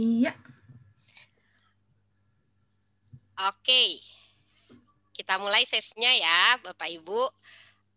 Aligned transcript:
Iya. 0.00 0.32
Oke, 3.52 4.00
kita 5.12 5.36
mulai 5.36 5.68
sesinya 5.68 6.08
ya, 6.08 6.56
Bapak 6.64 6.88
Ibu. 6.88 7.20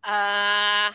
Uh, 0.03 0.91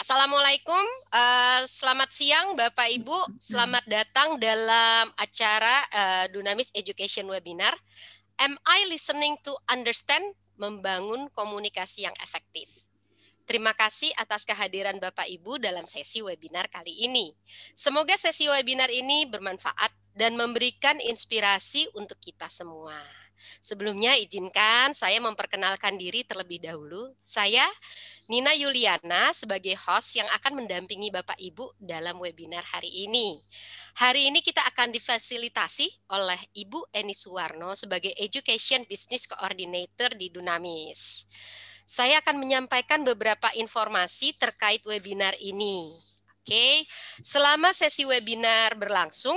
Assalamualaikum, 0.00 0.82
uh, 1.14 1.62
selamat 1.68 2.10
siang 2.10 2.58
Bapak 2.58 2.88
Ibu, 2.90 3.38
selamat 3.38 3.84
datang 3.86 4.40
dalam 4.40 5.12
acara 5.14 5.76
uh, 5.92 6.24
Dunamis 6.34 6.74
Education 6.74 7.30
Webinar. 7.30 7.76
Am 8.42 8.58
I 8.66 8.90
listening 8.90 9.38
to 9.46 9.54
understand? 9.70 10.34
Membangun 10.60 11.30
komunikasi 11.32 12.04
yang 12.08 12.16
efektif. 12.20 12.66
Terima 13.50 13.74
kasih 13.74 14.14
atas 14.14 14.46
kehadiran 14.46 15.02
Bapak 15.02 15.26
Ibu 15.26 15.58
dalam 15.58 15.82
sesi 15.82 16.22
webinar 16.22 16.70
kali 16.70 17.02
ini. 17.02 17.34
Semoga 17.74 18.14
sesi 18.14 18.46
webinar 18.46 18.92
ini 18.94 19.26
bermanfaat 19.26 19.99
dan 20.20 20.36
memberikan 20.36 21.00
inspirasi 21.00 21.88
untuk 21.96 22.20
kita 22.20 22.52
semua. 22.52 23.00
Sebelumnya 23.64 24.20
izinkan 24.20 24.92
saya 24.92 25.16
memperkenalkan 25.24 25.96
diri 25.96 26.28
terlebih 26.28 26.60
dahulu. 26.60 27.16
Saya 27.24 27.64
Nina 28.28 28.52
Yuliana 28.52 29.32
sebagai 29.32 29.72
host 29.80 30.20
yang 30.20 30.28
akan 30.36 30.60
mendampingi 30.60 31.08
Bapak 31.08 31.40
Ibu 31.40 31.80
dalam 31.80 32.20
webinar 32.20 32.60
hari 32.68 33.08
ini. 33.08 33.40
Hari 33.96 34.28
ini 34.28 34.44
kita 34.44 34.60
akan 34.68 34.92
difasilitasi 34.92 36.12
oleh 36.12 36.40
Ibu 36.52 36.92
Eni 36.92 37.16
Suwarno 37.16 37.72
sebagai 37.72 38.12
Education 38.20 38.84
Business 38.84 39.24
Coordinator 39.24 40.12
di 40.20 40.28
Dunamis 40.28 41.24
saya 41.90 42.22
akan 42.22 42.38
menyampaikan 42.38 43.02
beberapa 43.02 43.50
informasi 43.58 44.38
terkait 44.38 44.78
webinar 44.86 45.34
ini. 45.42 45.90
Oke, 46.38 46.86
selama 47.18 47.74
sesi 47.74 48.06
webinar 48.06 48.78
berlangsung, 48.78 49.34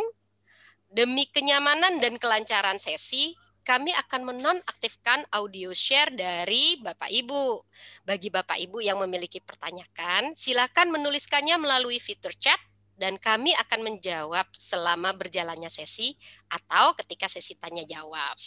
demi 0.93 1.25
kenyamanan 1.25 1.97
dan 1.97 2.21
kelancaran 2.21 2.77
sesi, 2.77 3.33
kami 3.65 3.89
akan 3.95 4.29
menonaktifkan 4.29 5.25
audio 5.33 5.73
share 5.73 6.13
dari 6.13 6.77
Bapak 6.77 7.09
Ibu. 7.09 7.65
Bagi 8.05 8.29
Bapak 8.29 8.61
Ibu 8.61 8.83
yang 8.85 9.01
memiliki 9.01 9.41
pertanyaan, 9.41 10.37
silakan 10.37 10.93
menuliskannya 10.93 11.57
melalui 11.57 11.97
fitur 11.97 12.31
chat 12.37 12.59
dan 12.93 13.17
kami 13.17 13.57
akan 13.57 13.81
menjawab 13.81 14.45
selama 14.53 15.17
berjalannya 15.17 15.71
sesi 15.73 16.13
atau 16.53 16.93
ketika 17.01 17.25
sesi 17.25 17.57
tanya 17.57 17.81
jawab. 17.89 18.37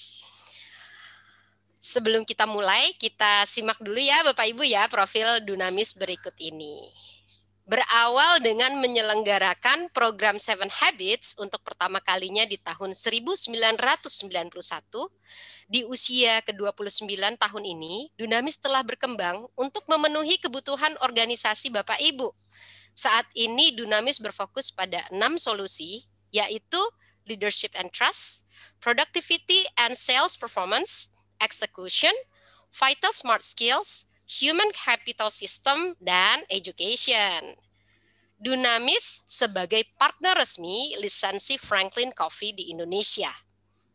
Sebelum 1.83 2.27
kita 2.27 2.47
mulai, 2.47 2.94
kita 2.98 3.47
simak 3.47 3.78
dulu 3.83 3.98
ya 3.98 4.22
Bapak 4.22 4.47
Ibu 4.55 4.62
ya 4.66 4.86
profil 4.86 5.42
Dunamis 5.42 5.98
berikut 5.98 6.34
ini. 6.38 6.83
Berawal 7.67 8.47
dengan 8.47 8.78
menyelenggarakan 8.78 9.91
program 9.91 10.39
Seven 10.39 10.70
Habits 10.70 11.34
untuk 11.42 11.67
pertama 11.67 11.98
kalinya 11.98 12.47
di 12.47 12.62
tahun 12.62 12.95
1991, 12.95 13.50
di 15.67 15.83
usia 15.83 16.47
ke-29 16.47 17.11
tahun 17.19 17.64
ini, 17.67 18.14
Dunamis 18.14 18.62
telah 18.62 18.87
berkembang 18.87 19.50
untuk 19.59 19.83
memenuhi 19.91 20.39
kebutuhan 20.39 20.94
organisasi 21.03 21.75
Bapak 21.75 21.98
Ibu. 21.98 22.31
Saat 22.94 23.27
ini 23.34 23.75
Dunamis 23.75 24.22
berfokus 24.22 24.70
pada 24.70 25.03
enam 25.11 25.34
solusi, 25.34 26.06
yaitu 26.31 26.78
leadership 27.27 27.75
and 27.75 27.91
trust, 27.91 28.47
productivity 28.78 29.67
and 29.75 29.98
sales 29.98 30.39
performance, 30.39 31.19
execution, 31.42 32.14
vital 32.70 33.11
smart 33.11 33.42
skills, 33.42 34.14
human 34.27 34.69
capital 34.74 35.30
system, 35.30 35.94
dan 36.02 36.42
education. 36.50 37.55
Dunamis 38.36 39.24
sebagai 39.24 39.86
partner 39.96 40.36
resmi 40.36 40.92
lisensi 41.00 41.56
Franklin 41.56 42.12
Coffee 42.12 42.52
di 42.52 42.69
Indonesia. 42.69 43.32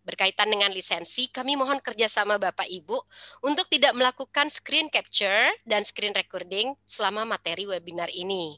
Berkaitan 0.02 0.50
dengan 0.50 0.74
lisensi, 0.74 1.30
kami 1.30 1.54
mohon 1.54 1.78
kerjasama 1.78 2.42
Bapak 2.42 2.66
Ibu 2.66 2.98
untuk 3.46 3.70
tidak 3.70 3.94
melakukan 3.94 4.50
screen 4.50 4.90
capture 4.90 5.54
dan 5.62 5.86
screen 5.86 6.18
recording 6.18 6.74
selama 6.90 7.22
materi 7.22 7.70
webinar 7.70 8.10
ini. 8.10 8.58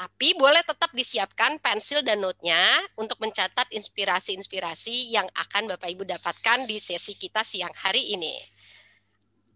Tapi 0.00 0.32
boleh 0.32 0.64
tetap 0.64 0.88
disiapkan 0.96 1.60
pensil 1.60 2.00
dan 2.00 2.24
note-nya 2.24 2.56
untuk 2.96 3.20
mencatat 3.20 3.68
inspirasi-inspirasi 3.68 5.12
yang 5.12 5.28
akan 5.36 5.76
Bapak 5.76 5.92
Ibu 5.92 6.08
dapatkan 6.08 6.64
di 6.64 6.80
sesi 6.80 7.20
kita 7.20 7.44
siang 7.44 7.74
hari 7.84 8.16
ini. 8.16 8.32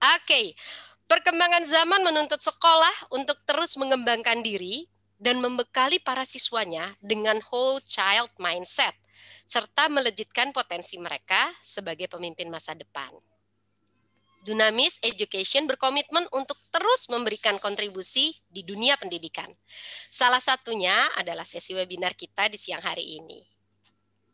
Oke, 0.02 0.52
perkembangan 1.12 1.68
zaman 1.68 2.00
menuntut 2.00 2.40
sekolah 2.40 3.12
untuk 3.12 3.36
terus 3.44 3.76
mengembangkan 3.76 4.40
diri 4.40 4.88
dan 5.20 5.44
membekali 5.44 6.00
para 6.00 6.24
siswanya 6.24 6.88
dengan 7.04 7.36
whole 7.52 7.84
child 7.84 8.32
mindset 8.40 8.96
serta 9.44 9.92
melejitkan 9.92 10.56
potensi 10.56 10.96
mereka 10.96 11.52
sebagai 11.60 12.08
pemimpin 12.08 12.48
masa 12.48 12.72
depan. 12.72 13.12
Dunamis 14.40 15.04
Education 15.04 15.68
berkomitmen 15.68 16.24
untuk 16.32 16.56
terus 16.72 17.06
memberikan 17.12 17.60
kontribusi 17.60 18.32
di 18.48 18.64
dunia 18.64 18.96
pendidikan. 18.96 19.52
Salah 20.08 20.40
satunya 20.40 20.96
adalah 21.20 21.44
sesi 21.44 21.76
webinar 21.76 22.16
kita 22.16 22.48
di 22.48 22.56
siang 22.56 22.80
hari 22.80 23.20
ini. 23.20 23.38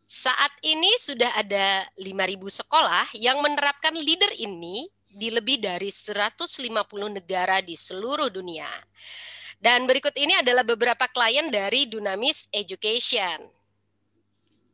Saat 0.07 0.55
ini 0.63 0.89
sudah 0.97 1.43
ada 1.43 1.85
5.000 2.01 2.39
sekolah 2.39 3.19
yang 3.19 3.43
menerapkan 3.45 3.93
leader 3.99 4.31
ini 4.41 4.89
di 5.19 5.35
lebih 5.35 5.59
dari 5.59 5.91
150 5.91 6.47
negara 7.11 7.59
di 7.59 7.75
seluruh 7.75 8.31
dunia. 8.31 8.71
Dan 9.59 9.91
berikut 9.91 10.15
ini 10.15 10.39
adalah 10.39 10.63
beberapa 10.63 11.11
klien 11.11 11.51
dari 11.51 11.91
Dunamis 11.91 12.47
Education. 12.55 13.43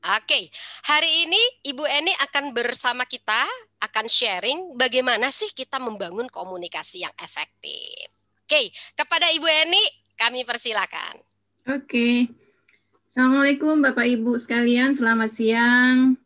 Oke, 0.05 0.53
hari 0.85 1.25
ini 1.25 1.41
Ibu 1.65 1.81
Eni 1.89 2.13
akan 2.29 2.53
bersama 2.53 3.09
kita 3.09 3.41
akan 3.81 4.05
sharing 4.05 4.77
bagaimana 4.77 5.33
sih 5.33 5.49
kita 5.57 5.81
membangun 5.81 6.29
komunikasi 6.29 7.09
yang 7.09 7.15
efektif. 7.25 8.13
Oke, 8.45 8.69
kepada 8.93 9.33
Ibu 9.33 9.49
Eni 9.49 9.81
kami 10.21 10.45
persilakan. 10.45 11.25
Oke. 11.73 12.29
Assalamualaikum 13.09 13.81
Bapak 13.81 14.05
Ibu 14.05 14.37
sekalian, 14.37 14.93
selamat 14.93 15.31
siang. 15.33 16.21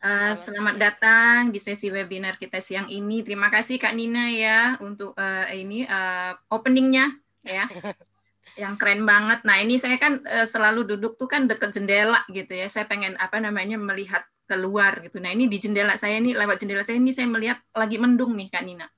Uh, 0.00 0.32
selamat 0.32 0.80
datang 0.80 1.52
di 1.52 1.60
sesi 1.60 1.92
webinar 1.92 2.40
kita 2.40 2.64
siang 2.64 2.88
ini. 2.88 3.20
Terima 3.20 3.52
kasih 3.52 3.76
Kak 3.76 3.92
Nina 3.92 4.32
ya 4.32 4.80
untuk 4.80 5.12
uh, 5.12 5.44
ini 5.52 5.84
uh, 5.84 6.32
openingnya 6.48 7.20
ya. 7.44 7.68
yang 8.62 8.80
keren 8.80 9.04
banget. 9.04 9.44
Nah 9.44 9.60
ini 9.60 9.76
saya 9.76 10.00
kan 10.00 10.24
uh, 10.24 10.48
selalu 10.48 10.88
duduk 10.96 11.20
tuh 11.20 11.28
kan 11.28 11.44
dekat 11.44 11.76
jendela 11.76 12.24
gitu 12.32 12.48
ya. 12.48 12.72
Saya 12.72 12.88
pengen 12.88 13.12
apa 13.20 13.44
namanya 13.44 13.76
melihat 13.76 14.24
keluar 14.48 15.04
gitu. 15.04 15.20
Nah 15.20 15.36
ini 15.36 15.52
di 15.52 15.60
jendela 15.60 15.92
saya 16.00 16.16
ini 16.16 16.32
lewat 16.32 16.64
jendela 16.64 16.80
saya 16.80 16.96
ini 16.96 17.12
saya 17.12 17.28
melihat 17.28 17.60
lagi 17.76 18.00
mendung 18.00 18.32
nih 18.40 18.48
Kak 18.48 18.64
Nina. 18.64 18.88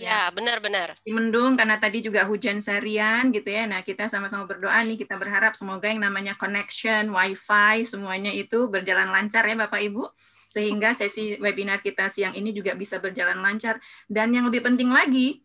Ya 0.00 0.32
benar-benar. 0.32 0.96
Di 1.04 1.12
mendung 1.12 1.60
karena 1.60 1.76
tadi 1.76 2.00
juga 2.00 2.24
hujan 2.24 2.64
seharian 2.64 3.36
gitu 3.36 3.52
ya. 3.52 3.68
Nah 3.68 3.84
kita 3.84 4.08
sama-sama 4.08 4.48
berdoa 4.48 4.80
nih 4.80 4.96
kita 4.96 5.20
berharap 5.20 5.52
semoga 5.52 5.92
yang 5.92 6.00
namanya 6.00 6.32
connection, 6.40 7.12
wifi 7.12 7.84
semuanya 7.84 8.32
itu 8.32 8.64
berjalan 8.72 9.12
lancar 9.12 9.44
ya 9.44 9.52
Bapak 9.52 9.84
Ibu 9.84 10.08
sehingga 10.48 10.96
sesi 10.96 11.36
webinar 11.36 11.84
kita 11.84 12.08
siang 12.08 12.32
ini 12.32 12.56
juga 12.56 12.72
bisa 12.72 12.96
berjalan 12.96 13.44
lancar. 13.44 13.76
Dan 14.08 14.32
yang 14.32 14.48
lebih 14.48 14.64
penting 14.64 14.88
lagi 14.88 15.44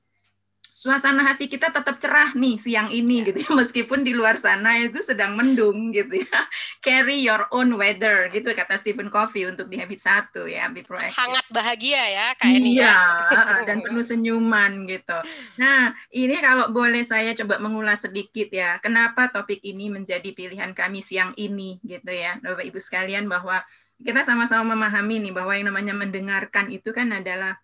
suasana 0.74 1.22
hati 1.22 1.46
kita 1.46 1.70
tetap 1.70 2.02
cerah 2.02 2.34
nih 2.34 2.58
siang 2.58 2.90
ini 2.90 3.22
ya. 3.22 3.26
gitu 3.30 3.40
ya. 3.46 3.50
Meskipun 3.54 4.02
di 4.02 4.12
luar 4.16 4.42
sana 4.42 4.82
itu 4.82 5.00
sedang 5.06 5.38
mendung 5.38 5.94
gitu 5.94 6.26
ya. 6.26 6.40
Carry 6.86 7.22
your 7.22 7.46
own 7.54 7.78
weather 7.78 8.28
gitu 8.34 8.50
kata 8.52 8.82
Stephen 8.82 9.14
Covey 9.14 9.46
untuk 9.46 9.70
di 9.70 9.78
habit 9.78 10.02
satu 10.02 10.50
ya 10.50 10.68
be 10.74 10.82
proactive 10.82 11.14
hangat 11.14 11.46
bahagia 11.54 12.04
ya 12.10 12.28
kayak 12.42 12.54
ini 12.58 12.82
ya. 12.82 12.96
Dan 13.70 13.86
penuh 13.86 14.02
senyuman 14.02 14.90
gitu. 14.90 15.18
Nah 15.62 15.94
ini 16.10 16.42
kalau 16.42 16.74
boleh 16.74 17.06
saya 17.06 17.38
coba 17.38 17.62
mengulas 17.62 18.02
sedikit 18.02 18.50
ya 18.50 18.82
kenapa 18.82 19.30
topik 19.30 19.62
ini 19.62 19.94
menjadi 19.94 20.34
pilihan 20.34 20.74
kami 20.74 21.06
siang 21.06 21.38
ini 21.38 21.78
gitu 21.86 22.10
ya 22.10 22.36
Bapak 22.42 22.66
Ibu 22.66 22.82
sekalian 22.82 23.30
bahwa 23.30 23.62
kita 24.04 24.28
sama-sama 24.28 24.76
memahami 24.76 25.24
nih 25.24 25.34
bahwa 25.34 25.56
yang 25.56 25.72
namanya 25.72 25.96
mendengarkan 25.96 26.70
itu 26.70 26.92
kan 26.92 27.10
adalah 27.10 27.58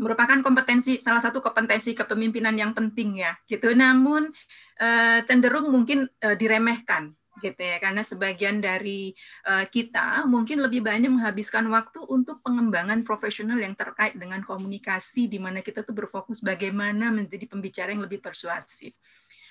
merupakan 0.00 0.40
kompetensi 0.40 0.96
salah 0.96 1.20
satu 1.20 1.44
kompetensi 1.44 1.92
kepemimpinan 1.92 2.56
yang 2.56 2.72
penting 2.72 3.20
ya 3.20 3.36
gitu. 3.46 3.70
Namun 3.76 4.32
eh, 4.80 5.20
cenderung 5.28 5.68
mungkin 5.68 6.08
eh, 6.18 6.36
diremehkan 6.36 7.12
gitu 7.44 7.60
ya. 7.60 7.76
Karena 7.78 8.00
sebagian 8.00 8.64
dari 8.64 9.12
eh, 9.46 9.66
kita 9.68 10.24
mungkin 10.24 10.64
lebih 10.64 10.80
banyak 10.80 11.12
menghabiskan 11.12 11.68
waktu 11.68 12.00
untuk 12.08 12.40
pengembangan 12.40 13.04
profesional 13.04 13.60
yang 13.60 13.76
terkait 13.76 14.16
dengan 14.16 14.40
komunikasi 14.40 15.28
di 15.28 15.36
mana 15.36 15.60
kita 15.60 15.84
tuh 15.84 15.92
berfokus 15.92 16.40
bagaimana 16.40 17.12
menjadi 17.12 17.44
pembicara 17.44 17.92
yang 17.92 18.02
lebih 18.02 18.24
persuasif 18.24 18.96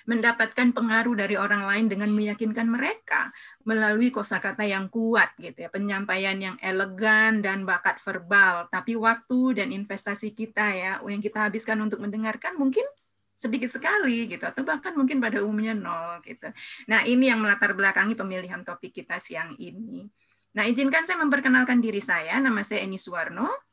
mendapatkan 0.10 0.74
pengaruh 0.74 1.14
dari 1.14 1.38
orang 1.38 1.70
lain 1.70 1.86
dengan 1.86 2.10
meyakinkan 2.10 2.66
mereka 2.66 3.30
melalui 3.62 4.10
kosakata 4.10 4.66
yang 4.66 4.90
kuat 4.90 5.38
gitu 5.38 5.62
ya, 5.62 5.70
penyampaian 5.70 6.34
yang 6.34 6.58
elegan 6.66 7.46
dan 7.46 7.62
bakat 7.62 8.02
verbal. 8.02 8.66
Tapi 8.74 8.98
waktu 8.98 9.62
dan 9.62 9.70
investasi 9.70 10.34
kita 10.34 10.66
ya 10.74 10.92
yang 11.06 11.22
kita 11.22 11.46
habiskan 11.46 11.78
untuk 11.86 12.02
mendengarkan 12.02 12.58
mungkin 12.58 12.90
sedikit 13.38 13.70
sekali 13.70 14.28
gitu 14.28 14.44
atau 14.44 14.66
bahkan 14.66 14.98
mungkin 14.98 15.22
pada 15.22 15.46
umumnya 15.46 15.78
nol 15.78 16.20
gitu. 16.26 16.50
Nah, 16.90 17.06
ini 17.06 17.30
yang 17.30 17.40
melatar 17.40 17.78
belakangi 17.78 18.18
pemilihan 18.18 18.66
topik 18.66 18.92
kita 18.92 19.22
siang 19.22 19.54
ini. 19.62 20.10
Nah, 20.58 20.66
izinkan 20.66 21.06
saya 21.06 21.22
memperkenalkan 21.22 21.78
diri 21.80 22.02
saya. 22.02 22.42
Nama 22.42 22.66
saya 22.66 22.82
Eni 22.84 22.98
Suwarno. 22.98 23.69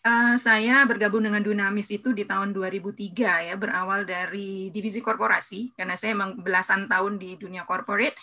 Uh, 0.00 0.32
saya 0.40 0.80
bergabung 0.88 1.20
dengan 1.20 1.44
Dunamis 1.44 1.92
itu 1.92 2.16
di 2.16 2.24
tahun 2.24 2.56
2003 2.56 3.52
ya, 3.52 3.54
berawal 3.60 4.08
dari 4.08 4.72
divisi 4.72 5.04
korporasi 5.04 5.76
karena 5.76 5.92
saya 5.92 6.16
memang 6.16 6.40
belasan 6.40 6.88
tahun 6.88 7.20
di 7.20 7.36
dunia 7.36 7.68
corporate 7.68 8.16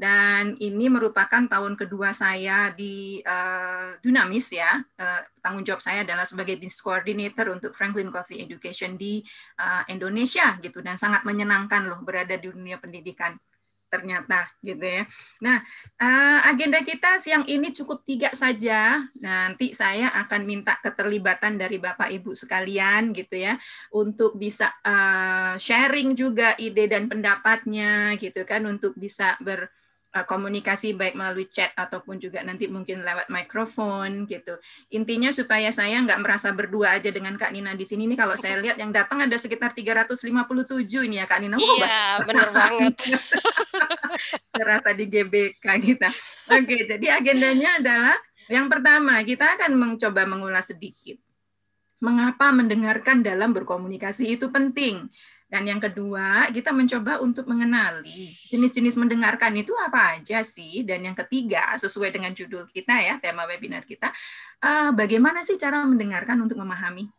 dan 0.00 0.56
ini 0.58 0.88
merupakan 0.88 1.44
tahun 1.44 1.76
kedua 1.76 2.10
saya 2.16 2.74
di 2.74 3.20
uh, 3.20 3.94
Dunamis 4.00 4.48
ya. 4.48 4.80
Uh, 4.96 5.20
tanggung 5.44 5.62
jawab 5.62 5.84
saya 5.84 6.02
adalah 6.08 6.24
sebagai 6.24 6.56
business 6.56 6.80
coordinator 6.80 7.52
untuk 7.52 7.76
Franklin 7.76 8.08
Coffee 8.08 8.40
Education 8.40 8.96
di 8.96 9.20
uh, 9.60 9.84
Indonesia 9.92 10.56
gitu 10.58 10.80
dan 10.80 10.96
sangat 10.96 11.22
menyenangkan 11.28 11.84
loh 11.84 12.00
berada 12.00 12.40
di 12.40 12.48
dunia 12.48 12.80
pendidikan 12.80 13.36
ternyata 13.90 14.46
gitu 14.62 14.86
ya. 14.86 15.02
Nah, 15.42 15.58
uh, 15.98 16.38
agenda 16.46 16.80
kita 16.86 17.18
siang 17.18 17.44
ini 17.50 17.74
cukup 17.74 18.06
tiga 18.06 18.30
saja. 18.32 19.02
Nanti 19.18 19.74
saya 19.74 20.14
akan 20.24 20.46
minta 20.46 20.78
keterlibatan 20.78 21.58
dari 21.58 21.82
Bapak 21.82 22.08
Ibu 22.08 22.32
sekalian 22.32 23.10
gitu 23.10 23.34
ya 23.34 23.58
untuk 23.90 24.38
bisa 24.38 24.70
uh, 24.86 25.58
sharing 25.58 26.14
juga 26.14 26.54
ide 26.56 26.86
dan 26.86 27.10
pendapatnya 27.10 28.14
gitu 28.16 28.46
kan 28.46 28.62
untuk 28.70 28.94
bisa 28.94 29.34
ber 29.42 29.68
Uh, 30.10 30.26
komunikasi 30.26 30.90
baik 30.90 31.14
melalui 31.14 31.46
chat 31.54 31.70
ataupun 31.78 32.18
juga 32.18 32.42
nanti 32.42 32.66
mungkin 32.66 33.06
lewat 33.06 33.30
mikrofon 33.30 34.26
gitu. 34.26 34.58
Intinya 34.90 35.30
supaya 35.30 35.70
saya 35.70 36.02
nggak 36.02 36.18
merasa 36.18 36.50
berdua 36.50 36.98
aja 36.98 37.14
dengan 37.14 37.38
Kak 37.38 37.54
Nina 37.54 37.78
di 37.78 37.86
sini 37.86 38.10
nih 38.10 38.18
kalau 38.18 38.34
saya 38.34 38.58
lihat 38.58 38.74
yang 38.74 38.90
datang 38.90 39.22
ada 39.22 39.38
sekitar 39.38 39.70
357 39.70 41.06
ini 41.06 41.22
ya 41.22 41.30
Kak 41.30 41.38
Nina. 41.38 41.54
Iya, 41.62 42.26
benar 42.26 42.50
banget. 42.50 42.98
Serasa 44.50 44.90
di 44.98 45.06
GBK 45.06 45.66
kita. 45.78 46.10
Oke, 46.58 46.90
jadi 46.90 47.06
agendanya 47.14 47.78
adalah 47.78 48.18
yang 48.50 48.66
pertama 48.66 49.14
kita 49.22 49.62
akan 49.62 49.78
mencoba 49.78 50.26
mengulas 50.26 50.74
sedikit 50.74 51.22
mengapa 52.00 52.48
mendengarkan 52.50 53.20
dalam 53.20 53.52
berkomunikasi 53.52 54.34
itu 54.34 54.48
penting. 54.48 55.06
Dan 55.50 55.66
yang 55.66 55.82
kedua, 55.82 56.46
kita 56.54 56.70
mencoba 56.70 57.18
untuk 57.18 57.50
mengenali 57.50 58.06
jenis-jenis 58.54 58.94
mendengarkan 58.94 59.50
itu 59.58 59.74
apa 59.74 60.22
aja 60.22 60.46
sih. 60.46 60.86
Dan 60.86 61.10
yang 61.10 61.18
ketiga, 61.18 61.74
sesuai 61.74 62.14
dengan 62.14 62.30
judul 62.30 62.70
kita 62.70 62.94
ya, 63.02 63.18
tema 63.18 63.50
webinar 63.50 63.82
kita, 63.82 64.14
uh, 64.62 64.94
bagaimana 64.94 65.42
sih 65.42 65.58
cara 65.58 65.82
mendengarkan 65.82 66.38
untuk 66.38 66.54
memahami? 66.62 67.10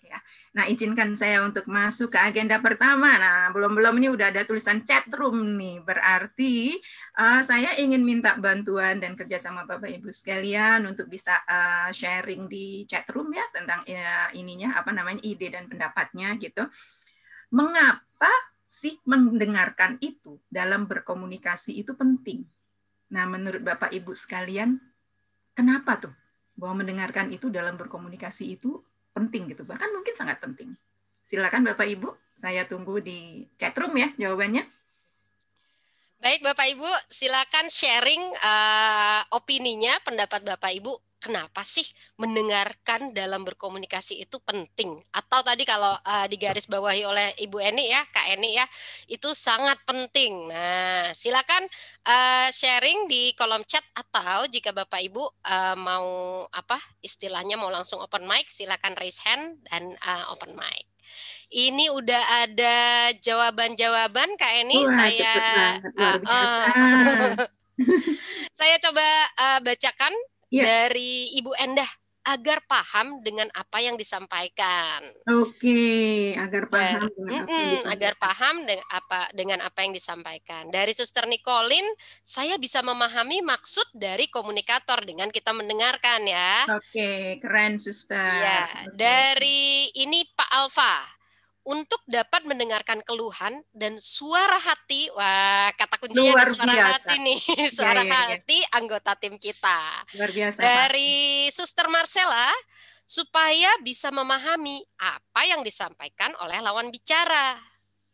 Ya. 0.00 0.24
Nah, 0.56 0.64
izinkan 0.64 1.12
saya 1.12 1.44
untuk 1.44 1.68
masuk 1.68 2.16
ke 2.16 2.16
agenda 2.16 2.56
pertama. 2.56 3.20
Nah, 3.20 3.52
belum-belum 3.52 4.00
ini 4.00 4.08
udah 4.08 4.32
ada 4.32 4.48
tulisan 4.48 4.80
chat 4.80 5.04
room 5.12 5.60
nih. 5.60 5.84
Berarti 5.84 6.72
uh, 7.20 7.44
saya 7.44 7.76
ingin 7.76 8.00
minta 8.00 8.32
bantuan 8.40 8.96
dan 8.96 9.12
kerjasama 9.12 9.68
Bapak 9.68 9.92
Ibu 9.92 10.08
sekalian 10.08 10.88
untuk 10.88 11.12
bisa 11.12 11.36
uh, 11.44 11.92
sharing 11.92 12.48
di 12.48 12.88
chat 12.88 13.04
room 13.12 13.28
ya 13.36 13.44
tentang 13.52 13.84
ya, 13.84 14.32
ininya 14.32 14.80
apa 14.80 14.88
namanya 14.88 15.20
ide 15.20 15.52
dan 15.52 15.68
pendapatnya 15.68 16.32
gitu 16.40 16.64
mengapa 17.48 18.32
sih 18.68 19.00
mendengarkan 19.08 19.98
itu 19.98 20.38
dalam 20.48 20.86
berkomunikasi 20.86 21.80
itu 21.80 21.96
penting? 21.96 22.44
Nah, 23.08 23.24
menurut 23.24 23.64
Bapak 23.64 23.90
Ibu 23.90 24.12
sekalian, 24.12 24.76
kenapa 25.56 25.98
tuh 25.98 26.14
bahwa 26.54 26.84
mendengarkan 26.84 27.32
itu 27.32 27.48
dalam 27.48 27.80
berkomunikasi 27.80 28.54
itu 28.58 28.78
penting 29.16 29.48
gitu? 29.50 29.64
Bahkan 29.64 29.88
mungkin 29.96 30.14
sangat 30.14 30.38
penting. 30.44 30.76
Silakan 31.24 31.64
Bapak 31.64 31.88
Ibu, 31.88 32.08
saya 32.36 32.68
tunggu 32.68 33.00
di 33.00 33.48
chat 33.56 33.74
room 33.76 33.96
ya 33.96 34.12
jawabannya. 34.16 34.68
Baik 36.18 36.42
Bapak 36.42 36.66
Ibu, 36.74 36.90
silakan 37.06 37.70
sharing 37.70 38.22
uh, 38.42 39.22
opininya, 39.38 39.94
pendapat 40.02 40.42
Bapak 40.42 40.74
Ibu 40.74 41.07
kenapa 41.18 41.66
sih 41.66 41.84
mendengarkan 42.18 43.10
dalam 43.12 43.42
berkomunikasi 43.42 44.22
itu 44.22 44.38
penting? 44.42 44.98
Atau 45.10 45.42
tadi 45.42 45.66
kalau 45.66 45.90
uh, 45.90 46.26
digaris 46.30 46.70
bawahi 46.70 47.02
oleh 47.04 47.28
Ibu 47.42 47.58
Eni 47.58 47.90
ya, 47.90 48.02
Kak 48.10 48.26
Eni 48.34 48.54
ya, 48.54 48.66
itu 49.10 49.30
sangat 49.34 49.78
penting. 49.84 50.50
Nah, 50.50 51.10
silakan 51.12 51.66
uh, 52.06 52.48
sharing 52.54 53.10
di 53.10 53.34
kolom 53.34 53.62
chat 53.66 53.82
atau 53.94 54.46
jika 54.46 54.70
Bapak 54.70 55.02
Ibu 55.02 55.22
uh, 55.22 55.76
mau 55.76 56.08
apa 56.54 56.78
istilahnya 57.02 57.58
mau 57.58 57.70
langsung 57.70 57.98
open 58.00 58.24
mic, 58.24 58.46
silakan 58.48 58.94
raise 58.96 59.20
hand 59.26 59.60
dan 59.68 59.94
uh, 60.06 60.24
open 60.32 60.54
mic. 60.54 60.86
Ini 61.48 61.88
udah 61.96 62.22
ada 62.44 62.76
jawaban-jawaban 63.24 64.36
Kak 64.36 64.52
Eni, 64.52 64.84
Wah, 64.84 64.92
saya 64.92 65.32
uh, 65.96 66.18
uh, 66.28 67.32
saya 68.58 68.76
coba 68.82 69.06
uh, 69.38 69.58
bacakan 69.64 70.12
ya. 70.50 70.64
dari 70.64 71.32
Ibu 71.38 71.52
Endah 71.60 71.88
agar 72.28 72.60
paham 72.68 73.24
dengan 73.24 73.48
apa 73.56 73.80
yang 73.80 73.96
disampaikan. 73.96 75.00
Oke, 75.40 76.36
agar 76.36 76.68
paham 76.68 77.08
Dan, 77.08 77.16
dengan 77.16 77.32
apa 77.40 77.56
yang 77.56 77.84
agar 77.88 78.12
paham 78.20 78.56
dengan 78.68 78.86
apa 78.92 79.20
dengan 79.32 79.58
apa 79.64 79.78
yang 79.80 79.92
disampaikan. 79.96 80.68
Dari 80.68 80.92
Suster 80.92 81.24
Nicolin, 81.24 81.88
saya 82.20 82.60
bisa 82.60 82.84
memahami 82.84 83.40
maksud 83.40 83.96
dari 83.96 84.28
komunikator 84.28 85.00
dengan 85.08 85.32
kita 85.32 85.56
mendengarkan 85.56 86.28
ya. 86.28 86.68
Oke, 86.76 87.40
keren 87.40 87.80
Suster. 87.80 88.20
Ya, 88.20 88.92
dari 88.92 89.88
ini 89.96 90.28
Pak 90.36 90.50
Alfa 90.52 91.17
untuk 91.68 92.00
dapat 92.08 92.48
mendengarkan 92.48 93.04
keluhan 93.04 93.60
dan 93.76 94.00
suara 94.00 94.56
hati. 94.56 95.12
Wah, 95.12 95.68
kata 95.76 96.00
kuncinya 96.00 96.32
Luar 96.32 96.48
ada 96.48 96.56
suara 96.56 96.72
biasa. 96.72 96.92
hati 96.96 97.14
nih. 97.20 97.38
suara 97.76 98.02
ya, 98.02 98.08
ya, 98.08 98.08
ya. 98.08 98.20
hati 98.32 98.58
anggota 98.72 99.12
tim 99.20 99.36
kita. 99.36 99.80
Luar 100.16 100.30
biasa. 100.32 100.58
Dari 100.64 101.12
Pak. 101.46 101.52
Suster 101.52 101.86
Marcella 101.92 102.48
supaya 103.04 103.68
bisa 103.84 104.08
memahami 104.08 104.80
apa 104.96 105.40
yang 105.44 105.60
disampaikan 105.60 106.32
oleh 106.40 106.56
lawan 106.64 106.88
bicara. 106.88 107.60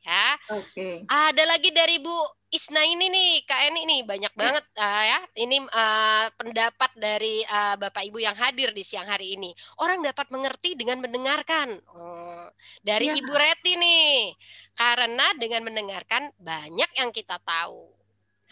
Ya. 0.03 0.27
Oke. 0.59 0.75
Okay. 0.75 0.95
Ada 1.07 1.43
lagi 1.47 1.71
dari 1.71 2.03
Bu 2.03 2.15
Isna 2.55 2.87
ini 2.87 3.11
nih, 3.11 3.43
Kak 3.51 3.61
Eni 3.67 3.83
nih 3.83 4.01
banyak 4.07 4.31
ya. 4.31 4.39
banget 4.39 4.65
uh, 4.79 5.05
ya. 5.11 5.19
Ini 5.43 5.59
uh, 5.59 6.27
pendapat 6.39 6.91
dari 6.95 7.43
uh, 7.43 7.75
Bapak 7.83 8.07
Ibu 8.07 8.23
yang 8.23 8.39
hadir 8.39 8.71
di 8.71 8.87
siang 8.87 9.11
hari 9.11 9.35
ini. 9.35 9.51
Orang 9.83 10.07
dapat 10.07 10.31
mengerti 10.31 10.79
dengan 10.79 11.03
mendengarkan. 11.03 11.83
Uh, 11.91 12.47
dari 12.87 13.11
ya. 13.11 13.19
Ibu 13.19 13.35
Reti 13.35 13.75
nih, 13.75 14.39
karena 14.79 15.27
dengan 15.35 15.67
mendengarkan 15.67 16.31
banyak 16.39 16.91
yang 16.95 17.11
kita 17.11 17.43
tahu. 17.43 17.91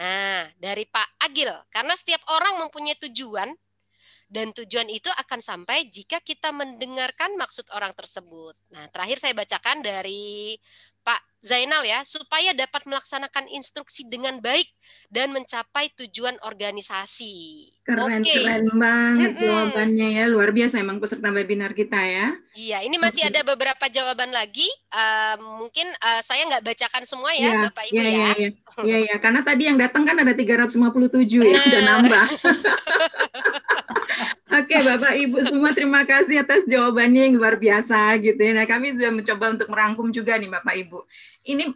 Nah, 0.03 0.51
dari 0.59 0.83
Pak 0.83 1.23
Agil, 1.23 1.53
karena 1.71 1.95
setiap 1.95 2.27
orang 2.35 2.59
mempunyai 2.59 2.99
tujuan 3.07 3.55
dan 4.27 4.51
tujuan 4.51 4.91
itu 4.91 5.13
akan 5.15 5.39
sampai 5.39 5.87
jika 5.87 6.19
kita 6.25 6.51
mendengarkan 6.51 7.39
maksud 7.39 7.71
orang 7.71 7.95
tersebut. 7.95 8.59
Nah, 8.75 8.91
terakhir 8.91 9.23
saya 9.23 9.37
bacakan 9.37 9.85
dari 9.85 10.59
Pak 11.07 11.32
Zainal 11.43 11.83
ya, 11.83 12.07
supaya 12.07 12.55
dapat 12.55 12.87
melaksanakan 12.87 13.51
instruksi 13.51 14.07
dengan 14.07 14.39
baik 14.39 14.71
dan 15.11 15.35
mencapai 15.35 15.91
tujuan 15.99 16.39
organisasi. 16.47 17.67
Keren, 17.83 18.23
okay. 18.23 18.47
keren 18.47 18.71
banget 18.79 19.35
mm 19.35 19.37
-mm. 19.37 19.43
jawabannya 19.43 20.09
ya, 20.23 20.25
luar 20.31 20.55
biasa 20.55 20.79
emang 20.79 21.03
peserta 21.03 21.35
webinar 21.35 21.75
kita 21.75 21.99
ya. 21.99 22.31
Iya, 22.55 22.87
ini 22.87 22.95
masih 22.95 23.27
ada 23.27 23.43
beberapa 23.43 23.91
jawaban 23.91 24.31
lagi. 24.31 24.71
Uh, 24.95 25.67
mungkin 25.67 25.91
uh, 25.99 26.23
saya 26.23 26.47
nggak 26.47 26.63
bacakan 26.63 27.03
semua 27.03 27.35
ya, 27.35 27.51
ya 27.51 27.61
Bapak 27.67 27.85
Ibu 27.91 27.99
ya. 27.99 28.07
Iya, 28.07 28.29
iya, 28.39 28.51
iya, 28.87 28.99
ya. 29.11 29.17
karena 29.19 29.43
tadi 29.43 29.67
yang 29.67 29.83
datang 29.83 30.07
kan 30.07 30.15
ada 30.23 30.31
357 30.31 30.79
Benar. 30.79 31.43
ya, 31.43 31.59
udah 31.59 31.83
nambah. 31.91 32.27
Oke, 34.53 34.77
Bapak 34.85 35.17
Ibu 35.17 35.49
semua 35.49 35.73
terima 35.73 36.05
kasih 36.05 36.45
atas 36.45 36.69
jawabannya 36.69 37.25
yang 37.25 37.35
luar 37.41 37.57
biasa 37.57 38.21
gitu 38.21 38.37
ya. 38.37 38.53
Nah, 38.53 38.69
kami 38.69 38.93
sudah 38.93 39.09
mencoba 39.09 39.45
untuk 39.57 39.69
merangkum 39.73 40.13
juga 40.13 40.37
nih 40.37 40.53
Bapak 40.53 40.75
Ibu. 40.77 40.99
Ini 41.43 41.73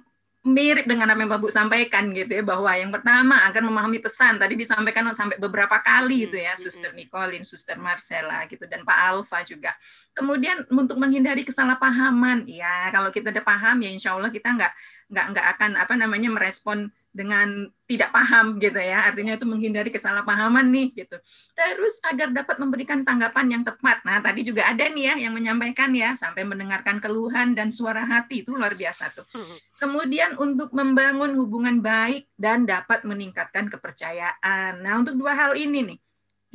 mirip 0.46 0.86
dengan 0.86 1.10
apa 1.10 1.18
yang 1.18 1.30
Bapak 1.34 1.42
Bu 1.42 1.50
sampaikan 1.50 2.14
gitu 2.14 2.30
ya 2.30 2.44
bahwa 2.46 2.70
yang 2.70 2.94
pertama 2.94 3.42
akan 3.50 3.66
memahami 3.66 3.98
pesan 3.98 4.38
tadi 4.38 4.54
disampaikan 4.54 5.10
sampai 5.10 5.42
beberapa 5.42 5.74
kali 5.82 6.30
itu 6.30 6.38
ya 6.38 6.54
Suster. 6.54 6.94
Nicolin, 6.94 7.42
Suster 7.42 7.74
Marcella 7.74 8.46
gitu 8.46 8.62
dan 8.70 8.86
Pak 8.86 8.98
Alfa 9.10 9.42
juga. 9.42 9.74
Kemudian 10.14 10.62
untuk 10.70 11.02
menghindari 11.02 11.42
kesalahpahaman 11.42 12.46
ya 12.46 12.94
kalau 12.94 13.10
kita 13.10 13.34
udah 13.34 13.42
paham 13.42 13.82
ya 13.82 13.90
Insya 13.90 14.14
Allah 14.14 14.30
kita 14.30 14.54
nggak 14.54 14.72
nggak 15.10 15.26
nggak 15.34 15.46
akan 15.58 15.70
apa 15.82 15.94
namanya 15.98 16.30
merespon 16.30 16.94
dengan 17.16 17.72
tidak 17.88 18.12
paham 18.12 18.60
gitu 18.60 18.76
ya. 18.76 19.08
Artinya 19.08 19.40
itu 19.40 19.48
menghindari 19.48 19.88
kesalahpahaman 19.88 20.68
nih 20.68 20.92
gitu. 20.92 21.16
Terus 21.56 21.96
agar 22.04 22.28
dapat 22.36 22.60
memberikan 22.60 23.00
tanggapan 23.00 23.56
yang 23.56 23.62
tepat. 23.64 24.04
Nah 24.04 24.20
tadi 24.20 24.44
juga 24.44 24.68
ada 24.68 24.84
nih 24.84 25.16
ya 25.16 25.26
yang 25.26 25.32
menyampaikan 25.32 25.96
ya 25.96 26.12
sampai 26.12 26.44
mendengarkan 26.44 27.00
keluhan 27.00 27.56
dan 27.56 27.72
suara 27.72 28.04
hati 28.04 28.44
itu 28.44 28.52
luar 28.52 28.76
biasa 28.76 29.16
tuh. 29.16 29.24
Hmm. 29.32 29.58
kemudian 29.76 30.40
untuk 30.40 30.72
membangun 30.72 31.36
hubungan 31.36 31.80
baik 31.84 32.28
dan 32.36 32.68
dapat 32.68 33.04
meningkatkan 33.08 33.72
kepercayaan. 33.72 34.84
Nah 34.84 34.92
untuk 35.00 35.16
dua 35.16 35.32
hal 35.32 35.56
ini 35.56 35.94
nih 35.94 35.98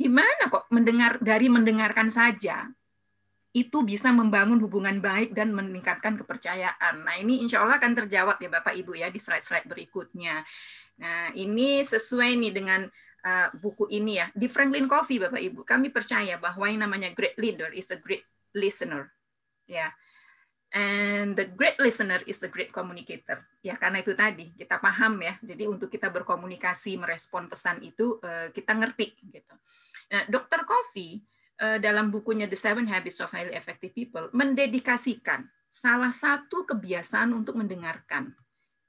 gimana 0.02 0.50
kok 0.50 0.66
mendengar 0.74 1.22
dari 1.22 1.46
mendengarkan 1.46 2.10
saja 2.10 2.66
itu 3.52 3.84
bisa 3.84 4.08
membangun 4.08 4.56
hubungan 4.64 4.96
baik 4.96 5.36
dan 5.36 5.52
meningkatkan 5.52 6.16
kepercayaan. 6.16 7.04
Nah, 7.04 7.20
ini 7.20 7.44
insya 7.44 7.60
Allah 7.60 7.76
akan 7.76 7.92
terjawab 8.04 8.40
ya 8.40 8.48
Bapak 8.48 8.72
Ibu 8.72 8.96
ya 8.96 9.12
di 9.12 9.20
slide-slide 9.20 9.68
berikutnya. 9.68 10.40
Nah, 10.96 11.36
ini 11.36 11.84
sesuai 11.84 12.32
nih 12.40 12.52
dengan 12.52 12.80
uh, 13.22 13.48
buku 13.56 13.88
ini 13.90 14.18
ya 14.18 14.26
di 14.34 14.50
Franklin 14.50 14.90
Covey 14.90 15.22
Bapak 15.22 15.40
Ibu 15.40 15.62
kami 15.62 15.88
percaya 15.94 16.36
bahwa 16.36 16.66
yang 16.68 16.84
namanya 16.84 17.10
great 17.14 17.38
leader 17.38 17.70
is 17.72 17.88
a 17.94 17.98
great 17.98 18.26
listener 18.52 19.08
ya 19.64 19.88
and 20.72 21.36
the 21.38 21.46
great 21.52 21.78
listener 21.78 22.20
is 22.26 22.42
a 22.42 22.50
great 22.50 22.74
communicator 22.74 23.44
ya 23.62 23.78
karena 23.78 24.02
itu 24.02 24.12
tadi 24.12 24.50
kita 24.56 24.80
paham 24.82 25.22
ya 25.22 25.38
jadi 25.40 25.68
untuk 25.70 25.88
kita 25.88 26.10
berkomunikasi 26.10 26.98
merespon 26.98 27.46
pesan 27.46 27.80
itu 27.84 28.18
uh, 28.20 28.50
kita 28.50 28.74
ngerti 28.74 29.14
gitu 29.30 29.54
nah 30.12 30.28
Dr. 30.28 30.68
Uh, 30.68 31.22
dalam 31.62 32.10
bukunya 32.10 32.50
The 32.50 32.58
Seven 32.58 32.90
Habits 32.90 33.22
of 33.22 33.30
Highly 33.30 33.54
Effective 33.54 33.94
People 33.94 34.26
mendedikasikan 34.34 35.46
salah 35.70 36.10
satu 36.10 36.66
kebiasaan 36.66 37.30
untuk 37.30 37.54
mendengarkan 37.54 38.34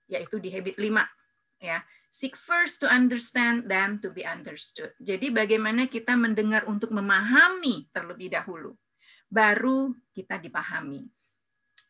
yaitu 0.09 0.41
di 0.41 0.49
habit 0.49 0.75
5 0.81 1.63
ya 1.63 1.85
seek 2.13 2.37
first 2.37 2.85
to 2.85 2.87
understand 2.87 3.65
then 3.65 3.97
to 3.97 4.13
be 4.13 4.21
understood. 4.21 4.93
Jadi 5.01 5.33
bagaimana 5.33 5.89
kita 5.89 6.13
mendengar 6.13 6.69
untuk 6.69 6.93
memahami 6.93 7.89
terlebih 7.89 8.29
dahulu, 8.29 8.77
baru 9.25 9.97
kita 10.13 10.37
dipahami. 10.37 11.09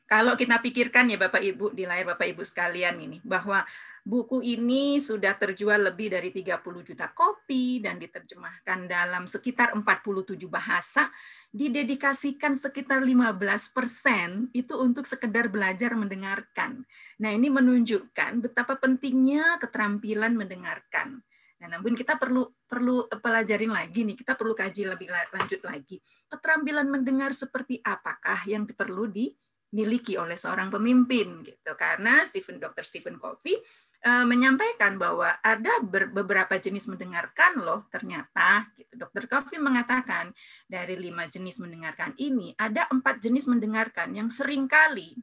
Kalau 0.08 0.40
kita 0.40 0.64
pikirkan 0.64 1.12
ya 1.12 1.20
Bapak 1.20 1.44
Ibu 1.44 1.76
di 1.76 1.84
layar 1.84 2.16
Bapak 2.16 2.32
Ibu 2.32 2.48
sekalian 2.48 3.04
ini 3.04 3.18
bahwa 3.28 3.68
buku 4.04 4.44
ini 4.44 5.00
sudah 5.00 5.40
terjual 5.40 5.80
lebih 5.80 6.12
dari 6.12 6.28
30 6.28 6.60
juta 6.84 7.08
kopi 7.16 7.80
dan 7.80 7.96
diterjemahkan 7.96 8.84
dalam 8.84 9.24
sekitar 9.24 9.72
47 9.72 10.36
bahasa 10.52 11.08
didedikasikan 11.56 12.52
sekitar 12.60 13.00
15% 13.00 14.52
itu 14.52 14.74
untuk 14.76 15.08
sekedar 15.08 15.48
belajar 15.48 15.96
mendengarkan. 15.96 16.84
Nah, 17.24 17.32
ini 17.32 17.48
menunjukkan 17.48 18.44
betapa 18.44 18.76
pentingnya 18.76 19.56
keterampilan 19.64 20.36
mendengarkan. 20.36 21.24
Nah, 21.64 21.80
namun 21.80 21.96
kita 21.96 22.20
perlu 22.20 22.44
perlu 22.68 23.08
pelajarin 23.08 23.72
lagi 23.72 24.04
nih, 24.04 24.20
kita 24.20 24.36
perlu 24.36 24.52
kaji 24.52 24.84
lebih 24.84 25.08
lanjut 25.32 25.64
lagi. 25.64 26.04
Keterampilan 26.28 26.92
mendengar 26.92 27.32
seperti 27.32 27.80
apakah 27.80 28.44
yang 28.52 28.68
perlu 28.68 29.08
dimiliki 29.08 30.20
oleh 30.20 30.36
seorang 30.36 30.68
pemimpin 30.68 31.40
gitu. 31.48 31.72
Karena 31.80 32.28
Stephen 32.28 32.60
Dr. 32.60 32.84
Stephen 32.84 33.16
Covey 33.16 33.56
Eh, 34.04 34.26
menyampaikan 34.28 35.00
bahwa 35.00 35.40
ada 35.40 35.80
beberapa 36.12 36.60
jenis 36.60 36.92
mendengarkan 36.92 37.56
loh 37.56 37.88
ternyata 37.88 38.68
gitu. 38.76 39.00
Dokter 39.00 39.32
Kofi 39.32 39.56
mengatakan 39.56 40.36
dari 40.68 41.00
lima 41.00 41.24
jenis 41.32 41.64
mendengarkan 41.64 42.12
ini 42.20 42.52
ada 42.60 42.84
empat 42.92 43.24
jenis 43.24 43.48
mendengarkan 43.48 44.12
yang 44.12 44.28
sering 44.28 44.68
kali 44.68 45.16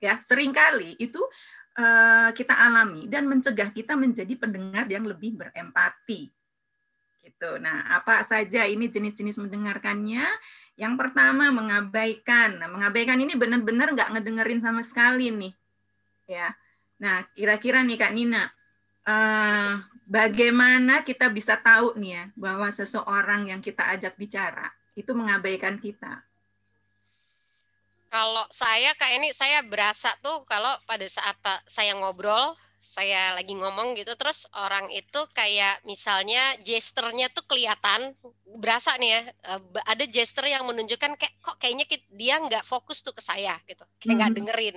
ya 0.00 0.16
sering 0.24 0.48
kali 0.48 0.96
itu 0.96 1.20
uh, 1.76 2.32
kita 2.32 2.56
alami 2.56 3.04
dan 3.04 3.28
mencegah 3.28 3.68
kita 3.68 3.92
menjadi 4.00 4.32
pendengar 4.32 4.88
yang 4.88 5.04
lebih 5.04 5.36
berempati 5.36 6.32
gitu. 7.20 7.60
Nah, 7.60 7.84
apa 8.00 8.24
saja 8.24 8.64
ini 8.64 8.88
jenis-jenis 8.88 9.36
mendengarkannya? 9.44 10.24
Yang 10.80 10.94
pertama 10.96 11.52
mengabaikan. 11.52 12.64
Nah, 12.64 12.68
mengabaikan 12.72 13.20
ini 13.20 13.36
benar-benar 13.36 13.92
nggak 13.92 14.16
ngedengerin 14.16 14.64
sama 14.64 14.80
sekali 14.80 15.28
nih. 15.28 15.52
Ya 16.24 16.56
Nah, 17.00 17.24
kira-kira 17.32 17.80
nih 17.80 17.96
Kak 17.96 18.12
Nina, 18.12 18.44
uh, 19.08 19.74
bagaimana 20.04 21.00
kita 21.00 21.32
bisa 21.32 21.56
tahu 21.56 21.96
nih 21.96 22.12
ya 22.12 22.24
bahwa 22.36 22.68
seseorang 22.68 23.48
yang 23.48 23.64
kita 23.64 23.88
ajak 23.96 24.20
bicara 24.20 24.68
itu 24.92 25.10
mengabaikan 25.16 25.80
kita? 25.80 26.20
Kalau 28.10 28.44
saya 28.50 28.92
kayak 28.98 29.22
ini 29.22 29.30
saya 29.32 29.64
berasa 29.64 30.12
tuh 30.20 30.44
kalau 30.44 30.70
pada 30.84 31.06
saat 31.06 31.38
saya 31.64 31.94
ngobrol, 31.96 32.58
saya 32.80 33.36
lagi 33.36 33.52
ngomong 33.52 33.92
gitu 33.92 34.16
terus 34.16 34.48
orang 34.56 34.88
itu 34.88 35.20
kayak 35.36 35.84
misalnya 35.84 36.40
gesternya 36.64 37.28
tuh 37.28 37.44
kelihatan 37.44 38.16
berasa 38.56 38.96
nih 38.96 39.12
ya 39.12 39.20
eh, 39.52 39.60
ada 39.84 40.04
gesture 40.08 40.48
yang 40.48 40.64
menunjukkan 40.64 41.12
kayak 41.20 41.34
kok 41.44 41.60
kayaknya 41.60 41.84
dia 42.16 42.40
nggak 42.40 42.64
fokus 42.64 43.04
tuh 43.04 43.12
ke 43.12 43.20
saya 43.20 43.52
gitu 43.68 43.84
kayak 44.00 44.16
nggak 44.16 44.16
mm 44.16 44.24
-hmm. 44.32 44.48
dengerin 44.48 44.76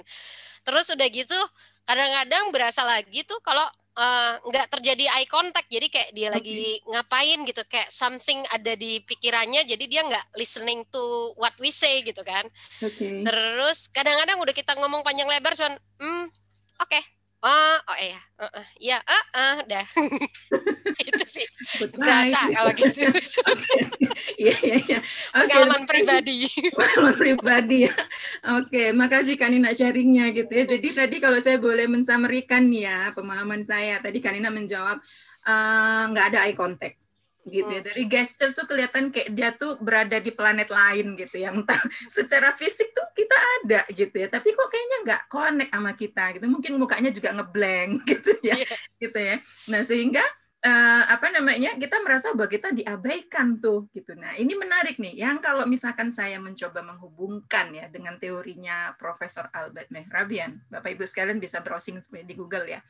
terus 0.67 0.91
udah 0.91 1.07
gitu 1.15 1.39
kadang-kadang 1.83 2.51
berasa 2.55 2.81
lagi 2.87 3.27
tuh 3.27 3.39
kalau 3.43 3.65
uh, 3.97 4.33
nggak 4.49 4.67
terjadi 4.77 5.05
eye 5.19 5.29
contact 5.29 5.69
jadi 5.69 5.87
kayak 5.89 6.09
dia 6.15 6.27
okay. 6.29 6.35
lagi 6.39 6.61
ngapain 6.89 7.39
gitu 7.45 7.61
kayak 7.69 7.89
something 7.89 8.39
ada 8.53 8.73
di 8.73 9.01
pikirannya 9.05 9.65
jadi 9.67 9.85
dia 9.85 10.01
nggak 10.05 10.25
listening 10.37 10.85
to 10.89 11.33
what 11.37 11.53
we 11.61 11.69
say 11.69 12.01
gitu 12.01 12.21
kan 12.25 12.45
okay. 12.81 13.21
terus 13.21 13.89
kadang-kadang 13.93 14.41
udah 14.41 14.53
kita 14.55 14.73
ngomong 14.79 15.05
panjang 15.05 15.29
lebar 15.29 15.53
cuman 15.53 15.75
hmm 16.01 16.25
oke 16.81 16.89
okay, 16.89 17.03
Oh, 17.43 17.75
oh 17.91 17.97
iya, 17.99 18.19
uh, 18.39 18.47
uh, 18.47 18.67
ya, 18.79 18.97
uh, 19.03 19.25
uh, 19.35 19.55
dah. 19.67 19.83
itu 21.11 21.25
sih 21.27 21.43
berasa 21.99 22.39
kalau 22.55 22.71
gitu. 22.71 23.03
Iya, 24.39 24.55
iya, 24.63 24.77
iya. 24.79 24.99
Pengalaman 25.35 25.83
pribadi. 25.83 26.47
Pengalaman 26.71 27.15
pribadi 27.19 27.77
ya. 27.85 27.93
Oke, 28.55 28.95
makasih 28.95 29.35
Kanina 29.35 29.75
sharingnya 29.75 30.31
gitu 30.31 30.47
ya. 30.47 30.63
Jadi 30.63 30.87
tadi 30.95 31.15
kalau 31.19 31.37
saya 31.43 31.59
boleh 31.59 31.91
mensamerikan 31.91 32.63
ya 32.71 33.11
pemahaman 33.11 33.67
saya. 33.67 33.99
Tadi 33.99 34.23
Kanina 34.23 34.47
menjawab 34.47 35.03
nggak 36.09 36.23
uh, 36.23 36.29
ada 36.31 36.47
eye 36.47 36.55
contact 36.55 37.02
gitu 37.47 37.69
ya. 37.69 37.81
Hmm. 37.83 37.87
Dari 37.91 38.03
gesture 38.07 38.51
tuh 38.55 38.65
kelihatan 38.67 39.11
kayak 39.11 39.29
dia 39.35 39.49
tuh 39.55 39.79
berada 39.79 40.17
di 40.19 40.31
planet 40.31 40.69
lain 40.71 41.15
gitu 41.19 41.39
yang 41.39 41.63
entah 41.63 41.79
secara 42.15 42.55
fisik 42.55 42.95
tuh 42.95 43.07
kita 43.13 43.37
ada 43.61 43.81
gitu 43.91 44.15
ya, 44.15 44.27
tapi 44.31 44.55
kok 44.55 44.67
kayaknya 44.71 44.97
nggak 45.05 45.21
connect 45.27 45.71
sama 45.71 45.91
kita 45.93 46.23
gitu. 46.39 46.45
Mungkin 46.47 46.71
mukanya 46.79 47.11
juga 47.11 47.29
ngeblank 47.35 47.91
gitu 48.11 48.31
ya. 48.41 48.55
Yeah. 48.57 48.77
Gitu 48.99 49.19
ya. 49.19 49.35
Nah, 49.69 49.81
sehingga 49.83 50.23
uh, 50.63 51.03
apa 51.11 51.27
namanya? 51.35 51.75
kita 51.75 51.99
merasa 51.99 52.31
bahwa 52.31 52.49
kita 52.49 52.71
diabaikan 52.71 53.59
tuh 53.59 53.91
gitu. 53.91 54.15
Nah, 54.15 54.33
ini 54.39 54.55
menarik 54.55 54.97
nih 54.97 55.19
yang 55.19 55.43
kalau 55.43 55.67
misalkan 55.67 56.09
saya 56.09 56.39
mencoba 56.39 56.81
menghubungkan 56.81 57.75
ya 57.75 57.85
dengan 57.91 58.15
teorinya 58.17 58.95
Profesor 58.95 59.51
Albert 59.51 59.91
Mehrabian. 59.91 60.63
Bapak 60.71 60.95
Ibu 60.95 61.03
sekalian 61.03 61.37
bisa 61.37 61.59
browsing 61.59 61.99
di 62.23 62.33
Google 62.33 62.65
ya 62.67 62.81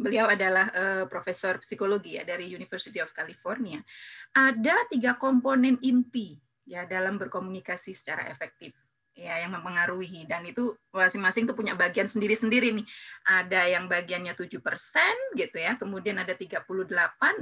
beliau 0.00 0.32
adalah 0.32 0.72
uh, 0.72 1.04
profesor 1.04 1.60
psikologi 1.60 2.16
ya 2.16 2.24
dari 2.24 2.48
University 2.48 2.96
of 3.04 3.12
California. 3.12 3.84
Ada 4.32 4.88
tiga 4.88 5.20
komponen 5.20 5.76
inti 5.84 6.40
ya 6.64 6.88
dalam 6.88 7.20
berkomunikasi 7.20 7.92
secara 7.92 8.24
efektif 8.32 8.72
ya 9.20 9.36
yang 9.42 9.52
mempengaruhi 9.52 10.24
dan 10.24 10.46
itu 10.48 10.72
masing-masing 10.94 11.44
tuh 11.44 11.52
punya 11.52 11.76
bagian 11.76 12.08
sendiri-sendiri 12.08 12.72
nih. 12.72 12.86
Ada 13.28 13.68
yang 13.68 13.84
bagiannya 13.84 14.32
7% 14.32 15.36
gitu 15.36 15.56
ya, 15.60 15.76
kemudian 15.76 16.16
ada 16.16 16.32
38 16.32 16.64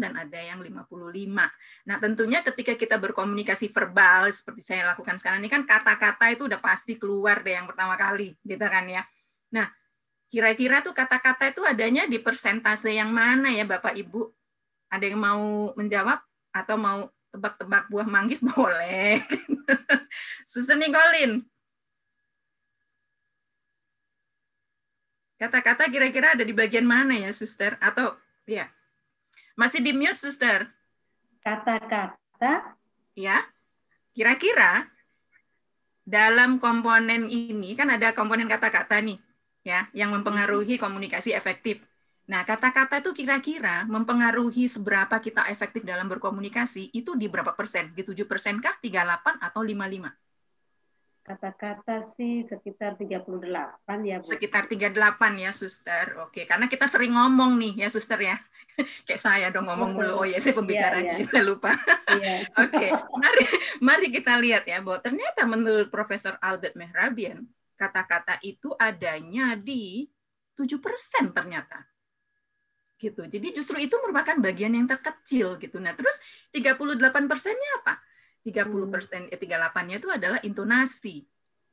dan 0.03 0.13
ada 0.19 0.41
yang 0.43 0.59
55. 0.59 1.47
Nah, 1.87 1.97
tentunya 2.03 2.43
ketika 2.43 2.75
kita 2.75 2.97
berkomunikasi 2.99 3.71
verbal 3.71 4.33
seperti 4.35 4.63
saya 4.67 4.91
lakukan 4.91 5.23
sekarang 5.23 5.39
ini 5.39 5.53
kan 5.53 5.63
kata-kata 5.63 6.35
itu 6.35 6.51
udah 6.51 6.59
pasti 6.59 6.99
keluar 6.99 7.47
deh 7.47 7.55
yang 7.55 7.71
pertama 7.71 7.95
kali 7.95 8.35
gitu 8.43 8.65
kan 8.67 8.85
ya. 8.91 9.07
Nah, 9.55 9.71
Kira-kira 10.29 10.85
tuh 10.85 10.93
kata-kata 10.93 11.49
itu 11.49 11.65
adanya 11.65 12.05
di 12.05 12.21
persentase 12.21 12.93
yang 12.93 13.09
mana 13.09 13.49
ya 13.49 13.65
Bapak 13.65 13.97
Ibu? 13.97 14.29
Ada 14.93 15.05
yang 15.09 15.21
mau 15.21 15.73
menjawab 15.73 16.21
atau 16.53 16.77
mau 16.77 17.09
tebak-tebak 17.33 17.89
buah 17.89 18.09
manggis 18.09 18.45
boleh. 18.53 19.25
Suster 20.45 20.77
Nikolin. 20.77 21.45
Kata-kata 25.41 25.89
kira-kira 25.89 26.35
ada 26.37 26.45
di 26.45 26.53
bagian 26.53 26.85
mana 26.85 27.15
ya, 27.17 27.31
Suster? 27.33 27.81
Atau 27.81 28.13
ya. 28.45 28.69
Masih 29.57 29.81
di 29.81 29.97
mute, 29.97 30.19
Suster. 30.19 30.69
Kata-kata 31.41 32.77
ya. 33.17 33.49
Kira-kira 34.13 34.93
dalam 36.05 36.61
komponen 36.61 37.33
ini 37.33 37.73
kan 37.79 37.89
ada 37.93 38.13
komponen 38.13 38.49
kata-kata 38.49 38.99
nih 39.05 39.21
ya 39.67 39.91
yang 39.93 40.15
mempengaruhi 40.15 40.79
komunikasi 40.79 41.35
efektif. 41.35 41.83
Nah, 42.29 42.45
kata-kata 42.45 43.01
itu 43.01 43.17
kira-kira 43.17 43.89
mempengaruhi 43.89 44.69
seberapa 44.69 45.17
kita 45.17 45.49
efektif 45.49 45.81
dalam 45.81 46.13
berkomunikasi 46.13 46.93
itu 46.93 47.17
di 47.17 47.25
berapa 47.25 47.57
persen? 47.57 47.97
Di 47.97 48.05
7 48.05 48.29
persen 48.29 48.61
kah, 48.61 48.77
38 48.85 49.41
atau 49.41 49.65
55? 49.65 50.13
Kata-kata 51.25 52.05
sih 52.05 52.45
sekitar 52.45 53.01
38 53.01 53.25
ya, 54.05 54.17
Bu. 54.21 54.29
Sekitar 54.29 54.65
38 54.69 55.41
ya, 55.41 55.53
Suster. 55.57 56.21
Oke, 56.25 56.45
karena 56.45 56.69
kita 56.69 56.85
sering 56.85 57.17
ngomong 57.17 57.57
nih 57.57 57.85
ya, 57.85 57.89
Suster 57.89 58.21
ya. 58.21 58.37
Kayak 59.09 59.21
saya 59.21 59.47
dong 59.49 59.69
ngomong 59.69 59.97
mulu. 59.97 60.13
Oh 60.21 60.27
ya, 60.29 60.37
saya 60.41 60.53
pembicara 60.53 61.01
yeah, 61.01 61.21
yeah. 61.21 61.29
saya 61.29 61.45
lupa. 61.45 61.73
Yeah. 62.09 62.49
Oke, 62.57 62.89
mari 63.21 63.45
mari 63.85 64.07
kita 64.09 64.41
lihat 64.41 64.65
ya 64.65 64.81
bahwa 64.81 64.97
ternyata 64.97 65.45
menurut 65.45 65.93
Profesor 65.93 66.41
Albert 66.41 66.73
Mehrabian, 66.73 67.45
kata-kata 67.79 68.43
itu 68.43 68.75
adanya 68.75 69.55
di 69.55 70.11
7% 70.59 71.31
ternyata. 71.31 71.87
Gitu. 72.99 73.23
Jadi 73.31 73.55
justru 73.55 73.79
itu 73.79 73.95
merupakan 74.03 74.35
bagian 74.43 74.75
yang 74.75 74.91
terkecil 74.91 75.55
gitu. 75.63 75.79
Nah, 75.79 75.95
terus 75.95 76.19
38 76.51 77.31
persennya 77.31 77.71
apa? 77.79 78.03
30 78.43 78.91
persen, 78.91 79.21
hmm. 79.31 79.35
eh, 79.35 79.39
38-nya 79.39 79.95
itu 80.03 80.09
adalah 80.11 80.39
intonasi. 80.43 81.23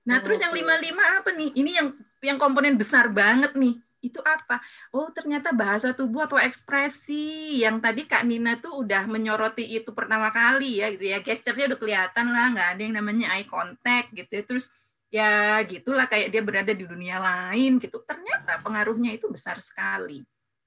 Nah, 0.05 0.21
oh, 0.21 0.23
terus 0.23 0.37
yang 0.37 0.53
55 0.53 1.01
apa 1.01 1.29
nih? 1.33 1.49
Ini 1.57 1.71
yang 1.81 1.87
yang 2.21 2.37
komponen 2.37 2.77
besar 2.77 3.09
banget 3.09 3.57
nih. 3.57 3.81
itu 4.05 4.21
apa? 4.21 4.61
Oh, 4.93 5.09
ternyata 5.09 5.49
bahasa 5.49 5.89
tubuh 5.89 6.29
atau 6.29 6.37
ekspresi 6.37 7.57
yang 7.65 7.81
tadi 7.81 8.05
Kak 8.05 8.21
Nina 8.21 8.53
tuh 8.61 8.85
udah 8.85 9.09
menyoroti 9.09 9.65
itu 9.65 9.89
pertama 9.97 10.29
kali 10.29 10.77
ya 10.77 10.93
gitu 10.93 11.09
ya. 11.09 11.25
Gesturnya 11.25 11.73
udah 11.73 11.79
kelihatan 11.81 12.29
lah, 12.29 12.53
nggak 12.53 12.69
ada 12.77 12.81
yang 12.85 13.01
namanya 13.01 13.33
eye 13.33 13.49
contact 13.49 14.13
gitu 14.13 14.29
ya. 14.29 14.43
Terus 14.45 14.69
ya 15.15 15.63
gitulah 15.63 16.11
kayak 16.11 16.27
dia 16.27 16.43
berada 16.43 16.75
di 16.75 16.83
dunia 16.83 17.23
lain 17.23 17.79
gitu. 17.79 18.03
Ternyata 18.03 18.59
pengaruhnya 18.59 19.15
itu 19.15 19.31
besar 19.31 19.63
sekali 19.63 20.19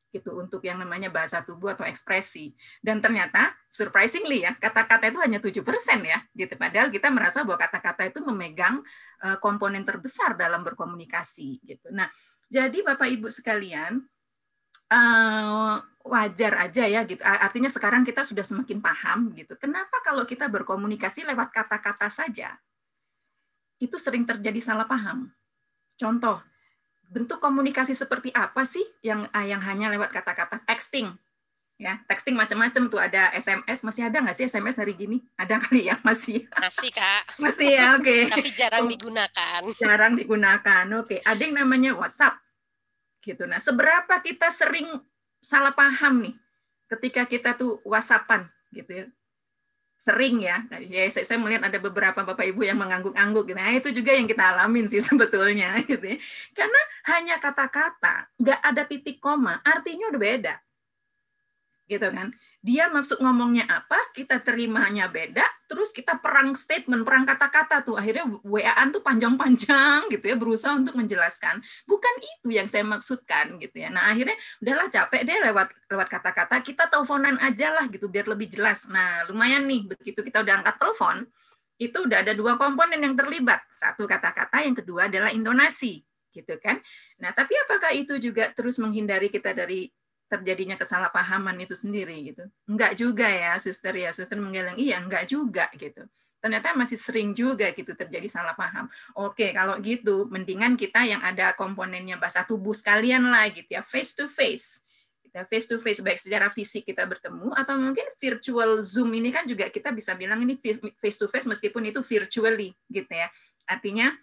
gitu 0.09 0.41
untuk 0.41 0.65
yang 0.65 0.81
namanya 0.81 1.13
bahasa 1.13 1.45
tubuh 1.45 1.77
atau 1.77 1.85
ekspresi. 1.85 2.57
Dan 2.81 2.97
ternyata 3.05 3.53
surprisingly 3.69 4.49
ya, 4.49 4.57
kata-kata 4.57 5.13
itu 5.13 5.21
hanya 5.21 5.37
7% 5.37 5.61
ya 6.01 6.25
gitu. 6.33 6.57
Padahal 6.57 6.89
kita 6.89 7.13
merasa 7.13 7.45
bahwa 7.45 7.61
kata-kata 7.61 8.09
itu 8.09 8.25
memegang 8.25 8.81
eh, 9.21 9.37
komponen 9.37 9.85
terbesar 9.85 10.33
dalam 10.33 10.65
berkomunikasi 10.65 11.61
gitu. 11.69 11.93
Nah, 11.93 12.09
jadi 12.49 12.81
Bapak 12.81 13.13
Ibu 13.13 13.29
sekalian, 13.29 14.01
uh, 14.89 15.77
wajar 16.09 16.65
aja 16.65 16.89
ya 16.89 17.05
gitu. 17.05 17.21
Artinya 17.21 17.69
sekarang 17.69 18.09
kita 18.09 18.25
sudah 18.25 18.41
semakin 18.41 18.81
paham 18.81 19.37
gitu. 19.37 19.53
Kenapa 19.61 20.01
kalau 20.01 20.25
kita 20.25 20.49
berkomunikasi 20.49 21.29
lewat 21.29 21.53
kata-kata 21.53 22.09
saja 22.09 22.57
itu 23.79 23.97
sering 23.99 24.27
terjadi 24.27 24.59
salah 24.63 24.87
paham. 24.87 25.31
Contoh, 25.99 26.43
bentuk 27.11 27.39
komunikasi 27.43 27.95
seperti 27.95 28.31
apa 28.35 28.63
sih 28.67 28.85
yang 29.03 29.27
ah, 29.35 29.47
yang 29.47 29.63
hanya 29.63 29.91
lewat 29.91 30.15
kata-kata 30.15 30.63
texting? 30.67 31.15
ya 31.79 32.03
texting 32.11 32.35
macam-macam 32.35 32.91
tuh. 32.91 33.01
Ada 33.01 33.33
SMS 33.39 33.87
masih 33.87 34.03
ada 34.11 34.19
nggak 34.19 34.37
sih 34.37 34.45
SMS 34.51 34.77
hari 34.83 34.99
gini? 34.99 35.23
Ada 35.39 35.57
kali 35.65 35.89
ya 35.89 35.97
masih. 36.03 36.45
Masih 36.59 36.91
kak. 36.91 37.25
Masih 37.39 37.69
ya 37.79 37.95
oke. 37.97 38.05
Okay. 38.05 38.21
tapi 38.29 38.51
jarang 38.53 38.85
digunakan. 38.91 39.61
Jarang 39.79 40.13
digunakan 40.19 40.85
oke. 40.99 41.07
Okay. 41.07 41.19
ada 41.23 41.41
yang 41.41 41.55
namanya 41.57 41.95
WhatsApp. 41.95 42.37
Gitu. 43.23 43.47
Nah 43.47 43.63
seberapa 43.63 44.19
kita 44.21 44.51
sering 44.51 44.91
salah 45.39 45.73
paham 45.73 46.27
nih 46.27 46.35
ketika 46.91 47.23
kita 47.31 47.55
tuh 47.55 47.79
WhatsAppan 47.87 48.43
gitu 48.75 48.91
ya 48.91 49.07
sering 49.99 50.39
ya, 50.39 50.63
ya 50.79 51.11
saya, 51.11 51.27
saya 51.27 51.39
melihat 51.43 51.67
ada 51.67 51.83
beberapa 51.83 52.23
bapak 52.23 52.55
ibu 52.55 52.63
yang 52.63 52.79
mengangguk-angguk 52.79 53.51
gitu. 53.51 53.59
Nah, 53.59 53.75
itu 53.75 53.91
juga 53.91 54.15
yang 54.15 54.31
kita 54.31 54.55
alamin 54.55 54.87
sih 54.87 55.03
sebetulnya 55.09 55.83
gitu 55.83 56.15
ya. 56.15 56.19
Karena 56.55 56.81
hanya 57.11 57.35
kata-kata, 57.43 58.31
nggak 58.39 58.61
ada 58.63 58.83
titik 58.87 59.19
koma, 59.19 59.59
artinya 59.67 60.09
udah 60.15 60.21
beda 60.23 60.55
gitu 61.89 62.09
kan. 62.13 62.29
Dia 62.69 62.93
maksud 62.93 63.25
ngomongnya 63.25 63.65
apa, 63.65 63.97
kita 64.13 64.45
terimanya 64.45 65.09
beda, 65.09 65.41
terus 65.65 65.89
kita 65.89 66.21
perang 66.21 66.53
statement, 66.53 67.01
perang 67.01 67.25
kata-kata 67.25 67.81
tuh. 67.81 67.97
Akhirnya 67.97 68.29
WA-an 68.45 68.93
tuh 68.93 69.01
panjang-panjang 69.01 70.13
gitu 70.13 70.29
ya, 70.29 70.37
berusaha 70.37 70.77
untuk 70.77 70.93
menjelaskan. 70.93 71.65
Bukan 71.89 72.15
itu 72.21 72.53
yang 72.53 72.69
saya 72.69 72.85
maksudkan 72.85 73.57
gitu 73.57 73.73
ya. 73.73 73.89
Nah, 73.89 74.13
akhirnya 74.13 74.37
udahlah 74.61 74.93
capek 74.93 75.25
deh 75.25 75.39
lewat 75.49 75.73
lewat 75.89 76.09
kata-kata, 76.13 76.61
kita 76.61 76.93
teleponan 76.93 77.41
aja 77.41 77.73
lah 77.73 77.89
gitu 77.89 78.05
biar 78.13 78.29
lebih 78.29 78.53
jelas. 78.53 78.85
Nah, 78.85 79.25
lumayan 79.33 79.65
nih 79.65 79.89
begitu 79.89 80.21
kita 80.21 80.45
udah 80.45 80.61
angkat 80.61 80.77
telepon, 80.77 81.17
itu 81.81 81.99
udah 82.05 82.21
ada 82.21 82.37
dua 82.37 82.61
komponen 82.61 83.01
yang 83.01 83.17
terlibat. 83.17 83.65
Satu 83.73 84.05
kata-kata, 84.05 84.61
yang 84.61 84.77
kedua 84.77 85.09
adalah 85.09 85.33
intonasi 85.33 86.05
gitu 86.37 86.61
kan. 86.61 86.77
Nah, 87.17 87.33
tapi 87.33 87.57
apakah 87.65 87.97
itu 87.97 88.21
juga 88.21 88.53
terus 88.53 88.77
menghindari 88.77 89.33
kita 89.33 89.57
dari 89.57 89.89
terjadinya 90.29 90.77
kesalahpahaman 90.77 91.57
itu 91.65 91.73
sendiri 91.73 92.33
gitu. 92.33 92.45
Enggak 92.69 92.95
juga 93.01 93.27
ya, 93.27 93.57
suster 93.57 93.97
ya, 93.97 94.13
suster 94.13 94.37
menggeleng, 94.37 94.77
iya 94.77 95.01
enggak 95.01 95.27
juga 95.27 95.73
gitu. 95.75 96.05
Ternyata 96.39 96.77
masih 96.79 97.01
sering 97.01 97.35
juga 97.35 97.75
gitu 97.75 97.91
terjadi 97.97 98.29
salah 98.31 98.55
paham. 98.55 98.87
Oke, 99.19 99.51
kalau 99.51 99.75
gitu 99.83 100.31
mendingan 100.31 100.79
kita 100.79 101.03
yang 101.03 101.19
ada 101.25 101.51
komponennya 101.57 102.15
bahasa 102.15 102.47
tubuh 102.47 102.77
sekalian 102.77 103.27
lah 103.27 103.51
gitu 103.51 103.75
ya, 103.75 103.83
face 103.83 104.15
to 104.15 104.31
face. 104.31 104.85
Kita 105.19 105.45
face 105.45 105.67
to 105.67 105.77
face 105.83 105.99
baik 105.99 106.17
secara 106.17 106.49
fisik 106.49 106.89
kita 106.89 107.05
bertemu 107.05 107.53
atau 107.53 107.75
mungkin 107.77 108.07
virtual 108.17 108.81
Zoom 108.87 109.13
ini 109.19 109.35
kan 109.35 109.45
juga 109.45 109.69
kita 109.69 109.91
bisa 109.93 110.15
bilang 110.15 110.41
ini 110.41 110.57
face 110.97 111.19
to 111.19 111.27
face 111.27 111.45
meskipun 111.45 111.91
itu 111.91 112.01
virtually 112.07 112.73
gitu 112.89 113.13
ya. 113.13 113.29
Artinya 113.69 114.15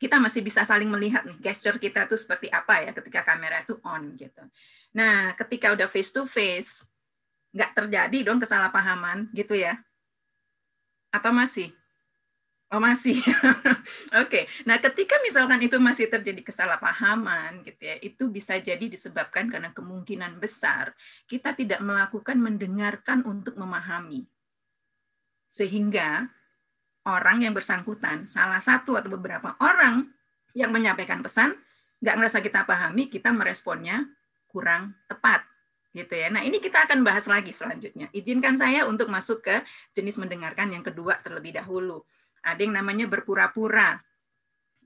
kita 0.00 0.16
masih 0.16 0.40
bisa 0.40 0.64
saling 0.64 0.88
melihat 0.88 1.28
nih 1.28 1.36
gesture 1.44 1.76
kita 1.76 2.08
tuh 2.08 2.16
seperti 2.16 2.48
apa 2.48 2.80
ya 2.80 2.90
ketika 2.96 3.20
kamera 3.20 3.60
itu 3.60 3.76
on 3.84 4.16
gitu. 4.16 4.40
Nah, 4.90 5.38
ketika 5.38 5.70
udah 5.74 5.86
face 5.86 6.10
to 6.10 6.26
face, 6.26 6.82
nggak 7.54 7.74
terjadi 7.74 8.18
dong 8.26 8.42
kesalahpahaman 8.42 9.30
gitu 9.34 9.54
ya? 9.54 9.78
Atau 11.14 11.30
masih? 11.34 11.74
Oh 12.70 12.78
masih. 12.78 13.18
Oke. 13.26 13.66
Okay. 14.14 14.44
Nah, 14.62 14.78
ketika 14.78 15.18
misalkan 15.26 15.58
itu 15.58 15.74
masih 15.82 16.06
terjadi 16.06 16.38
kesalahpahaman 16.46 17.66
gitu 17.66 17.82
ya, 17.82 17.98
itu 17.98 18.30
bisa 18.30 18.54
jadi 18.62 18.86
disebabkan 18.86 19.50
karena 19.50 19.74
kemungkinan 19.74 20.38
besar 20.38 20.94
kita 21.26 21.58
tidak 21.58 21.82
melakukan 21.82 22.38
mendengarkan 22.38 23.26
untuk 23.26 23.58
memahami. 23.58 24.30
Sehingga 25.50 26.30
orang 27.10 27.42
yang 27.42 27.58
bersangkutan, 27.58 28.30
salah 28.30 28.62
satu 28.62 28.94
atau 28.94 29.10
beberapa 29.18 29.58
orang 29.58 30.06
yang 30.54 30.70
menyampaikan 30.70 31.26
pesan, 31.26 31.58
nggak 31.98 32.16
merasa 32.22 32.38
kita 32.38 32.62
pahami, 32.62 33.10
kita 33.10 33.34
meresponnya 33.34 34.06
kurang 34.50 34.92
tepat 35.06 35.46
gitu 35.90 36.14
ya. 36.14 36.30
Nah, 36.30 36.46
ini 36.46 36.62
kita 36.62 36.86
akan 36.86 37.02
bahas 37.02 37.26
lagi 37.26 37.50
selanjutnya. 37.50 38.06
Izinkan 38.14 38.54
saya 38.58 38.86
untuk 38.86 39.10
masuk 39.10 39.42
ke 39.42 39.62
jenis 39.94 40.18
mendengarkan 40.18 40.70
yang 40.70 40.86
kedua 40.86 41.18
terlebih 41.22 41.54
dahulu. 41.54 42.06
Ada 42.46 42.62
yang 42.62 42.74
namanya 42.78 43.10
berpura-pura. 43.10 43.98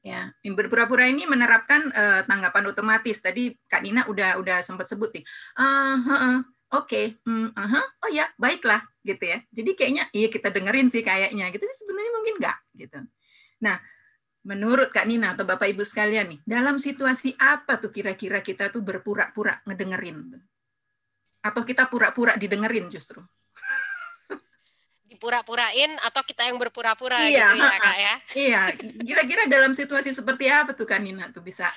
Ya, 0.04 0.36
berpura-pura 0.44 1.08
ini 1.08 1.24
menerapkan 1.24 1.88
uh, 1.92 2.20
tanggapan 2.28 2.64
otomatis. 2.68 3.20
Tadi 3.20 3.56
Kak 3.68 3.80
Nina 3.84 4.04
udah 4.04 4.36
udah 4.36 4.60
sempat 4.60 4.88
sebut 4.88 5.12
nih. 5.16 5.24
Uh, 5.56 5.96
uh, 6.00 6.12
uh, 6.12 6.38
Oke, 6.74 7.14
okay. 7.22 7.22
mm, 7.22 7.54
uh 7.54 7.86
oh 8.02 8.10
ya, 8.10 8.26
baiklah, 8.34 8.82
gitu 9.06 9.22
ya. 9.30 9.38
Jadi 9.54 9.78
kayaknya, 9.78 10.10
iya 10.10 10.26
kita 10.26 10.50
dengerin 10.50 10.90
sih 10.90 11.06
kayaknya, 11.06 11.46
gitu. 11.54 11.62
Tapi 11.62 11.76
sebenarnya 11.78 12.12
mungkin 12.18 12.34
enggak, 12.42 12.58
gitu. 12.74 12.98
Nah, 13.62 13.78
menurut 14.44 14.92
Kak 14.92 15.08
Nina 15.08 15.32
atau 15.32 15.48
Bapak 15.48 15.66
Ibu 15.72 15.82
sekalian 15.82 16.36
nih, 16.36 16.40
dalam 16.44 16.76
situasi 16.76 17.32
apa 17.40 17.80
tuh 17.80 17.90
kira-kira 17.90 18.44
kita 18.44 18.68
tuh 18.68 18.84
berpura-pura 18.84 19.64
ngedengerin? 19.64 20.36
Atau 21.40 21.64
kita 21.64 21.88
pura-pura 21.88 22.36
didengerin 22.36 22.92
justru? 22.92 23.24
Dipura-purain 25.10 25.96
atau 26.04 26.22
kita 26.22 26.44
yang 26.44 26.60
berpura-pura 26.60 27.18
iya, 27.24 27.48
gitu 27.48 27.54
ya 27.56 27.76
Kak 27.80 27.96
ya? 27.96 28.14
Iya, 28.36 28.62
kira-kira 29.00 29.42
dalam 29.48 29.72
situasi 29.72 30.12
seperti 30.12 30.52
apa 30.52 30.76
tuh 30.76 30.84
Kak 30.84 31.00
Nina 31.00 31.32
tuh 31.32 31.40
bisa? 31.40 31.72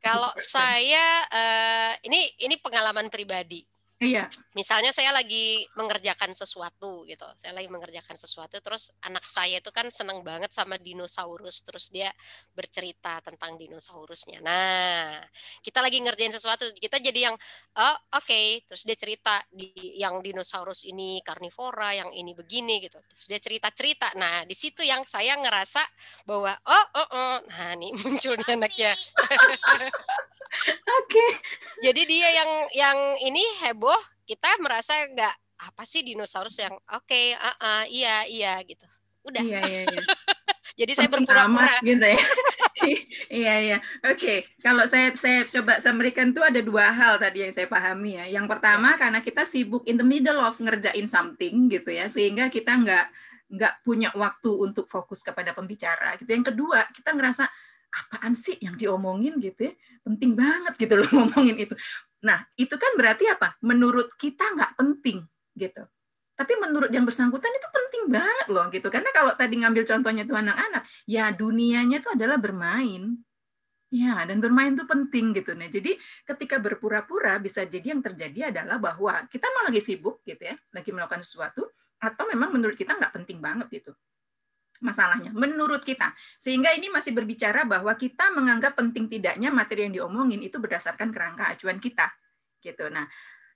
Kalau 0.00 0.32
saya, 0.38 1.04
uh, 1.28 1.92
ini 2.08 2.20
ini 2.40 2.56
pengalaman 2.60 3.12
pribadi 3.12 3.64
Iya. 3.96 4.28
Misalnya 4.52 4.92
saya 4.92 5.08
lagi 5.08 5.64
mengerjakan 5.72 6.28
sesuatu 6.36 7.00
gitu. 7.08 7.24
Saya 7.40 7.56
lagi 7.56 7.72
mengerjakan 7.72 8.12
sesuatu 8.12 8.60
terus 8.60 8.92
anak 9.00 9.24
saya 9.24 9.56
itu 9.56 9.72
kan 9.72 9.88
seneng 9.88 10.20
banget 10.20 10.52
sama 10.52 10.76
dinosaurus 10.76 11.64
terus 11.64 11.88
dia 11.88 12.12
bercerita 12.52 13.24
tentang 13.24 13.56
dinosaurusnya. 13.56 14.44
Nah, 14.44 15.16
kita 15.64 15.80
lagi 15.80 15.96
ngerjain 16.04 16.28
sesuatu, 16.28 16.68
kita 16.76 17.00
jadi 17.00 17.32
yang 17.32 17.36
oh 17.80 17.96
oke, 18.20 18.20
okay. 18.20 18.60
terus 18.68 18.84
dia 18.84 19.00
cerita 19.00 19.40
di 19.48 19.72
yang 19.96 20.20
dinosaurus 20.20 20.84
ini 20.84 21.24
karnivora, 21.24 21.96
yang 21.96 22.12
ini 22.12 22.36
begini 22.36 22.84
gitu. 22.84 23.00
Terus 23.00 23.24
dia 23.32 23.40
cerita-cerita. 23.40 24.12
Nah, 24.20 24.44
di 24.44 24.52
situ 24.52 24.84
yang 24.84 25.08
saya 25.08 25.40
ngerasa 25.40 25.80
bahwa 26.28 26.52
oh 26.52 26.86
oh, 27.00 27.08
oh. 27.16 27.36
nah 27.48 27.72
nih 27.80 27.96
munculnya 28.04 28.60
anaknya. 28.60 28.92
Oke. 30.56 31.12
Okay. 31.12 31.30
Jadi 31.84 32.02
dia 32.08 32.28
yang 32.32 32.50
yang 32.72 32.98
ini 33.28 33.44
heboh, 33.64 33.95
kita 34.26 34.50
merasa 34.58 34.92
nggak 35.14 35.34
apa 35.56 35.82
sih 35.88 36.04
dinosaurus 36.04 36.58
yang 36.60 36.74
oke, 36.74 37.06
okay, 37.06 37.32
uh, 37.38 37.56
uh, 37.56 37.84
iya 37.88 38.26
iya 38.28 38.54
gitu. 38.66 38.84
Udah. 39.24 39.40
Iya 39.40 39.60
iya. 39.64 39.82
iya. 39.88 40.02
Jadi 40.84 40.92
saya 40.92 41.08
berpura-pura 41.08 41.80
gitu 41.80 42.04
ya. 42.04 42.20
iya 43.40 43.54
iya. 43.64 43.78
Oke, 44.04 44.12
okay. 44.12 44.38
kalau 44.60 44.84
saya 44.84 45.16
saya 45.16 45.48
coba 45.48 45.80
samerikan 45.80 46.36
tuh 46.36 46.44
ada 46.44 46.60
dua 46.60 46.92
hal 46.92 47.16
tadi 47.16 47.48
yang 47.48 47.52
saya 47.54 47.64
pahami 47.64 48.20
ya. 48.20 48.28
Yang 48.28 48.46
pertama 48.52 48.92
ya. 48.92 49.00
karena 49.00 49.18
kita 49.24 49.48
sibuk 49.48 49.88
in 49.88 49.96
the 49.96 50.04
middle 50.04 50.36
of 50.36 50.60
ngerjain 50.60 51.08
something 51.08 51.72
gitu 51.72 51.88
ya, 51.88 52.12
sehingga 52.12 52.52
kita 52.52 52.76
nggak 52.76 53.06
nggak 53.56 53.74
punya 53.86 54.12
waktu 54.12 54.52
untuk 54.52 54.84
fokus 54.84 55.24
kepada 55.24 55.56
pembicara 55.56 56.20
gitu. 56.20 56.28
Yang 56.28 56.52
kedua, 56.52 56.84
kita 56.92 57.16
ngerasa 57.16 57.48
apaan 57.96 58.36
sih 58.36 58.60
yang 58.60 58.76
diomongin 58.76 59.40
gitu 59.40 59.70
ya 59.70 59.72
penting 60.04 60.36
banget 60.36 60.74
gitu 60.76 60.94
loh 61.00 61.08
ngomongin 61.16 61.56
itu 61.56 61.74
nah 62.24 62.44
itu 62.56 62.74
kan 62.76 62.92
berarti 62.96 63.28
apa? 63.28 63.58
Menurut 63.64 64.14
kita 64.16 64.44
nggak 64.56 64.72
penting 64.78 65.24
gitu. 65.56 65.82
Tapi 66.36 66.52
menurut 66.60 66.92
yang 66.92 67.08
bersangkutan 67.08 67.48
itu 67.48 67.68
penting 67.72 68.12
banget 68.12 68.46
loh 68.52 68.68
gitu. 68.68 68.88
Karena 68.92 69.08
kalau 69.16 69.32
tadi 69.32 69.56
ngambil 69.56 69.84
contohnya 69.88 70.22
tuh 70.28 70.36
anak-anak 70.36 70.84
ya 71.08 71.32
dunianya 71.32 72.04
itu 72.04 72.12
adalah 72.12 72.36
bermain. 72.36 73.16
Ya 73.88 74.26
dan 74.28 74.42
bermain 74.42 74.76
itu 74.76 74.84
penting 74.84 75.32
gitu. 75.32 75.56
Nah 75.56 75.72
jadi 75.72 75.96
ketika 76.28 76.60
berpura-pura 76.60 77.40
bisa 77.40 77.64
jadi 77.64 77.96
yang 77.96 78.04
terjadi 78.04 78.52
adalah 78.52 78.76
bahwa 78.76 79.24
kita 79.32 79.48
malah 79.56 79.72
lagi 79.72 79.80
sibuk 79.80 80.20
gitu 80.28 80.42
ya 80.44 80.56
lagi 80.76 80.90
melakukan 80.92 81.24
sesuatu 81.24 81.64
atau 81.96 82.24
memang 82.28 82.52
menurut 82.52 82.76
kita 82.76 82.92
nggak 82.92 83.12
penting 83.16 83.40
banget 83.40 83.66
gitu 83.80 83.96
masalahnya 84.80 85.32
menurut 85.32 85.82
kita. 85.82 86.12
Sehingga 86.36 86.72
ini 86.74 86.92
masih 86.92 87.12
berbicara 87.16 87.64
bahwa 87.64 87.92
kita 87.96 88.32
menganggap 88.32 88.76
penting 88.76 89.08
tidaknya 89.08 89.48
materi 89.48 89.88
yang 89.88 89.94
diomongin 89.94 90.42
itu 90.42 90.60
berdasarkan 90.60 91.12
kerangka 91.12 91.52
acuan 91.52 91.78
kita 91.80 92.10
gitu. 92.60 92.88
Nah 92.90 93.06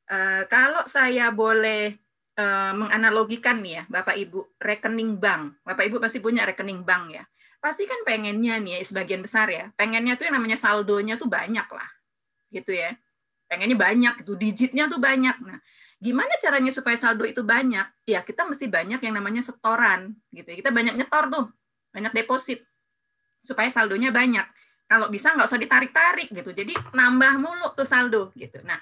eh, 0.09 0.43
kalau 0.47 0.87
saya 0.87 1.33
boleh 1.33 1.97
eh, 2.37 2.73
menganalogikan 2.75 3.61
nih 3.61 3.73
ya 3.81 3.83
Bapak 3.89 4.17
Ibu 4.17 4.61
rekening 4.61 5.19
bank. 5.19 5.65
Bapak 5.67 5.85
Ibu 5.89 5.97
pasti 5.99 6.19
punya 6.23 6.47
rekening 6.47 6.85
bank 6.85 7.05
ya. 7.15 7.25
Pasti 7.61 7.85
kan 7.85 8.01
pengennya 8.09 8.57
nih 8.57 8.81
ya 8.81 8.87
sebagian 8.87 9.21
besar 9.21 9.53
ya 9.53 9.69
pengennya 9.77 10.17
tuh 10.17 10.33
yang 10.33 10.41
namanya 10.41 10.57
saldonya 10.57 11.21
tuh 11.21 11.29
banyak 11.29 11.69
lah 11.69 11.91
gitu 12.49 12.73
ya. 12.73 12.97
Pengennya 13.51 13.77
banyak 13.77 14.15
itu 14.23 14.33
digitnya 14.39 14.87
tuh 14.87 15.03
banyak. 15.03 15.37
Nah 15.43 15.59
Gimana 16.01 16.33
caranya 16.41 16.73
supaya 16.73 16.97
saldo 16.97 17.29
itu 17.29 17.45
banyak? 17.45 18.09
Ya 18.09 18.25
kita 18.25 18.49
mesti 18.49 18.65
banyak 18.73 19.05
yang 19.05 19.15
namanya 19.21 19.45
setoran 19.45 20.17
gitu. 20.33 20.49
Ya. 20.49 20.57
Kita 20.65 20.73
banyak 20.73 20.97
nyetor 20.97 21.29
tuh, 21.29 21.47
banyak 21.93 22.17
deposit 22.17 22.65
supaya 23.45 23.69
saldonya 23.69 24.09
banyak. 24.09 24.49
Kalau 24.89 25.13
bisa 25.13 25.37
nggak 25.37 25.47
usah 25.47 25.61
ditarik-tarik 25.61 26.33
gitu. 26.33 26.51
Jadi 26.57 26.73
nambah 26.97 27.39
mulu 27.39 27.69
tuh 27.77 27.85
saldo 27.85 28.33
gitu. 28.33 28.59
Nah, 28.65 28.81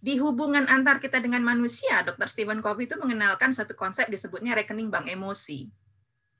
di 0.00 0.16
hubungan 0.16 0.64
antar 0.70 0.96
kita 0.96 1.20
dengan 1.20 1.44
manusia, 1.44 2.00
Dr. 2.00 2.30
Stephen 2.30 2.64
Covey 2.64 2.88
itu 2.88 2.96
mengenalkan 2.96 3.52
satu 3.52 3.76
konsep 3.76 4.08
disebutnya 4.08 4.56
rekening 4.56 4.88
bank 4.88 5.10
emosi. 5.10 5.68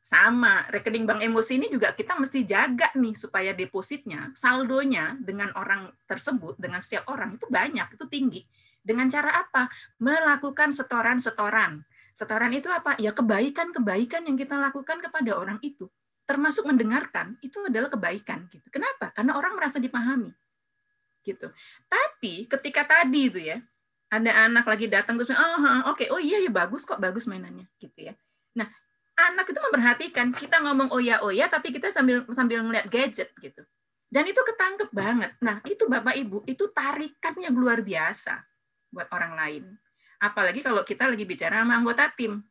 Sama, 0.01 0.65
rekening 0.73 1.05
bank 1.05 1.21
emosi 1.21 1.61
ini 1.61 1.69
juga 1.69 1.93
kita 1.93 2.17
mesti 2.17 2.41
jaga 2.49 2.89
nih 2.97 3.13
supaya 3.19 3.53
depositnya, 3.53 4.33
saldonya 4.33 5.21
dengan 5.21 5.53
orang 5.59 5.93
tersebut, 6.09 6.57
dengan 6.57 6.81
setiap 6.81 7.05
orang 7.13 7.37
itu 7.37 7.45
banyak, 7.51 8.01
itu 8.01 8.05
tinggi. 8.09 8.41
Dengan 8.81 9.13
cara 9.13 9.45
apa? 9.45 9.69
Melakukan 10.01 10.73
setoran-setoran. 10.73 11.85
Setoran 12.17 12.53
itu 12.53 12.69
apa? 12.73 12.97
Ya 12.97 13.13
kebaikan-kebaikan 13.13 14.25
yang 14.25 14.37
kita 14.41 14.57
lakukan 14.57 14.99
kepada 15.01 15.37
orang 15.37 15.61
itu. 15.61 15.89
Termasuk 16.25 16.65
mendengarkan, 16.65 17.37
itu 17.45 17.61
adalah 17.65 17.93
kebaikan. 17.93 18.49
gitu. 18.49 18.67
Kenapa? 18.73 19.13
Karena 19.13 19.37
orang 19.37 19.57
merasa 19.57 19.77
dipahami. 19.81 20.33
gitu. 21.21 21.53
Tapi 21.85 22.49
ketika 22.49 22.81
tadi 22.89 23.29
itu 23.29 23.41
ya, 23.45 23.61
ada 24.09 24.49
anak 24.49 24.65
lagi 24.65 24.89
datang 24.89 25.21
terus, 25.21 25.29
oh, 25.29 25.37
oke, 25.37 26.01
okay. 26.01 26.09
oh 26.09 26.17
iya 26.17 26.41
ya 26.41 26.49
bagus 26.49 26.89
kok, 26.89 26.97
bagus 26.97 27.29
mainannya, 27.29 27.69
gitu 27.77 28.09
ya. 28.09 28.17
Nah, 28.57 28.65
anak 29.21 29.53
itu 29.53 29.61
memperhatikan 29.61 30.33
kita 30.33 30.65
ngomong 30.65 30.89
oh 30.89 30.99
ya 30.99 31.21
oh 31.21 31.29
ya, 31.29 31.53
tapi 31.53 31.77
kita 31.77 31.93
sambil 31.93 32.25
sambil 32.33 32.65
ngeliat 32.65 32.89
gadget 32.89 33.37
gitu. 33.37 33.61
Dan 34.09 34.33
itu 34.33 34.41
ketangkep 34.41 34.91
banget. 34.91 35.37
Nah, 35.45 35.61
itu 35.69 35.85
Bapak 35.85 36.17
Ibu, 36.17 36.49
itu 36.49 36.73
tarikannya 36.73 37.53
luar 37.53 37.85
biasa 37.85 38.50
buat 38.91 39.09
orang 39.15 39.33
lain. 39.39 39.65
Apalagi 40.21 40.61
kalau 40.61 40.85
kita 40.85 41.09
lagi 41.09 41.25
bicara 41.25 41.65
sama 41.65 41.81
anggota 41.81 42.13
tim. 42.13 42.45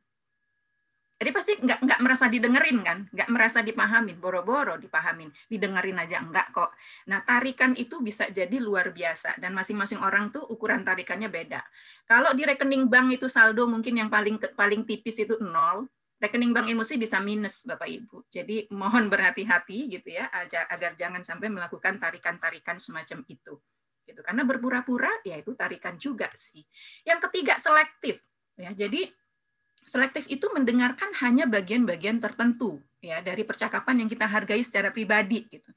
Jadi 1.19 1.35
pasti 1.35 1.53
nggak 1.59 1.83
nggak 1.83 1.99
merasa 1.99 2.31
didengerin 2.31 2.79
kan, 2.79 2.99
nggak 3.11 3.27
merasa 3.27 3.59
dipahamin, 3.59 4.23
boro-boro 4.23 4.79
dipahamin, 4.79 5.27
didengerin 5.51 5.99
aja 5.99 6.23
enggak 6.23 6.47
kok. 6.55 6.71
Nah 7.11 7.19
tarikan 7.27 7.75
itu 7.75 7.99
bisa 7.99 8.31
jadi 8.31 8.55
luar 8.55 8.95
biasa 8.95 9.35
dan 9.35 9.51
masing-masing 9.51 9.99
orang 9.99 10.31
tuh 10.31 10.47
ukuran 10.47 10.87
tarikannya 10.87 11.27
beda. 11.27 11.59
Kalau 12.07 12.31
di 12.31 12.47
rekening 12.47 12.87
bank 12.87 13.19
itu 13.19 13.27
saldo 13.27 13.67
mungkin 13.67 13.99
yang 13.99 14.07
paling 14.07 14.39
paling 14.55 14.87
tipis 14.87 15.19
itu 15.19 15.35
nol, 15.43 15.91
rekening 16.23 16.55
bank 16.55 16.71
emosi 16.71 16.95
bisa 16.95 17.19
minus 17.19 17.67
Bapak 17.67 17.91
Ibu. 17.91 18.31
Jadi 18.31 18.71
mohon 18.71 19.11
berhati-hati 19.11 19.91
gitu 19.91 20.15
ya 20.15 20.31
agar 20.47 20.95
jangan 20.95 21.19
sampai 21.27 21.51
melakukan 21.51 21.99
tarikan-tarikan 21.99 22.79
semacam 22.79 23.27
itu 23.27 23.59
gitu 24.09 24.25
karena 24.25 24.41
berpura-pura 24.43 25.09
ya 25.21 25.37
itu 25.37 25.53
tarikan 25.53 25.95
juga 26.01 26.27
sih 26.33 26.65
yang 27.05 27.21
ketiga 27.21 27.61
selektif 27.61 28.19
ya 28.57 28.73
jadi 28.73 29.07
selektif 29.85 30.25
itu 30.27 30.49
mendengarkan 30.49 31.13
hanya 31.21 31.45
bagian-bagian 31.45 32.17
tertentu 32.17 32.81
ya 32.99 33.21
dari 33.21 33.45
percakapan 33.45 34.05
yang 34.05 34.09
kita 34.09 34.25
hargai 34.25 34.61
secara 34.65 34.89
pribadi 34.89 35.45
gitu 35.47 35.71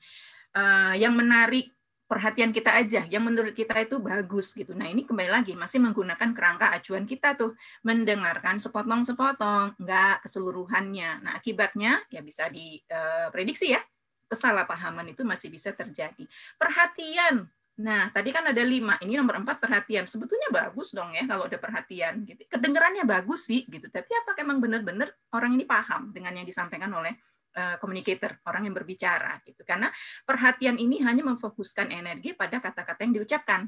uh, 0.56 0.94
yang 0.96 1.12
menarik 1.12 1.70
perhatian 2.12 2.52
kita 2.52 2.76
aja 2.76 3.08
yang 3.08 3.24
menurut 3.24 3.56
kita 3.56 3.72
itu 3.80 3.96
bagus 3.96 4.52
gitu. 4.52 4.76
Nah, 4.76 4.84
ini 4.84 5.08
kembali 5.08 5.32
lagi 5.32 5.56
masih 5.56 5.80
menggunakan 5.80 6.36
kerangka 6.36 6.68
acuan 6.68 7.08
kita 7.08 7.32
tuh 7.40 7.56
mendengarkan 7.88 8.60
sepotong-sepotong, 8.60 9.80
enggak 9.80 10.20
keseluruhannya. 10.20 11.24
Nah, 11.24 11.32
akibatnya 11.40 12.04
ya 12.12 12.20
bisa 12.20 12.52
diprediksi 12.52 13.72
eh, 13.72 13.80
ya. 13.80 13.82
Kesalahpahaman 14.28 15.12
itu 15.12 15.24
masih 15.24 15.48
bisa 15.48 15.72
terjadi. 15.72 16.28
Perhatian 16.60 17.48
Nah, 17.72 18.12
tadi 18.12 18.28
kan 18.28 18.44
ada 18.44 18.60
lima, 18.60 19.00
ini 19.00 19.16
nomor 19.16 19.40
empat 19.40 19.56
perhatian. 19.56 20.04
Sebetulnya 20.04 20.52
bagus 20.52 20.92
dong 20.92 21.16
ya 21.16 21.24
kalau 21.24 21.48
ada 21.48 21.56
perhatian. 21.56 22.20
Gitu. 22.28 22.44
Kedengerannya 22.44 23.08
bagus 23.08 23.48
sih, 23.48 23.64
gitu. 23.64 23.88
Tapi 23.88 24.12
apakah 24.12 24.44
memang 24.44 24.60
benar-benar 24.60 25.08
orang 25.32 25.56
ini 25.56 25.64
paham 25.64 26.12
dengan 26.12 26.36
yang 26.36 26.44
disampaikan 26.44 26.92
oleh 26.92 27.16
uh, 27.56 27.80
orang 28.44 28.68
yang 28.68 28.76
berbicara, 28.76 29.40
gitu. 29.48 29.64
Karena 29.64 29.88
perhatian 30.28 30.76
ini 30.76 31.00
hanya 31.00 31.24
memfokuskan 31.24 31.88
energi 31.88 32.36
pada 32.36 32.60
kata-kata 32.60 33.08
yang 33.08 33.16
diucapkan. 33.16 33.64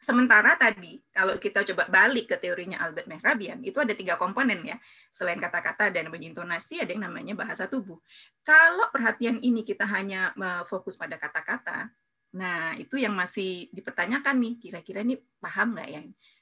Sementara 0.00 0.56
tadi, 0.56 0.96
kalau 1.12 1.36
kita 1.36 1.60
coba 1.60 1.84
balik 1.92 2.32
ke 2.32 2.40
teorinya 2.40 2.80
Albert 2.80 3.04
Mehrabian, 3.04 3.60
itu 3.60 3.84
ada 3.84 3.92
tiga 3.92 4.16
komponen 4.16 4.64
ya. 4.64 4.80
Selain 5.12 5.36
kata-kata 5.36 5.92
dan 5.92 6.08
intonasi, 6.08 6.80
ada 6.80 6.88
yang 6.88 7.04
namanya 7.04 7.36
bahasa 7.36 7.68
tubuh. 7.68 8.00
Kalau 8.40 8.88
perhatian 8.88 9.44
ini 9.44 9.60
kita 9.60 9.84
hanya 9.84 10.32
fokus 10.64 10.96
pada 10.96 11.20
kata-kata, 11.20 11.92
Nah, 12.30 12.78
itu 12.78 12.94
yang 12.94 13.14
masih 13.18 13.66
dipertanyakan 13.74 14.38
nih, 14.38 14.54
kira-kira 14.62 15.02
ini 15.02 15.18
paham 15.42 15.74
nggak 15.74 15.88
ya? 15.90 16.00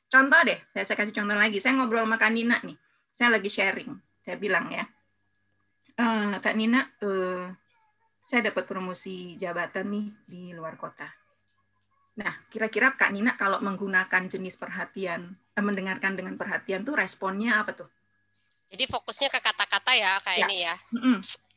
Contoh 0.09 0.40
deh, 0.44 0.59
saya, 0.72 0.85
saya 0.85 0.96
kasih 1.01 1.14
contoh 1.16 1.37
lagi. 1.37 1.59
Saya 1.61 1.81
ngobrol 1.81 2.05
sama 2.05 2.20
Kak 2.20 2.33
Nina 2.33 2.61
nih, 2.61 2.77
saya 3.12 3.29
lagi 3.33 3.48
sharing. 3.48 3.92
Saya 4.20 4.37
bilang 4.37 4.68
ya, 4.68 4.85
e, 5.96 6.05
Kak 6.44 6.55
Nina, 6.57 6.85
uh, 7.01 7.48
saya 8.20 8.53
dapat 8.53 8.68
promosi 8.68 9.40
jabatan 9.40 9.88
nih 9.88 10.07
di 10.29 10.42
luar 10.53 10.77
kota. 10.77 11.09
Nah, 12.20 12.37
kira-kira 12.53 12.92
Kak 12.92 13.09
Nina 13.09 13.40
kalau 13.40 13.57
menggunakan 13.64 14.29
jenis 14.29 14.61
perhatian, 14.61 15.33
eh, 15.57 15.64
mendengarkan 15.64 16.12
dengan 16.12 16.37
perhatian 16.37 16.85
tuh 16.85 16.92
responnya 16.92 17.64
apa 17.64 17.72
tuh? 17.72 17.88
Jadi 18.68 18.85
fokusnya 18.85 19.33
ke 19.33 19.40
kata-kata 19.40 19.92
ya, 19.96 20.20
kayak 20.20 20.44
ya. 20.44 20.44
ini 20.44 20.57
ya. 20.68 20.74
Mm 20.92 21.01
-mm 21.01 21.47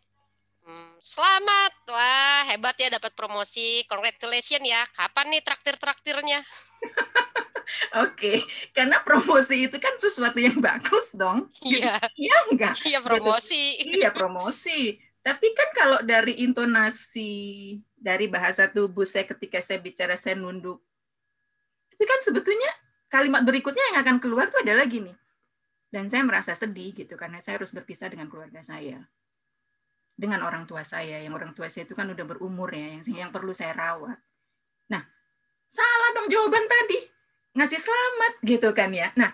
Hmm, 0.62 0.94
selamat, 1.02 1.74
wah 1.90 2.42
hebat 2.54 2.78
ya 2.78 2.94
dapat 2.94 3.18
promosi, 3.18 3.82
congratulations 3.90 4.62
ya. 4.62 4.82
Kapan 4.94 5.34
nih 5.34 5.42
traktir-traktirnya? 5.42 6.40
Oke, 8.04 8.14
okay. 8.14 8.38
karena 8.76 9.02
promosi 9.02 9.66
itu 9.66 9.78
kan 9.82 9.96
sesuatu 9.98 10.38
yang 10.38 10.62
bagus 10.62 11.18
dong. 11.18 11.50
Iya. 11.66 11.98
Iya 12.14 12.38
enggak? 12.54 12.74
Iya 12.86 13.00
promosi. 13.02 13.64
Iya 13.90 14.10
promosi. 14.14 15.02
Tapi 15.22 15.48
kan 15.54 15.70
kalau 15.74 16.00
dari 16.06 16.42
intonasi 16.46 17.32
dari 17.98 18.26
bahasa 18.30 18.70
tubuh 18.70 19.06
saya 19.06 19.26
ketika 19.26 19.62
saya 19.62 19.82
bicara 19.82 20.14
saya 20.14 20.38
nunduk, 20.38 20.82
itu 21.94 22.04
kan 22.06 22.20
sebetulnya 22.22 22.70
kalimat 23.10 23.42
berikutnya 23.46 23.94
yang 23.94 23.98
akan 24.02 24.18
keluar 24.22 24.50
tuh 24.54 24.62
adalah 24.62 24.86
gini. 24.86 25.14
Dan 25.90 26.06
saya 26.08 26.22
merasa 26.22 26.54
sedih 26.54 26.94
gitu 26.94 27.18
karena 27.18 27.42
saya 27.42 27.58
harus 27.58 27.74
berpisah 27.74 28.08
dengan 28.14 28.30
keluarga 28.30 28.62
saya 28.64 29.10
dengan 30.22 30.46
orang 30.46 30.70
tua 30.70 30.86
saya. 30.86 31.18
Yang 31.18 31.34
orang 31.42 31.52
tua 31.58 31.66
saya 31.66 31.90
itu 31.90 31.98
kan 31.98 32.06
udah 32.06 32.22
berumur 32.22 32.70
ya 32.70 32.94
yang 32.94 33.02
yang 33.10 33.32
perlu 33.34 33.58
saya 33.58 33.74
rawat. 33.74 34.22
Nah 34.94 35.02
salah 35.66 36.10
dong 36.14 36.30
jawaban 36.30 36.70
tadi. 36.70 37.10
Ngasih 37.58 37.82
selamat 37.82 38.34
gitu 38.46 38.70
kan 38.78 38.94
ya. 38.94 39.10
Nah 39.18 39.34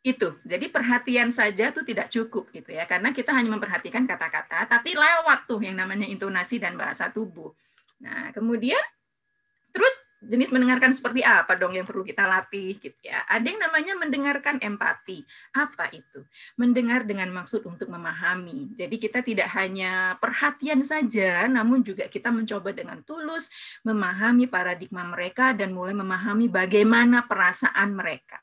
itu. 0.00 0.40
Jadi 0.48 0.72
perhatian 0.72 1.28
saja 1.28 1.68
tuh 1.76 1.84
tidak 1.84 2.08
cukup 2.08 2.48
gitu 2.56 2.72
ya. 2.72 2.88
Karena 2.88 3.12
kita 3.12 3.36
hanya 3.36 3.52
memperhatikan 3.52 4.08
kata-kata 4.08 4.64
tapi 4.64 4.96
lewat 4.96 5.44
tuh 5.44 5.60
yang 5.60 5.76
namanya 5.76 6.08
intonasi 6.08 6.56
dan 6.56 6.80
bahasa 6.80 7.12
tubuh. 7.12 7.52
Nah 8.00 8.32
kemudian 8.32 8.80
terus 9.76 10.03
jenis 10.24 10.50
mendengarkan 10.50 10.90
seperti 10.92 11.20
apa 11.20 11.56
dong 11.58 11.76
yang 11.76 11.84
perlu 11.84 12.02
kita 12.04 12.24
latih 12.24 12.76
gitu 12.80 12.96
ya. 13.04 13.24
Ada 13.28 13.44
yang 13.44 13.60
namanya 13.60 13.92
mendengarkan 13.98 14.56
empati. 14.62 15.24
Apa 15.52 15.90
itu? 15.92 16.24
Mendengar 16.56 17.04
dengan 17.04 17.28
maksud 17.34 17.64
untuk 17.68 17.92
memahami. 17.92 18.72
Jadi 18.78 18.96
kita 18.96 19.20
tidak 19.20 19.52
hanya 19.56 20.16
perhatian 20.22 20.80
saja 20.84 21.44
namun 21.50 21.84
juga 21.84 22.08
kita 22.08 22.32
mencoba 22.32 22.72
dengan 22.72 23.02
tulus 23.02 23.52
memahami 23.84 24.48
paradigma 24.48 25.04
mereka 25.04 25.52
dan 25.52 25.74
mulai 25.74 25.92
memahami 25.92 26.48
bagaimana 26.48 27.26
perasaan 27.26 27.92
mereka. 27.92 28.40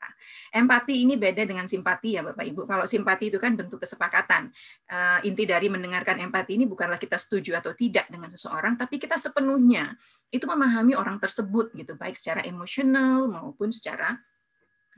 Empati 0.52 1.04
ini 1.04 1.14
beda 1.16 1.42
dengan 1.44 1.64
simpati 1.64 2.16
ya 2.16 2.22
Bapak 2.22 2.44
Ibu. 2.44 2.68
Kalau 2.68 2.84
simpati 2.84 3.28
itu 3.32 3.38
kan 3.40 3.56
bentuk 3.56 3.82
kesepakatan. 3.82 4.52
Uh, 4.86 5.18
inti 5.24 5.48
dari 5.48 5.72
mendengarkan 5.72 6.20
empati 6.20 6.60
ini 6.60 6.68
bukanlah 6.68 7.00
kita 7.00 7.16
setuju 7.16 7.56
atau 7.56 7.72
tidak 7.72 8.12
dengan 8.12 8.28
seseorang 8.28 8.76
tapi 8.76 9.00
kita 9.00 9.16
sepenuhnya 9.16 9.96
itu 10.28 10.44
memahami 10.44 10.92
orang 10.92 11.16
tersebut 11.16 11.72
gitu 11.72 11.96
baik 11.96 12.16
secara 12.16 12.44
emosional 12.44 13.28
maupun 13.28 13.72
secara 13.72 14.20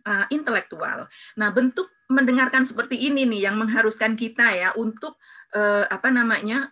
uh, 0.06 0.26
intelektual. 0.30 1.06
Nah, 1.38 1.48
bentuk 1.50 1.90
mendengarkan 2.10 2.66
seperti 2.68 3.00
ini 3.06 3.24
nih 3.24 3.48
yang 3.50 3.56
mengharuskan 3.56 4.14
kita 4.14 4.52
ya 4.52 4.68
untuk 4.76 5.16
uh, 5.56 5.88
apa 5.88 6.12
namanya 6.12 6.68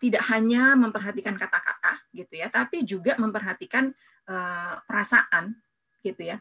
tidak 0.00 0.24
hanya 0.32 0.72
memperhatikan 0.78 1.36
kata-kata 1.36 2.00
gitu 2.16 2.40
ya, 2.40 2.48
tapi 2.48 2.86
juga 2.86 3.18
memperhatikan 3.20 3.92
perasaan 4.86 5.58
gitu 6.00 6.30
ya, 6.30 6.38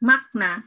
makna 0.00 0.64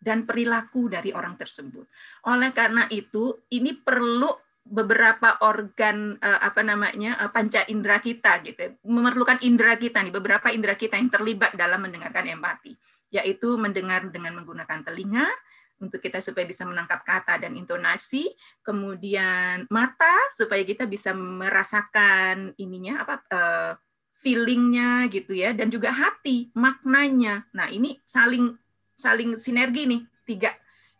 dan 0.00 0.28
perilaku 0.28 0.92
dari 0.92 1.10
orang 1.10 1.34
tersebut. 1.34 1.88
Oleh 2.28 2.50
karena 2.52 2.86
itu, 2.92 3.46
ini 3.50 3.74
perlu 3.74 4.30
beberapa 4.66 5.38
organ 5.46 6.18
uh, 6.18 6.40
apa 6.42 6.60
namanya 6.66 7.22
uh, 7.22 7.30
panca 7.30 7.62
indera 7.70 8.02
kita 8.02 8.42
gitu 8.42 8.74
memerlukan 8.82 9.38
indera 9.46 9.78
kita 9.78 10.02
nih 10.02 10.10
beberapa 10.10 10.50
indera 10.50 10.74
kita 10.74 10.98
yang 10.98 11.06
terlibat 11.06 11.54
dalam 11.54 11.86
mendengarkan 11.86 12.26
empati 12.26 12.74
yaitu 13.14 13.54
mendengar 13.54 14.10
dengan 14.10 14.34
menggunakan 14.34 14.82
telinga 14.82 15.30
untuk 15.78 16.02
kita 16.02 16.18
supaya 16.18 16.42
bisa 16.48 16.66
menangkap 16.66 17.06
kata 17.06 17.38
dan 17.38 17.54
intonasi 17.54 18.26
kemudian 18.66 19.70
mata 19.70 20.18
supaya 20.34 20.66
kita 20.66 20.90
bisa 20.90 21.14
merasakan 21.14 22.50
ininya 22.58 23.06
apa 23.06 23.14
uh, 23.30 23.72
feelingnya 24.18 25.06
gitu 25.14 25.30
ya 25.30 25.54
dan 25.54 25.70
juga 25.70 25.94
hati 25.94 26.50
maknanya 26.58 27.46
nah 27.54 27.70
ini 27.70 28.02
saling 28.02 28.58
saling 28.96 29.36
sinergi 29.36 29.84
nih 29.86 30.02
tiga 30.24 30.50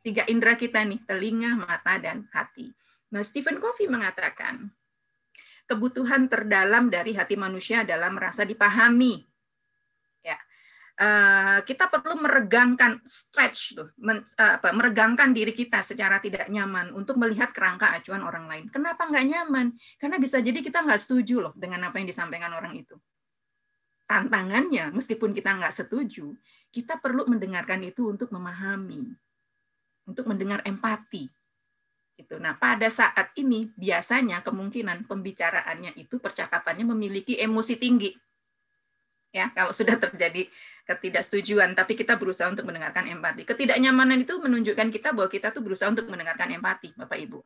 tiga 0.05 0.23
indera 0.31 0.55
kita 0.55 0.85
nih 0.87 1.03
telinga 1.09 1.57
mata 1.59 1.99
dan 1.99 2.29
hati 2.31 2.71
Nah, 3.17 3.23
Stephen 3.23 3.63
Covey 3.63 3.87
mengatakan, 3.87 4.67
kebutuhan 5.71 6.27
terdalam 6.27 6.91
dari 6.91 7.15
hati 7.15 7.39
manusia 7.39 7.87
adalah 7.87 8.11
merasa 8.11 8.43
dipahami. 8.43 9.23
Ya, 10.27 10.39
uh, 10.99 11.59
kita 11.63 11.87
perlu 11.87 12.19
meregangkan 12.19 12.99
stretch 13.07 13.79
tuh, 13.79 13.95
men, 14.03 14.27
uh, 14.37 14.59
apa, 14.59 14.75
meregangkan 14.75 15.31
diri 15.31 15.55
kita 15.55 15.87
secara 15.87 16.19
tidak 16.19 16.51
nyaman 16.51 16.91
untuk 16.99 17.15
melihat 17.15 17.55
kerangka 17.55 17.95
acuan 17.95 18.27
orang 18.27 18.51
lain. 18.51 18.65
Kenapa 18.75 19.07
nggak 19.07 19.27
nyaman? 19.27 19.79
Karena 20.03 20.19
bisa 20.19 20.43
jadi 20.43 20.59
kita 20.59 20.83
nggak 20.83 20.99
setuju 20.99 21.39
loh 21.39 21.55
dengan 21.55 21.87
apa 21.87 22.03
yang 22.03 22.11
disampaikan 22.11 22.51
orang 22.59 22.75
itu. 22.75 22.99
Tantangannya, 24.07 24.95
meskipun 24.95 25.35
kita 25.35 25.59
nggak 25.59 25.75
setuju, 25.75 26.35
kita 26.71 27.03
perlu 27.03 27.27
mendengarkan 27.27 27.83
itu 27.83 28.07
untuk 28.07 28.31
memahami, 28.31 29.14
untuk 30.07 30.31
mendengar 30.31 30.62
empati, 30.62 31.27
Gitu. 32.16 32.40
Nah, 32.40 32.57
pada 32.57 32.88
saat 32.88 33.37
ini 33.37 33.69
biasanya 33.77 34.40
kemungkinan 34.40 35.05
pembicaraannya 35.05 36.01
itu 36.01 36.16
percakapannya 36.16 36.88
memiliki 36.88 37.37
emosi 37.37 37.77
tinggi. 37.77 38.09
Ya, 39.37 39.53
kalau 39.53 39.77
sudah 39.77 40.01
terjadi 40.01 40.49
ketidaksetujuan, 40.88 41.77
tapi 41.77 41.92
kita 41.92 42.16
berusaha 42.16 42.49
untuk 42.49 42.64
mendengarkan 42.64 43.05
empati. 43.05 43.45
Ketidaknyamanan 43.45 44.25
itu 44.25 44.40
menunjukkan 44.40 44.88
kita 44.88 45.12
bahwa 45.12 45.29
kita 45.29 45.53
tuh 45.53 45.61
berusaha 45.61 45.92
untuk 45.92 46.09
mendengarkan 46.09 46.57
empati, 46.57 46.97
Bapak 46.97 47.21
Ibu. 47.21 47.45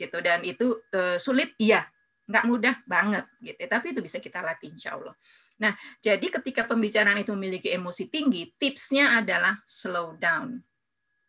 Gitu 0.00 0.16
dan 0.24 0.40
itu 0.48 0.80
e, 0.88 1.20
sulit, 1.20 1.52
iya, 1.60 1.84
nggak 2.24 2.44
mudah 2.48 2.74
banget 2.88 3.28
gitu. 3.44 3.68
Tapi 3.68 3.92
itu 3.92 4.00
bisa 4.00 4.16
kita 4.16 4.40
latih 4.40 4.72
insya 4.72 4.96
Allah. 4.96 5.12
Nah, 5.56 5.72
jadi 6.04 6.26
ketika 6.28 6.68
pembicaraan 6.68 7.16
itu 7.16 7.32
memiliki 7.32 7.72
emosi 7.72 8.12
tinggi, 8.12 8.52
tipsnya 8.60 9.20
adalah 9.20 9.56
slow 9.64 10.16
down. 10.20 10.60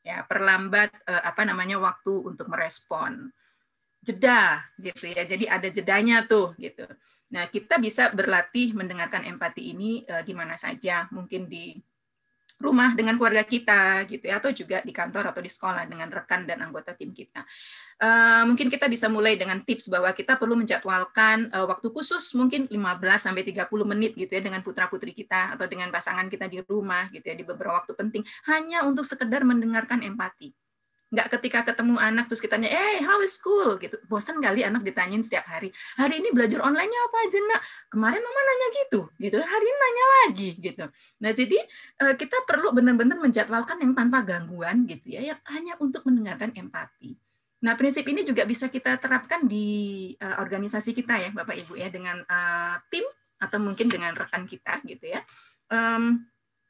Ya 0.04 0.24
perlambat 0.24 0.92
eh, 1.08 1.24
apa 1.24 1.44
namanya 1.48 1.80
waktu 1.80 2.36
untuk 2.36 2.48
merespon. 2.52 3.32
Jeda 4.04 4.64
gitu 4.80 5.12
ya. 5.12 5.28
Jadi 5.28 5.46
ada 5.48 5.68
jedanya 5.68 6.24
tuh 6.24 6.56
gitu. 6.56 6.88
Nah 7.36 7.52
kita 7.52 7.76
bisa 7.76 8.08
berlatih 8.16 8.72
mendengarkan 8.72 9.28
empati 9.28 9.76
ini 9.76 10.08
eh, 10.08 10.24
di 10.24 10.32
mana 10.32 10.56
saja. 10.56 11.12
Mungkin 11.12 11.52
di 11.52 11.76
rumah 12.58 12.98
dengan 12.98 13.16
keluarga 13.16 13.46
kita 13.46 14.06
gitu 14.10 14.26
ya. 14.28 14.42
Atau 14.42 14.52
juga 14.54 14.82
di 14.82 14.94
kantor 14.94 15.32
atau 15.34 15.42
di 15.42 15.50
sekolah 15.50 15.86
dengan 15.86 16.10
rekan 16.10 16.46
dan 16.46 16.62
anggota 16.66 16.94
tim 16.98 17.14
kita. 17.14 17.46
Uh, 17.98 18.46
mungkin 18.46 18.70
kita 18.70 18.86
bisa 18.86 19.10
mulai 19.10 19.34
dengan 19.34 19.58
tips 19.58 19.90
bahwa 19.90 20.14
kita 20.14 20.38
perlu 20.38 20.54
menjadwalkan 20.54 21.50
uh, 21.50 21.66
waktu 21.66 21.90
khusus 21.90 22.30
mungkin 22.38 22.70
15 22.70 22.78
sampai 23.18 23.42
30 23.42 23.66
menit 23.90 24.14
gitu 24.14 24.38
ya 24.38 24.42
dengan 24.46 24.62
putra-putri 24.62 25.18
kita 25.18 25.58
atau 25.58 25.66
dengan 25.66 25.90
pasangan 25.90 26.30
kita 26.30 26.46
di 26.46 26.62
rumah 26.62 27.10
gitu 27.10 27.26
ya 27.26 27.34
di 27.34 27.42
beberapa 27.42 27.82
waktu 27.82 27.98
penting. 27.98 28.22
Hanya 28.46 28.86
untuk 28.86 29.06
sekedar 29.06 29.42
mendengarkan 29.42 30.06
empati. 30.06 30.67
Nggak 31.08 31.40
ketika 31.40 31.60
ketemu 31.72 31.96
anak 31.96 32.28
terus 32.28 32.44
kita 32.44 32.60
tanya, 32.60 32.68
"Eh, 32.68 33.00
how 33.00 33.24
is 33.24 33.40
school?" 33.40 33.80
gitu. 33.80 33.96
Bosan 34.12 34.44
kali 34.44 34.68
anak 34.68 34.84
ditanyain 34.84 35.24
setiap 35.24 35.48
hari. 35.48 35.72
"Hari 35.96 36.20
ini 36.20 36.36
belajar 36.36 36.60
online-nya 36.60 37.00
apa 37.08 37.18
aja, 37.24 37.40
Nak?" 37.40 37.62
Kemarin 37.96 38.20
mama 38.20 38.42
nanya 38.44 38.68
gitu, 38.84 39.00
gitu. 39.16 39.38
Hari 39.40 39.66
ini 39.66 39.78
nanya 39.80 40.06
lagi 40.20 40.50
gitu. 40.60 40.86
Nah, 41.24 41.32
jadi 41.32 41.60
uh, 42.04 42.14
kita 42.20 42.38
perlu 42.44 42.76
benar-benar 42.76 43.18
menjadwalkan 43.24 43.80
yang 43.80 43.96
tanpa 43.96 44.20
gangguan 44.28 44.84
gitu 44.84 45.16
ya, 45.16 45.34
yang 45.34 45.40
hanya 45.48 45.80
untuk 45.80 46.04
mendengarkan 46.04 46.52
empati. 46.52 47.16
Nah, 47.64 47.74
prinsip 47.74 48.06
ini 48.06 48.22
juga 48.22 48.46
bisa 48.46 48.70
kita 48.70 49.02
terapkan 49.02 49.48
di 49.50 50.12
uh, 50.22 50.44
organisasi 50.44 50.92
kita 50.94 51.18
ya, 51.18 51.30
Bapak 51.34 51.56
Ibu 51.66 51.74
ya, 51.80 51.88
dengan 51.90 52.22
uh, 52.22 52.78
tim 52.92 53.08
atau 53.38 53.58
mungkin 53.62 53.88
dengan 53.90 54.14
rekan 54.14 54.46
kita 54.46 54.82
gitu 54.86 55.08
ya. 55.08 55.22
Um, 55.72 56.26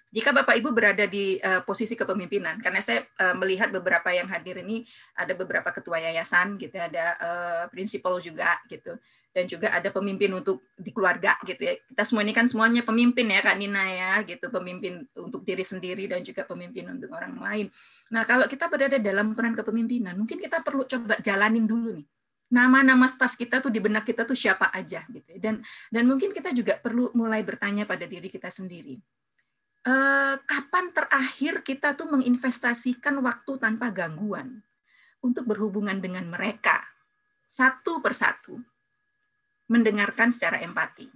jika 0.08 0.32
Bapak 0.32 0.56
Ibu 0.56 0.72
berada 0.72 1.04
di 1.04 1.36
uh, 1.44 1.62
posisi 1.68 2.00
kepemimpinan, 2.00 2.64
karena 2.64 2.80
saya 2.80 3.04
uh, 3.20 3.36
melihat 3.36 3.68
beberapa 3.70 4.08
yang 4.16 4.32
hadir 4.32 4.64
ini 4.64 4.88
ada 5.14 5.36
beberapa 5.36 5.68
ketua 5.76 6.00
yayasan 6.00 6.56
gitu, 6.56 6.80
ada 6.80 7.06
uh, 7.20 7.64
prinsipal 7.68 8.18
juga 8.24 8.56
gitu 8.72 8.96
dan 9.38 9.46
juga 9.46 9.70
ada 9.70 9.94
pemimpin 9.94 10.34
untuk 10.34 10.66
di 10.74 10.90
keluarga 10.90 11.38
gitu 11.46 11.62
ya. 11.62 11.78
Kita 11.78 12.02
semua 12.02 12.26
ini 12.26 12.34
kan 12.34 12.50
semuanya 12.50 12.82
pemimpin 12.82 13.30
ya 13.30 13.46
Kak 13.46 13.54
Nina 13.62 13.86
ya 13.86 14.12
gitu, 14.26 14.50
pemimpin 14.50 15.06
untuk 15.14 15.46
diri 15.46 15.62
sendiri 15.62 16.10
dan 16.10 16.26
juga 16.26 16.42
pemimpin 16.42 16.90
untuk 16.90 17.14
orang 17.14 17.38
lain. 17.38 17.70
Nah, 18.10 18.26
kalau 18.26 18.50
kita 18.50 18.66
berada 18.66 18.98
dalam 18.98 19.38
peran 19.38 19.54
kepemimpinan, 19.54 20.18
mungkin 20.18 20.42
kita 20.42 20.66
perlu 20.66 20.90
coba 20.90 21.22
jalanin 21.22 21.70
dulu 21.70 22.02
nih. 22.02 22.08
Nama-nama 22.50 23.06
staf 23.06 23.38
kita 23.38 23.62
tuh 23.62 23.70
di 23.70 23.78
benak 23.78 24.10
kita 24.10 24.26
tuh 24.26 24.34
siapa 24.34 24.74
aja 24.74 25.06
gitu 25.06 25.30
ya. 25.30 25.38
Dan 25.38 25.62
dan 25.94 26.04
mungkin 26.10 26.34
kita 26.34 26.50
juga 26.58 26.80
perlu 26.82 27.14
mulai 27.14 27.46
bertanya 27.46 27.86
pada 27.86 28.10
diri 28.10 28.34
kita 28.34 28.50
sendiri. 28.50 28.98
Eh, 29.88 30.36
kapan 30.44 30.92
terakhir 30.92 31.64
kita 31.64 31.96
tuh 31.96 32.12
menginvestasikan 32.12 33.24
waktu 33.24 33.56
tanpa 33.56 33.88
gangguan 33.96 34.60
untuk 35.24 35.48
berhubungan 35.48 36.04
dengan 36.04 36.28
mereka? 36.28 36.84
Satu 37.48 38.04
persatu. 38.04 38.60
Mendengarkan 39.72 40.36
secara 40.36 40.60
empati. 40.60 41.08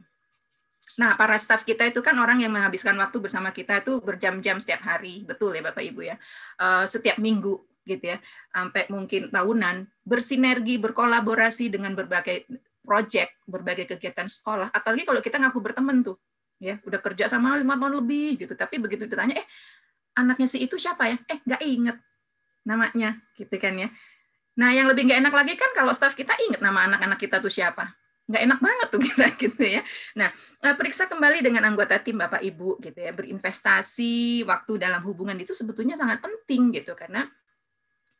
Nah, 1.03 1.19
para 1.19 1.35
staf 1.35 1.67
kita 1.67 1.83
itu 1.91 1.99
kan 1.99 2.15
orang 2.15 2.47
yang 2.47 2.55
menghabiskan 2.55 2.95
waktu 2.95 3.19
bersama 3.19 3.51
kita 3.51 3.83
itu 3.83 3.99
berjam-jam 3.99 4.55
setiap 4.63 4.87
hari, 4.87 5.27
betul 5.27 5.51
ya 5.51 5.63
Bapak 5.63 5.83
Ibu 5.83 6.07
ya, 6.07 6.15
uh, 6.59 6.83
setiap 6.87 7.19
minggu 7.19 7.59
gitu 7.83 8.11
ya, 8.15 8.23
sampai 8.51 8.87
mungkin 8.91 9.31
tahunan, 9.31 9.87
bersinergi, 10.03 10.79
berkolaborasi 10.79 11.71
dengan 11.71 11.95
berbagai 11.95 12.43
project, 12.83 13.35
berbagai 13.47 13.95
kegiatan 13.95 14.27
sekolah, 14.27 14.67
apalagi 14.71 15.07
kalau 15.07 15.23
kita 15.23 15.39
ngaku 15.39 15.59
berteman 15.63 16.03
tuh, 16.03 16.19
ya 16.61 16.77
udah 16.85 17.01
kerja 17.01 17.25
sama 17.25 17.57
lima 17.57 17.73
tahun 17.75 18.05
lebih 18.05 18.45
gitu, 18.45 18.53
tapi 18.53 18.77
begitu 18.77 19.09
ditanya, 19.09 19.41
eh 19.41 19.47
anaknya 20.13 20.45
si 20.45 20.61
itu 20.61 20.77
siapa 20.77 21.09
ya? 21.09 21.17
Eh 21.25 21.41
nggak 21.41 21.61
inget 21.65 21.97
namanya, 22.61 23.17
gitu 23.33 23.57
kan 23.57 23.73
ya. 23.73 23.89
Nah, 24.61 24.69
yang 24.69 24.85
lebih 24.85 25.09
nggak 25.09 25.19
enak 25.25 25.33
lagi 25.33 25.53
kan 25.57 25.73
kalau 25.73 25.89
staf 25.91 26.13
kita 26.13 26.37
inget 26.45 26.61
nama 26.61 26.85
anak-anak 26.85 27.17
kita 27.17 27.41
tuh 27.41 27.49
siapa 27.49 27.97
nggak 28.31 28.43
enak 28.47 28.59
banget 28.63 28.87
tuh 28.87 29.01
kita 29.03 29.25
gitu 29.43 29.63
ya. 29.67 29.81
Nah, 30.15 30.29
eh, 30.63 30.75
periksa 30.79 31.11
kembali 31.11 31.43
dengan 31.43 31.67
anggota 31.67 31.99
tim 31.99 32.15
Bapak 32.15 32.39
Ibu 32.39 32.79
gitu 32.79 32.99
ya. 33.03 33.11
Berinvestasi 33.11 34.47
waktu 34.47 34.79
dalam 34.79 35.03
hubungan 35.03 35.35
itu 35.35 35.51
sebetulnya 35.51 35.99
sangat 35.99 36.23
penting 36.23 36.71
gitu 36.79 36.95
karena 36.95 37.27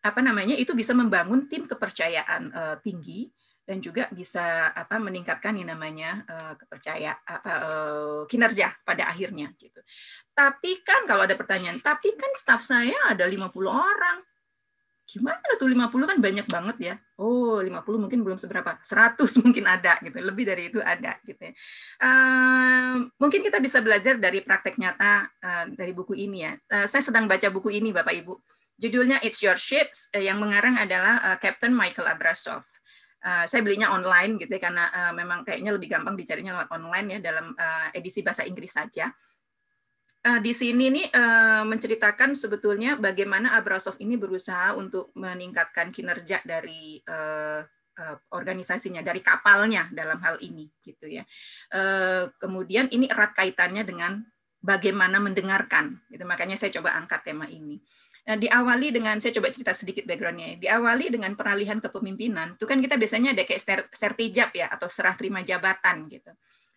apa 0.02 0.20
namanya 0.20 0.58
itu 0.58 0.74
bisa 0.74 0.98
membangun 0.98 1.46
tim 1.46 1.70
kepercayaan 1.70 2.50
uh, 2.50 2.76
tinggi 2.82 3.30
dan 3.72 3.80
juga 3.80 4.12
bisa 4.12 4.76
apa 4.76 5.00
meningkatkan 5.00 5.56
yang 5.56 5.72
namanya 5.72 6.28
uh, 6.28 6.54
kepercayaan 6.60 7.24
apa 7.24 7.52
uh, 7.56 8.22
kinerja 8.28 8.76
pada 8.84 9.08
akhirnya 9.08 9.48
gitu. 9.56 9.80
Tapi 10.36 10.84
kan 10.84 11.08
kalau 11.08 11.24
ada 11.24 11.40
pertanyaan, 11.40 11.80
tapi 11.80 12.12
kan 12.20 12.36
staf 12.36 12.60
saya 12.68 13.00
ada 13.08 13.24
50 13.24 13.48
orang 13.72 14.20
gimana 15.12 15.44
tuh 15.60 15.68
50 15.68 16.08
kan 16.08 16.18
banyak 16.24 16.48
banget 16.48 16.78
ya. 16.80 16.96
Oh, 17.20 17.60
50 17.60 17.84
mungkin 18.00 18.24
belum 18.24 18.40
seberapa. 18.40 18.80
100 18.80 19.20
mungkin 19.44 19.68
ada 19.68 20.00
gitu. 20.04 20.20
Lebih 20.20 20.44
dari 20.48 20.72
itu 20.72 20.80
ada 20.84 21.20
gitu 21.24 21.40
ya. 21.40 21.54
Uh, 22.00 23.08
mungkin 23.20 23.40
kita 23.44 23.60
bisa 23.64 23.80
belajar 23.80 24.16
dari 24.20 24.40
praktek 24.44 24.80
nyata 24.80 25.28
uh, 25.44 25.66
dari 25.72 25.92
buku 25.92 26.16
ini 26.16 26.48
ya. 26.48 26.56
Uh, 26.72 26.88
saya 26.88 27.04
sedang 27.04 27.28
baca 27.28 27.48
buku 27.52 27.72
ini 27.72 27.92
Bapak 27.92 28.16
Ibu. 28.20 28.36
Judulnya 28.80 29.20
It's 29.20 29.44
Your 29.44 29.60
Ships 29.60 30.12
yang 30.16 30.40
mengarang 30.40 30.80
adalah 30.80 31.20
uh, 31.24 31.38
Captain 31.40 31.76
Michael 31.76 32.08
Abrasov. 32.08 32.71
Uh, 33.22 33.46
saya 33.46 33.62
belinya 33.62 33.94
online 33.94 34.42
gitu 34.42 34.50
ya 34.50 34.62
karena 34.66 34.90
uh, 34.90 35.14
memang 35.14 35.46
kayaknya 35.46 35.70
lebih 35.70 35.94
gampang 35.94 36.18
dicarinya 36.18 36.58
lewat 36.58 36.74
online 36.74 37.08
ya 37.14 37.20
dalam 37.22 37.54
uh, 37.54 37.94
edisi 37.94 38.26
bahasa 38.26 38.42
Inggris 38.50 38.74
saja. 38.74 39.14
Uh, 40.26 40.42
di 40.42 40.50
sini 40.58 40.90
nih 40.90 41.06
uh, 41.14 41.62
menceritakan 41.66 42.34
sebetulnya 42.34 42.98
bagaimana 42.98 43.54
Abrasov 43.54 44.02
ini 44.02 44.18
berusaha 44.18 44.74
untuk 44.74 45.14
meningkatkan 45.14 45.94
kinerja 45.94 46.42
dari 46.42 46.98
uh, 47.06 47.62
organisasinya, 48.34 49.06
dari 49.06 49.22
kapalnya 49.22 49.86
dalam 49.94 50.18
hal 50.26 50.42
ini, 50.42 50.66
gitu 50.82 51.06
ya. 51.06 51.22
Kemudian 52.42 52.90
ini 52.90 53.06
erat 53.06 53.38
kaitannya 53.38 53.86
dengan 53.86 54.26
bagaimana 54.58 55.22
mendengarkan, 55.22 56.02
gitu. 56.10 56.26
Makanya 56.26 56.58
saya 56.58 56.74
coba 56.74 56.98
angkat 56.98 57.22
tema 57.30 57.46
ini. 57.46 57.78
Nah, 58.22 58.38
diawali 58.38 58.94
dengan 58.94 59.18
saya 59.18 59.34
coba 59.34 59.50
cerita 59.50 59.74
sedikit 59.74 60.06
backgroundnya. 60.06 60.62
Diawali 60.62 61.10
dengan 61.10 61.34
peralihan 61.34 61.82
kepemimpinan, 61.82 62.54
itu 62.56 62.66
kan 62.70 62.78
kita 62.78 62.96
biasanya 62.96 63.34
ada 63.34 63.44
kayak 63.44 63.90
sertijab 63.90 64.54
ya 64.54 64.70
atau 64.70 64.86
serah 64.86 65.18
terima 65.18 65.42
jabatan 65.42 66.06
gitu 66.06 66.32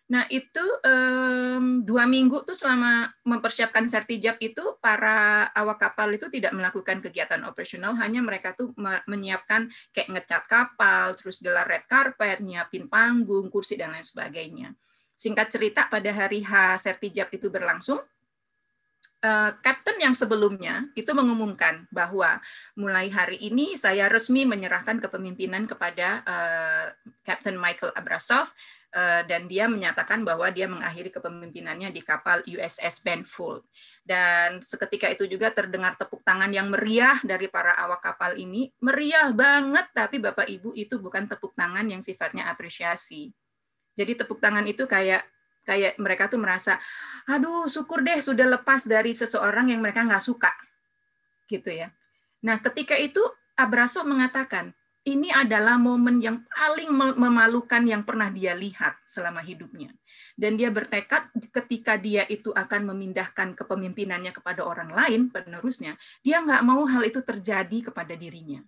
Nah 0.05 0.29
itu 0.29 0.61
um, 0.85 1.81
dua 1.81 2.05
minggu 2.05 2.45
tuh 2.45 2.53
selama 2.53 3.09
mempersiapkan 3.25 3.89
sertijab 3.89 4.37
itu 4.37 4.77
para 4.77 5.49
awak 5.49 5.81
kapal 5.81 6.13
itu 6.13 6.29
tidak 6.29 6.53
melakukan 6.53 7.01
kegiatan 7.01 7.41
operasional, 7.49 7.97
hanya 7.97 8.21
mereka 8.21 8.53
tuh 8.53 8.69
menyiapkan 9.09 9.73
kayak 9.89 10.09
ngecat 10.13 10.43
kapal, 10.45 11.17
terus 11.17 11.41
gelar 11.41 11.65
red 11.65 11.89
carpet, 11.89 12.37
nyiapin 12.37 12.85
panggung, 12.85 13.49
kursi 13.49 13.73
dan 13.81 13.97
lain 13.97 14.05
sebagainya. 14.05 14.77
Singkat 15.17 15.47
cerita 15.49 15.89
pada 15.89 16.13
hari 16.13 16.45
H 16.45 16.85
sertijab 16.85 17.33
itu 17.33 17.49
berlangsung, 17.49 17.97
Kapten 19.63 19.97
yang 19.97 20.13
sebelumnya 20.13 20.85
itu 20.93 21.09
mengumumkan 21.15 21.87
bahwa 21.89 22.37
mulai 22.77 23.09
hari 23.09 23.39
ini 23.41 23.79
saya 23.79 24.11
resmi 24.11 24.45
menyerahkan 24.45 25.01
kepemimpinan 25.01 25.65
kepada 25.65 26.21
Kapten 27.23 27.57
Michael 27.57 27.95
Abrasov 27.95 28.53
Eh, 28.95 29.27
dan 29.27 29.51
dia 29.51 29.67
menyatakan 29.67 30.23
bahwa 30.23 30.47
dia 30.55 30.71
mengakhiri 30.71 31.11
kepemimpinannya 31.11 31.91
di 31.91 31.99
kapal 31.99 32.39
USS 32.47 33.03
Benfold. 33.03 33.67
Dan 33.99 34.63
seketika 34.63 35.11
itu 35.11 35.27
juga 35.27 35.51
terdengar 35.51 35.99
tepuk 35.99 36.23
tangan 36.23 36.47
yang 36.47 36.71
meriah 36.71 37.19
dari 37.19 37.51
para 37.51 37.75
awak 37.75 37.99
kapal 37.99 38.39
ini, 38.39 38.71
meriah 38.79 39.35
banget, 39.35 39.91
tapi 39.91 40.23
Bapak 40.23 40.47
Ibu 40.47 40.71
itu 40.79 40.95
bukan 40.95 41.27
tepuk 41.27 41.51
tangan 41.51 41.83
yang 41.91 41.99
sifatnya 41.99 42.47
apresiasi. 42.47 43.35
Jadi 43.99 44.15
tepuk 44.15 44.39
tangan 44.39 44.63
itu 44.63 44.87
kayak 44.87 45.27
kayak 45.65 45.97
mereka 45.97 46.29
tuh 46.29 46.37
merasa, 46.39 46.77
aduh 47.25 47.65
syukur 47.65 48.05
deh 48.05 48.21
sudah 48.21 48.45
lepas 48.45 48.85
dari 48.85 49.11
seseorang 49.11 49.73
yang 49.73 49.81
mereka 49.81 50.05
nggak 50.05 50.23
suka, 50.23 50.53
gitu 51.49 51.73
ya. 51.73 51.89
Nah 52.45 52.61
ketika 52.61 52.93
itu 52.95 53.21
Abraso 53.57 54.05
mengatakan, 54.05 54.71
ini 55.05 55.29
adalah 55.29 55.77
momen 55.77 56.17
yang 56.17 56.41
paling 56.49 56.89
memalukan 56.93 57.85
yang 57.85 58.01
pernah 58.01 58.33
dia 58.33 58.57
lihat 58.57 58.97
selama 59.05 59.45
hidupnya. 59.45 59.93
Dan 60.33 60.57
dia 60.57 60.73
bertekad 60.73 61.29
ketika 61.53 61.93
dia 61.93 62.25
itu 62.25 62.49
akan 62.49 62.89
memindahkan 62.89 63.53
kepemimpinannya 63.53 64.33
kepada 64.33 64.65
orang 64.65 64.89
lain, 64.89 65.29
penerusnya, 65.29 65.93
dia 66.25 66.41
nggak 66.41 66.65
mau 66.65 66.81
hal 66.89 67.05
itu 67.05 67.21
terjadi 67.21 67.93
kepada 67.93 68.17
dirinya. 68.17 68.65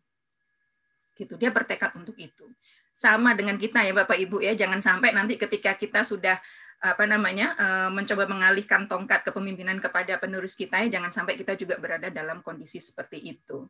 Gitu, 1.18 1.34
dia 1.42 1.50
bertekad 1.50 1.98
untuk 1.98 2.14
itu. 2.22 2.46
Sama 2.94 3.34
dengan 3.34 3.58
kita 3.58 3.82
ya 3.82 3.98
Bapak 3.98 4.22
Ibu 4.22 4.38
ya, 4.46 4.54
jangan 4.54 4.78
sampai 4.78 5.18
nanti 5.18 5.42
ketika 5.42 5.74
kita 5.74 6.06
sudah 6.06 6.38
apa 6.78 7.10
namanya 7.10 7.58
eh, 7.58 7.90
mencoba 7.90 8.30
mengalihkan 8.30 8.86
tongkat 8.86 9.26
kepemimpinan 9.26 9.82
kepada 9.82 10.22
penerus 10.22 10.54
kita 10.54 10.86
ya 10.86 11.00
jangan 11.02 11.10
sampai 11.10 11.34
kita 11.34 11.58
juga 11.58 11.82
berada 11.82 12.14
dalam 12.14 12.46
kondisi 12.46 12.78
seperti 12.78 13.18
itu. 13.34 13.66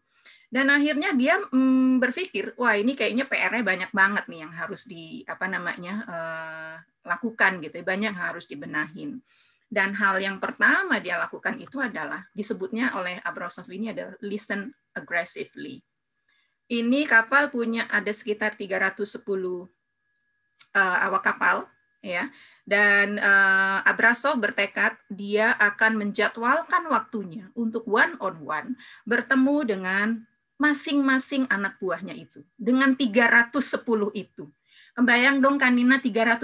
Dan 0.47 0.71
akhirnya 0.71 1.11
dia 1.11 1.35
mm, 1.39 1.99
berpikir, 1.99 2.55
wah 2.55 2.71
ini 2.75 2.95
kayaknya 2.95 3.27
PR-nya 3.27 3.63
banyak 3.67 3.91
banget 3.91 4.31
nih 4.31 4.47
yang 4.47 4.53
harus 4.55 4.87
di 4.87 5.19
apa 5.27 5.43
namanya 5.43 5.93
uh, 6.07 6.75
lakukan 7.03 7.59
gitu, 7.59 7.79
ya, 7.79 7.83
banyak 7.83 8.15
yang 8.15 8.19
harus 8.31 8.47
dibenahin. 8.47 9.19
Dan 9.67 9.91
hal 9.99 10.15
yang 10.23 10.39
pertama 10.39 11.03
dia 11.03 11.19
lakukan 11.19 11.59
itu 11.59 11.83
adalah 11.83 12.23
disebutnya 12.31 12.95
oleh 12.95 13.19
Abrosov 13.27 13.67
ini 13.67 13.91
adalah 13.91 14.15
listen 14.23 14.71
aggressively. 14.95 15.83
Ini 16.71 17.03
kapal 17.03 17.51
punya 17.51 17.87
ada 17.91 18.11
sekitar 18.11 18.55
310 18.55 19.19
uh, 19.27 19.67
eh, 20.71 20.97
awak 21.03 21.23
kapal 21.27 21.67
ya. 21.99 22.31
Dan 22.67 23.15
uh, 23.15 23.79
Abrasov 23.87 24.43
bertekad 24.43 24.99
dia 25.07 25.55
akan 25.55 26.03
menjadwalkan 26.03 26.91
waktunya 26.91 27.47
untuk 27.55 27.87
one 27.87 28.19
on 28.19 28.43
one 28.43 28.69
bertemu 29.07 29.55
dengan 29.63 30.07
masing-masing 30.59 31.47
anak 31.47 31.79
buahnya 31.79 32.11
itu 32.11 32.43
dengan 32.59 32.91
310 32.91 33.55
itu. 34.19 34.51
Kebayang 34.97 35.39
dong 35.39 35.55
Kanina 35.61 36.01
310 36.01 36.43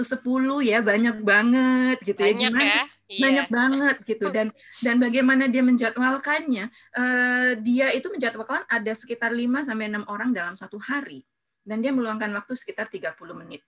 ya 0.64 0.78
banyak 0.80 1.20
banget 1.20 1.98
gitu 2.06 2.22
ya. 2.22 2.32
banyak 2.32 2.52
ya. 2.54 2.56
Gimana? 2.56 2.72
ya. 2.72 2.82
Iya. 3.04 3.20
Banyak 3.20 3.48
banget 3.52 3.96
gitu 4.08 4.26
dan 4.32 4.48
dan 4.80 4.96
bagaimana 4.96 5.44
dia 5.44 5.60
menjadwalkannya? 5.60 6.72
Uh, 6.96 7.52
dia 7.60 7.92
itu 7.92 8.08
menjadwalkan 8.08 8.64
ada 8.64 8.92
sekitar 8.96 9.28
5 9.28 9.68
sampai 9.68 9.92
6 9.92 10.08
orang 10.08 10.32
dalam 10.32 10.56
satu 10.56 10.80
hari 10.80 11.20
dan 11.68 11.84
dia 11.84 11.92
meluangkan 11.92 12.32
waktu 12.32 12.56
sekitar 12.56 12.88
30 12.88 13.12
menit 13.36 13.60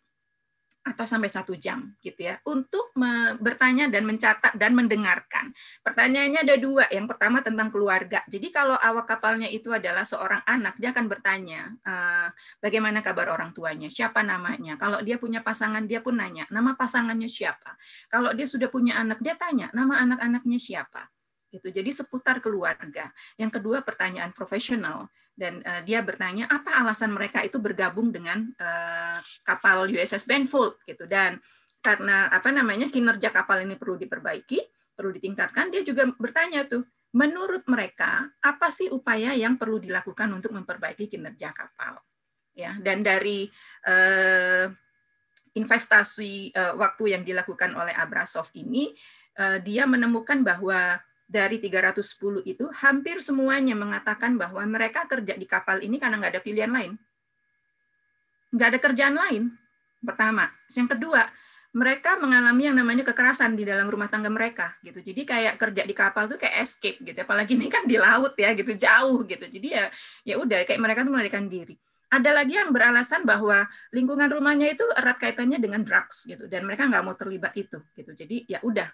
atau 0.86 1.02
sampai 1.02 1.26
satu 1.26 1.58
jam 1.58 1.90
gitu 1.98 2.30
ya 2.30 2.38
untuk 2.46 2.94
bertanya 3.42 3.90
dan 3.90 4.06
mencatat 4.06 4.54
dan 4.54 4.72
mendengarkan. 4.72 5.50
Pertanyaannya 5.82 6.40
ada 6.46 6.56
dua. 6.56 6.86
Yang 6.88 7.06
pertama 7.10 7.42
tentang 7.42 7.68
keluarga. 7.74 8.22
Jadi 8.30 8.54
kalau 8.54 8.78
awak 8.78 9.10
kapalnya 9.10 9.50
itu 9.50 9.74
adalah 9.74 10.06
seorang 10.06 10.46
anak, 10.46 10.78
dia 10.78 10.94
akan 10.94 11.06
bertanya 11.10 11.74
uh, 11.82 12.28
bagaimana 12.62 13.02
kabar 13.02 13.34
orang 13.34 13.50
tuanya, 13.50 13.90
siapa 13.90 14.22
namanya. 14.22 14.78
Kalau 14.78 15.02
dia 15.02 15.18
punya 15.18 15.42
pasangan, 15.42 15.84
dia 15.84 15.98
pun 16.00 16.16
nanya 16.16 16.46
nama 16.48 16.78
pasangannya 16.78 17.28
siapa. 17.28 17.74
Kalau 18.06 18.30
dia 18.32 18.46
sudah 18.46 18.70
punya 18.70 18.96
anak, 18.96 19.18
dia 19.20 19.34
tanya 19.34 19.68
nama 19.74 19.98
anak-anaknya 20.06 20.56
siapa. 20.56 21.10
Gitu. 21.50 21.68
Jadi 21.72 21.90
seputar 21.94 22.38
keluarga. 22.44 23.10
Yang 23.40 23.60
kedua 23.60 23.80
pertanyaan 23.80 24.30
profesional 24.34 25.08
dan 25.36 25.60
uh, 25.62 25.84
dia 25.84 26.00
bertanya 26.00 26.48
apa 26.48 26.80
alasan 26.80 27.12
mereka 27.12 27.44
itu 27.44 27.60
bergabung 27.60 28.08
dengan 28.08 28.48
uh, 28.56 29.20
kapal 29.44 29.84
USS 29.92 30.24
Benfold? 30.24 30.80
Gitu. 30.88 31.04
Dan 31.04 31.36
karena 31.84 32.32
apa 32.32 32.48
namanya 32.50 32.88
kinerja 32.88 33.30
kapal 33.30 33.62
ini 33.62 33.76
perlu 33.78 33.94
diperbaiki 34.00 34.58
perlu 34.96 35.12
ditingkatkan 35.12 35.68
dia 35.68 35.84
juga 35.84 36.08
bertanya 36.16 36.64
tuh 36.64 36.82
menurut 37.12 37.62
mereka 37.68 38.32
apa 38.40 38.72
sih 38.72 38.88
upaya 38.88 39.36
yang 39.36 39.60
perlu 39.60 39.76
dilakukan 39.76 40.26
untuk 40.32 40.56
memperbaiki 40.56 41.06
kinerja 41.06 41.52
kapal? 41.52 42.00
Ya 42.56 42.74
dan 42.80 43.04
dari 43.04 43.46
uh, 43.86 44.66
investasi 45.52 46.52
waktu 46.76 47.16
yang 47.16 47.24
dilakukan 47.24 47.72
oleh 47.72 47.96
Abrasov 47.96 48.52
ini 48.52 48.92
dia 49.64 49.88
menemukan 49.88 50.44
bahwa 50.44 51.00
dari 51.26 51.58
310 51.58 52.46
itu 52.46 52.64
hampir 52.70 53.18
semuanya 53.18 53.74
mengatakan 53.74 54.38
bahwa 54.38 54.62
mereka 54.62 55.10
kerja 55.10 55.34
di 55.34 55.44
kapal 55.44 55.82
ini 55.82 55.98
karena 55.98 56.22
nggak 56.22 56.38
ada 56.38 56.42
pilihan 56.42 56.70
lain. 56.70 56.92
Nggak 58.54 58.68
ada 58.70 58.78
kerjaan 58.78 59.14
lain, 59.18 59.42
pertama. 60.06 60.46
Yang 60.70 60.94
kedua, 60.94 61.26
mereka 61.76 62.16
mengalami 62.16 62.70
yang 62.70 62.78
namanya 62.78 63.04
kekerasan 63.04 63.58
di 63.58 63.66
dalam 63.66 63.90
rumah 63.90 64.08
tangga 64.08 64.30
mereka 64.30 64.72
gitu. 64.80 65.02
Jadi 65.02 65.26
kayak 65.26 65.60
kerja 65.60 65.82
di 65.84 65.92
kapal 65.92 66.30
tuh 66.30 66.38
kayak 66.40 66.62
escape 66.62 67.02
gitu. 67.02 67.18
Apalagi 67.20 67.58
ini 67.58 67.68
kan 67.68 67.84
di 67.84 67.98
laut 67.98 68.32
ya 68.38 68.54
gitu, 68.54 68.72
jauh 68.72 69.26
gitu. 69.26 69.44
Jadi 69.44 69.68
ya 69.76 69.90
ya 70.24 70.40
udah 70.40 70.64
kayak 70.64 70.80
mereka 70.80 71.04
tuh 71.04 71.12
melarikan 71.12 71.50
diri. 71.50 71.76
Ada 72.06 72.30
lagi 72.32 72.54
yang 72.54 72.70
beralasan 72.70 73.26
bahwa 73.26 73.66
lingkungan 73.90 74.30
rumahnya 74.30 74.72
itu 74.72 74.86
erat 74.94 75.18
kaitannya 75.18 75.58
dengan 75.58 75.82
drugs 75.82 76.22
gitu 76.22 76.46
dan 76.46 76.62
mereka 76.62 76.86
nggak 76.86 77.02
mau 77.02 77.18
terlibat 77.18 77.52
itu 77.58 77.82
gitu. 77.98 78.14
Jadi 78.14 78.46
ya 78.46 78.62
udah 78.62 78.88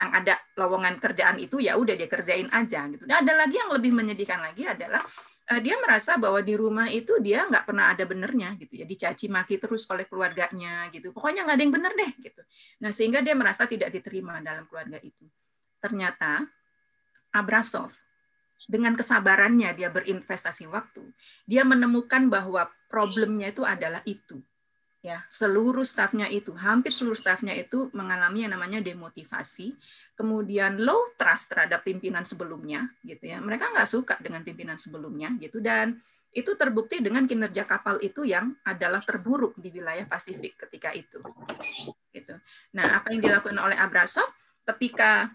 yang 0.00 0.12
ada 0.12 0.34
lowongan 0.58 1.00
kerjaan 1.00 1.38
itu 1.40 1.62
ya 1.62 1.78
udah 1.78 1.94
dia 1.96 2.08
kerjain 2.10 2.50
aja 2.50 2.86
gitu. 2.90 3.04
Dan 3.06 3.24
ada 3.24 3.32
lagi 3.46 3.56
yang 3.56 3.70
lebih 3.72 3.94
menyedihkan 3.94 4.42
lagi 4.42 4.66
adalah 4.66 5.00
uh, 5.48 5.60
dia 5.62 5.78
merasa 5.80 6.18
bahwa 6.20 6.42
di 6.44 6.54
rumah 6.58 6.90
itu 6.90 7.16
dia 7.22 7.46
nggak 7.46 7.64
pernah 7.64 7.94
ada 7.94 8.04
benernya 8.04 8.52
gitu 8.58 8.82
ya, 8.82 8.84
dicaci 8.84 9.30
maki 9.30 9.56
terus 9.56 9.88
oleh 9.88 10.04
keluarganya 10.04 10.90
gitu. 10.92 11.14
Pokoknya 11.14 11.46
nggak 11.46 11.56
ada 11.56 11.64
yang 11.64 11.74
bener 11.74 11.92
deh 11.94 12.12
gitu. 12.20 12.42
Nah 12.84 12.90
sehingga 12.90 13.24
dia 13.24 13.34
merasa 13.38 13.64
tidak 13.64 13.94
diterima 13.94 14.42
dalam 14.44 14.66
keluarga 14.68 14.98
itu. 15.00 15.24
Ternyata 15.80 16.44
Abrasov 17.34 17.94
dengan 18.70 18.94
kesabarannya 18.94 19.74
dia 19.74 19.90
berinvestasi 19.90 20.70
waktu, 20.70 21.02
dia 21.44 21.66
menemukan 21.66 22.30
bahwa 22.30 22.70
problemnya 22.86 23.50
itu 23.50 23.66
adalah 23.66 24.00
itu 24.06 24.38
ya 25.04 25.20
seluruh 25.28 25.84
stafnya 25.84 26.32
itu 26.32 26.56
hampir 26.56 26.96
seluruh 26.96 27.18
stafnya 27.18 27.52
itu 27.52 27.92
mengalami 27.92 28.48
yang 28.48 28.56
namanya 28.56 28.80
demotivasi. 28.80 29.76
Kemudian 30.16 30.80
low 30.80 31.12
trust 31.20 31.52
terhadap 31.52 31.84
pimpinan 31.84 32.24
sebelumnya 32.24 32.88
gitu 33.04 33.28
ya. 33.28 33.36
Mereka 33.44 33.76
nggak 33.76 33.88
suka 33.90 34.14
dengan 34.16 34.40
pimpinan 34.40 34.80
sebelumnya 34.80 35.36
gitu. 35.36 35.60
Dan 35.60 36.00
itu 36.32 36.56
terbukti 36.56 37.04
dengan 37.04 37.28
kinerja 37.28 37.68
kapal 37.68 38.00
itu 38.00 38.24
yang 38.24 38.56
adalah 38.64 38.98
terburuk 38.98 39.54
di 39.60 39.70
wilayah 39.70 40.08
Pasifik 40.08 40.56
ketika 40.66 40.90
itu 40.96 41.20
gitu. 42.10 42.34
Nah 42.72 42.98
apa 42.98 43.12
yang 43.12 43.20
dilakukan 43.20 43.60
oleh 43.60 43.76
Abrasov 43.76 44.26
ketika 44.64 45.28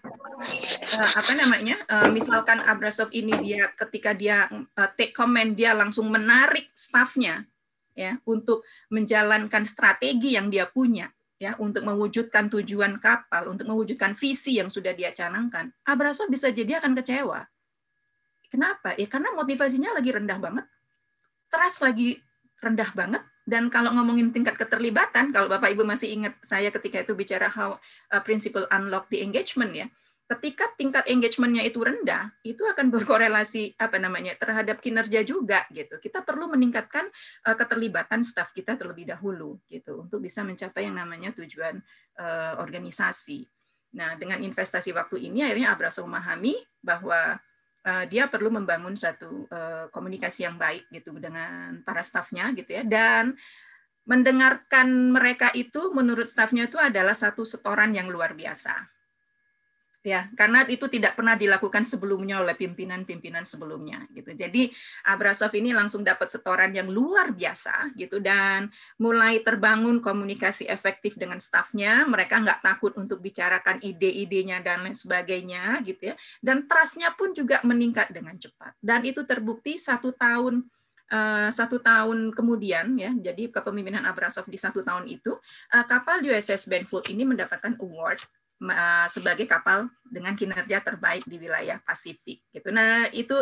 uh, 0.98 1.12
apa 1.14 1.32
namanya 1.38 1.76
uh, 1.86 2.08
misalkan 2.10 2.58
Abrasov 2.66 3.14
ini 3.14 3.30
dia 3.38 3.70
ketika 3.78 4.10
dia 4.10 4.50
uh, 4.50 4.90
take 4.98 5.14
comment 5.14 5.54
dia 5.54 5.70
langsung 5.70 6.10
menarik 6.10 6.68
stafnya 6.74 7.46
ya 7.94 8.18
untuk 8.26 8.64
menjalankan 8.88 9.66
strategi 9.66 10.34
yang 10.38 10.48
dia 10.48 10.66
punya 10.66 11.10
ya 11.40 11.56
untuk 11.56 11.88
mewujudkan 11.88 12.52
tujuan 12.52 13.00
kapal, 13.00 13.56
untuk 13.56 13.64
mewujudkan 13.64 14.12
visi 14.12 14.60
yang 14.60 14.68
sudah 14.68 14.92
dia 14.92 15.08
canangkan, 15.08 15.72
Abraso 15.88 16.28
bisa 16.28 16.52
jadi 16.52 16.76
akan 16.76 16.92
kecewa. 17.00 17.48
Kenapa? 18.52 18.92
Ya 19.00 19.08
karena 19.08 19.32
motivasinya 19.32 19.96
lagi 19.96 20.12
rendah 20.12 20.36
banget, 20.36 20.68
trust 21.48 21.80
lagi 21.80 22.20
rendah 22.60 22.92
banget, 22.92 23.24
dan 23.48 23.72
kalau 23.72 23.88
ngomongin 23.96 24.36
tingkat 24.36 24.60
keterlibatan, 24.60 25.32
kalau 25.32 25.48
Bapak 25.48 25.72
Ibu 25.72 25.80
masih 25.88 26.12
ingat 26.12 26.36
saya 26.44 26.68
ketika 26.68 27.00
itu 27.00 27.16
bicara 27.16 27.48
how 27.48 27.80
uh, 28.12 28.20
principle 28.20 28.68
unlock 28.68 29.08
the 29.08 29.24
engagement 29.24 29.72
ya, 29.72 29.88
ketika 30.30 30.70
tingkat 30.78 31.10
engagementnya 31.10 31.66
itu 31.66 31.82
rendah, 31.82 32.30
itu 32.46 32.62
akan 32.62 32.86
berkorelasi 32.94 33.74
apa 33.74 33.98
namanya 33.98 34.38
terhadap 34.38 34.78
kinerja 34.78 35.26
juga 35.26 35.66
gitu. 35.74 35.98
Kita 35.98 36.22
perlu 36.22 36.46
meningkatkan 36.46 37.10
uh, 37.50 37.56
keterlibatan 37.58 38.22
staf 38.22 38.54
kita 38.54 38.78
terlebih 38.78 39.10
dahulu 39.10 39.58
gitu 39.66 40.06
untuk 40.06 40.22
bisa 40.22 40.46
mencapai 40.46 40.86
yang 40.86 40.94
namanya 40.94 41.34
tujuan 41.34 41.82
uh, 42.22 42.62
organisasi. 42.62 43.42
Nah, 43.98 44.14
dengan 44.14 44.38
investasi 44.38 44.94
waktu 44.94 45.26
ini 45.26 45.42
akhirnya 45.42 45.74
Abrasov 45.74 46.06
memahami 46.06 46.54
bahwa 46.78 47.42
uh, 47.82 48.04
dia 48.06 48.30
perlu 48.30 48.54
membangun 48.54 48.94
satu 48.94 49.50
uh, 49.50 49.90
komunikasi 49.90 50.46
yang 50.46 50.54
baik 50.54 50.86
gitu 50.94 51.10
dengan 51.18 51.82
para 51.82 52.06
stafnya 52.06 52.54
gitu 52.54 52.70
ya 52.70 52.86
dan 52.86 53.34
mendengarkan 54.06 55.10
mereka 55.10 55.50
itu 55.58 55.90
menurut 55.90 56.30
stafnya 56.30 56.70
itu 56.70 56.78
adalah 56.78 57.18
satu 57.18 57.42
setoran 57.42 57.90
yang 57.90 58.06
luar 58.06 58.38
biasa 58.38 58.99
ya 60.00 60.32
karena 60.32 60.64
itu 60.64 60.88
tidak 60.88 61.12
pernah 61.12 61.36
dilakukan 61.36 61.84
sebelumnya 61.84 62.40
oleh 62.40 62.56
pimpinan-pimpinan 62.56 63.44
sebelumnya 63.44 64.08
gitu. 64.16 64.32
Jadi 64.32 64.72
Abrasov 65.04 65.52
ini 65.52 65.76
langsung 65.76 66.00
dapat 66.00 66.32
setoran 66.32 66.72
yang 66.72 66.88
luar 66.88 67.36
biasa 67.36 67.92
gitu 68.00 68.16
dan 68.16 68.72
mulai 68.96 69.44
terbangun 69.44 70.00
komunikasi 70.00 70.64
efektif 70.64 71.20
dengan 71.20 71.36
stafnya. 71.36 72.08
Mereka 72.08 72.40
nggak 72.40 72.60
takut 72.64 72.96
untuk 72.96 73.20
bicarakan 73.20 73.84
ide-idenya 73.84 74.64
dan 74.64 74.88
lain 74.88 74.96
sebagainya 74.96 75.84
gitu 75.84 76.12
ya. 76.12 76.14
Dan 76.40 76.64
trustnya 76.64 77.12
pun 77.12 77.36
juga 77.36 77.60
meningkat 77.60 78.08
dengan 78.08 78.40
cepat. 78.40 78.72
Dan 78.80 79.04
itu 79.04 79.24
terbukti 79.28 79.76
satu 79.76 80.12
tahun 80.16 80.64
Uh, 81.10 81.50
satu 81.50 81.82
tahun 81.82 82.30
kemudian 82.30 82.94
ya. 82.94 83.10
Jadi 83.10 83.50
kepemimpinan 83.50 84.06
Abrasov 84.06 84.46
di 84.46 84.54
satu 84.54 84.86
tahun 84.86 85.10
itu 85.10 85.34
uh, 85.74 85.82
kapal 85.90 86.22
USS 86.22 86.70
Benfold 86.70 87.10
ini 87.10 87.26
mendapatkan 87.26 87.74
award 87.82 88.22
Eh, 88.60 89.08
sebagai 89.08 89.48
kapal 89.48 89.88
dengan 90.04 90.36
kinerja 90.36 90.84
terbaik 90.84 91.24
di 91.24 91.40
wilayah 91.40 91.80
Pasifik 91.80 92.44
gitu. 92.52 92.68
Nah, 92.68 93.08
itu 93.08 93.32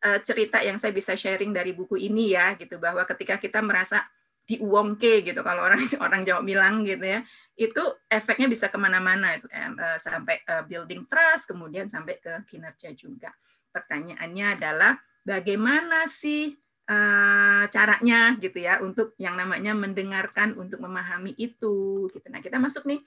eh, 0.00 0.16
cerita 0.24 0.64
yang 0.64 0.80
saya 0.80 0.96
bisa 0.96 1.12
sharing 1.12 1.52
dari 1.52 1.76
buku 1.76 2.00
ini 2.00 2.32
ya 2.32 2.56
gitu 2.56 2.80
bahwa 2.80 3.04
ketika 3.04 3.36
kita 3.36 3.60
merasa 3.60 4.00
diuongke 4.48 5.28
gitu 5.28 5.44
kalau 5.44 5.68
orang 5.68 5.76
orang 6.08 6.24
Jawa 6.24 6.40
bilang 6.40 6.88
gitu 6.88 7.04
ya 7.04 7.20
itu 7.52 7.84
efeknya 8.08 8.48
bisa 8.48 8.72
ke 8.72 8.80
mana-mana 8.80 9.36
itu 9.36 9.44
eh, 9.52 10.00
sampai 10.00 10.40
building 10.64 11.04
trust 11.04 11.52
kemudian 11.52 11.92
sampai 11.92 12.16
ke 12.16 12.40
kinerja 12.48 12.96
juga 12.96 13.28
pertanyaannya 13.76 14.56
adalah 14.56 14.96
bagaimana 15.20 16.08
sih 16.08 16.56
caranya 17.72 18.36
gitu 18.42 18.58
ya 18.58 18.82
untuk 18.82 19.14
yang 19.16 19.38
namanya 19.38 19.72
mendengarkan 19.72 20.58
untuk 20.58 20.82
memahami 20.82 21.32
itu 21.38 22.10
gitu 22.10 22.26
nah 22.28 22.42
kita 22.42 22.58
masuk 22.58 22.84
nih 22.84 23.00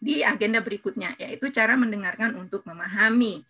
di 0.00 0.24
agenda 0.24 0.64
berikutnya, 0.64 1.12
yaitu 1.20 1.52
cara 1.52 1.76
mendengarkan 1.76 2.32
untuk 2.40 2.64
memahami. 2.64 3.44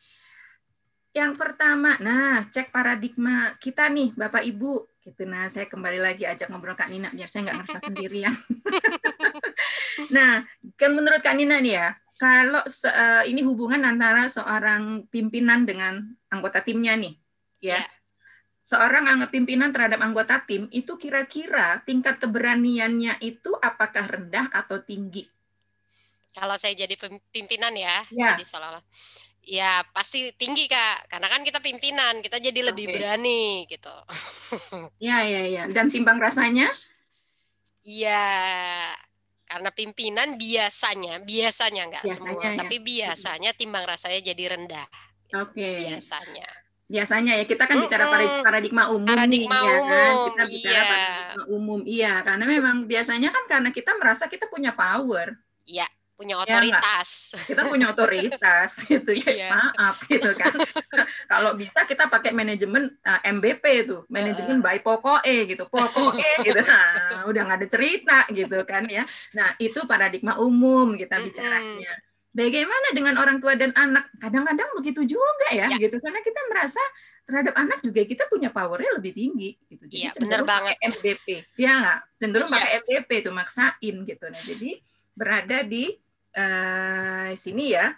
Yang 1.14 1.32
pertama, 1.38 1.94
nah 2.02 2.42
cek 2.42 2.74
paradigma 2.74 3.54
kita 3.62 3.86
nih, 3.86 4.10
Bapak 4.18 4.42
Ibu. 4.42 4.90
Gitu. 5.00 5.22
Nah, 5.24 5.48
saya 5.48 5.70
kembali 5.70 6.02
lagi 6.02 6.26
ajak 6.26 6.50
ngobrol 6.50 6.76
Kak 6.76 6.90
Nina, 6.90 7.08
biar 7.14 7.30
saya 7.30 7.48
nggak 7.48 7.56
ngerasa 7.62 7.78
sendirian. 7.88 8.34
nah, 10.14 10.42
kan 10.74 10.90
menurut 10.90 11.22
Kak 11.22 11.38
Nina 11.38 11.62
nih 11.62 11.74
ya, 11.78 11.88
kalau 12.18 12.60
uh, 12.66 13.24
ini 13.24 13.40
hubungan 13.46 13.86
antara 13.86 14.26
seorang 14.26 15.06
pimpinan 15.08 15.64
dengan 15.64 16.02
anggota 16.28 16.60
timnya 16.66 16.98
nih, 16.98 17.14
ya. 17.62 17.78
ya. 17.78 17.82
Seorang 18.60 19.18
pimpinan 19.34 19.74
terhadap 19.74 19.98
anggota 19.98 20.46
tim 20.46 20.70
itu 20.70 20.94
kira-kira 20.94 21.82
tingkat 21.82 22.22
keberaniannya 22.22 23.18
itu 23.18 23.50
apakah 23.58 24.06
rendah 24.06 24.46
atau 24.52 24.78
tinggi? 24.78 25.26
Kalau 26.34 26.54
saya 26.56 26.74
jadi 26.78 26.94
pimpinan 27.34 27.74
ya, 27.74 28.02
ya. 28.14 28.34
jadi 28.34 28.44
seolah-olah 28.46 28.84
ya 29.44 29.82
pasti 29.90 30.30
tinggi 30.36 30.68
kak. 30.68 31.08
Karena 31.08 31.28
kan 31.32 31.40
kita 31.42 31.58
pimpinan 31.64 32.20
kita 32.20 32.38
jadi 32.38 32.72
lebih 32.72 32.92
berani 32.92 33.64
gitu. 33.66 33.90
Ya 34.98 35.22
ya 35.22 35.46
ya. 35.46 35.62
Dan 35.70 35.86
timbang 35.88 36.18
rasanya? 36.18 36.66
Ya 37.86 38.26
karena 39.50 39.70
pimpinan 39.74 40.38
biasanya 40.38 41.26
biasanya 41.26 41.90
nggak 41.90 42.06
semua 42.06 42.38
ya. 42.38 42.54
tapi 42.54 42.78
biasanya 42.78 43.50
timbang 43.58 43.82
rasanya 43.82 44.22
jadi 44.22 44.54
rendah 44.54 44.86
oke. 45.34 45.58
Okay. 45.58 45.90
biasanya. 45.90 46.46
Biasanya 46.90 47.38
ya 47.38 47.44
kita 47.46 47.70
kan 47.70 47.78
bicara 47.78 48.10
paradigma 48.42 48.90
umum 48.90 49.06
paradigma 49.06 49.58
nih, 49.58 49.62
umum 49.62 49.70
ya 49.70 49.78
kan? 49.86 50.14
kita 50.26 50.42
bicara 50.50 50.74
iya. 50.74 50.86
paradigma 50.90 51.44
umum. 51.50 51.80
Iya 51.86 52.12
karena 52.26 52.44
memang 52.46 52.76
biasanya 52.86 53.28
kan 53.30 53.44
karena 53.46 53.70
kita 53.70 53.90
merasa 53.98 54.26
kita 54.26 54.46
punya 54.50 54.74
power. 54.74 55.38
Iya, 55.70 55.86
punya 56.20 56.36
iya 56.36 56.44
otoritas. 56.44 57.10
Ya, 57.32 57.38
kita 57.48 57.62
punya 57.64 57.86
otoritas 57.96 58.70
gitu 58.92 59.12
ya. 59.16 59.32
Yeah. 59.32 59.52
Maaf 59.56 59.96
gitu 60.04 60.30
kan. 60.36 60.52
Kalau 61.32 61.56
bisa 61.56 61.88
kita 61.88 62.12
pakai 62.12 62.36
manajemen 62.36 62.92
uh, 63.00 63.24
eh, 63.24 63.32
MBP 63.32 63.64
itu, 63.88 63.96
manajemen 64.12 64.60
uh. 64.60 64.62
by 64.62 64.84
pokoknya 64.84 65.48
gitu. 65.48 65.64
Pokoknya 65.64 66.30
gitu. 66.44 66.60
Nah, 66.60 67.24
udah 67.24 67.40
nggak 67.48 67.58
ada 67.64 67.68
cerita 67.72 68.18
gitu 68.28 68.60
kan 68.68 68.84
ya. 68.84 69.08
Nah, 69.32 69.56
itu 69.56 69.80
paradigma 69.88 70.36
umum 70.36 70.92
kita 71.00 71.16
bicaranya. 71.16 71.96
Bagaimana 72.30 72.94
dengan 72.94 73.16
orang 73.18 73.40
tua 73.42 73.56
dan 73.56 73.72
anak? 73.74 74.12
Kadang-kadang 74.20 74.76
begitu 74.78 75.02
juga 75.02 75.48
ya, 75.50 75.66
ya. 75.66 75.80
gitu. 75.80 75.98
Karena 75.98 76.20
kita 76.22 76.40
merasa 76.52 76.82
terhadap 77.26 77.54
anak 77.58 77.78
juga 77.80 78.02
kita 78.06 78.26
punya 78.26 78.52
powernya 78.52 79.00
lebih 79.00 79.16
tinggi 79.16 79.56
gitu. 79.72 79.88
Jadi 79.88 80.04
ya, 80.04 80.12
benar 80.20 80.44
banget. 80.44 80.76
MBP. 80.78 81.26
Ya 81.56 81.72
nggak? 81.80 81.98
Cenderung 82.20 82.50
ya. 82.52 82.54
pakai 82.60 82.70
MBP 82.84 83.10
itu 83.24 83.30
maksain 83.32 83.96
gitu. 84.04 84.26
Nah, 84.28 84.42
jadi 84.44 84.70
berada 85.14 85.58
di 85.66 85.98
uh, 86.34 87.30
sini 87.34 87.74
ya 87.74 87.94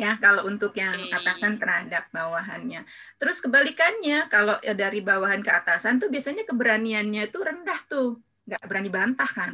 ya 0.00 0.16
kalau 0.16 0.48
untuk 0.48 0.72
yang 0.78 0.96
atasan 1.12 1.60
terhadap 1.60 2.08
bawahannya. 2.08 2.88
Terus 3.20 3.44
kebalikannya 3.44 4.32
kalau 4.32 4.56
dari 4.62 5.04
bawahan 5.04 5.44
ke 5.44 5.52
atasan 5.52 6.00
tuh 6.00 6.08
biasanya 6.08 6.48
keberaniannya 6.48 7.28
itu 7.28 7.38
rendah 7.40 7.80
tuh, 7.84 8.16
nggak 8.48 8.64
berani 8.64 8.88
bantah 8.88 9.28
kan, 9.28 9.52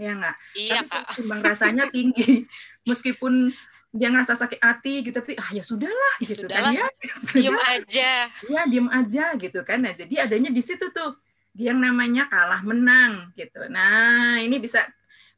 ya 0.00 0.16
nggak? 0.16 0.36
Iya 0.56 0.80
tapi. 0.88 1.12
Timbang 1.12 1.40
rasanya 1.44 1.84
tinggi, 1.92 2.48
meskipun 2.88 3.52
dia 3.92 4.08
ngerasa 4.08 4.32
sakit 4.32 4.60
hati 4.64 5.04
gitu, 5.04 5.20
tapi 5.20 5.36
ah 5.36 5.50
ya 5.52 5.60
sudahlah 5.60 6.14
ya 6.24 6.28
gitu 6.32 6.48
kan 6.48 6.72
ya. 6.72 6.88
Diem 7.36 7.58
aja. 7.60 8.12
Ya 8.48 8.62
diem 8.64 8.88
aja 8.88 9.24
gitu 9.36 9.60
kan. 9.60 9.84
Nah 9.84 9.92
jadi 9.92 10.24
adanya 10.24 10.48
di 10.48 10.62
situ 10.64 10.88
tuh 10.88 11.20
yang 11.52 11.76
namanya 11.76 12.32
kalah 12.32 12.64
menang 12.64 13.28
gitu. 13.36 13.60
Nah 13.68 14.40
ini 14.40 14.56
bisa 14.56 14.88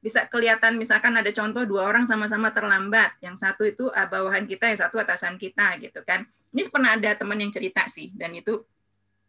bisa 0.05 0.29
kelihatan 0.29 0.77
misalkan 0.77 1.17
ada 1.17 1.33
contoh 1.33 1.65
dua 1.65 1.89
orang 1.89 2.05
sama-sama 2.05 2.53
terlambat, 2.53 3.17
yang 3.25 3.41
satu 3.41 3.65
itu 3.65 3.89
bawahan 3.89 4.45
kita, 4.45 4.69
yang 4.69 4.77
satu 4.85 5.01
atasan 5.01 5.41
kita 5.41 5.81
gitu 5.81 6.05
kan. 6.05 6.29
Ini 6.53 6.69
pernah 6.69 6.93
ada 6.93 7.17
teman 7.17 7.41
yang 7.41 7.49
cerita 7.49 7.89
sih, 7.89 8.13
dan 8.13 8.37
itu 8.37 8.61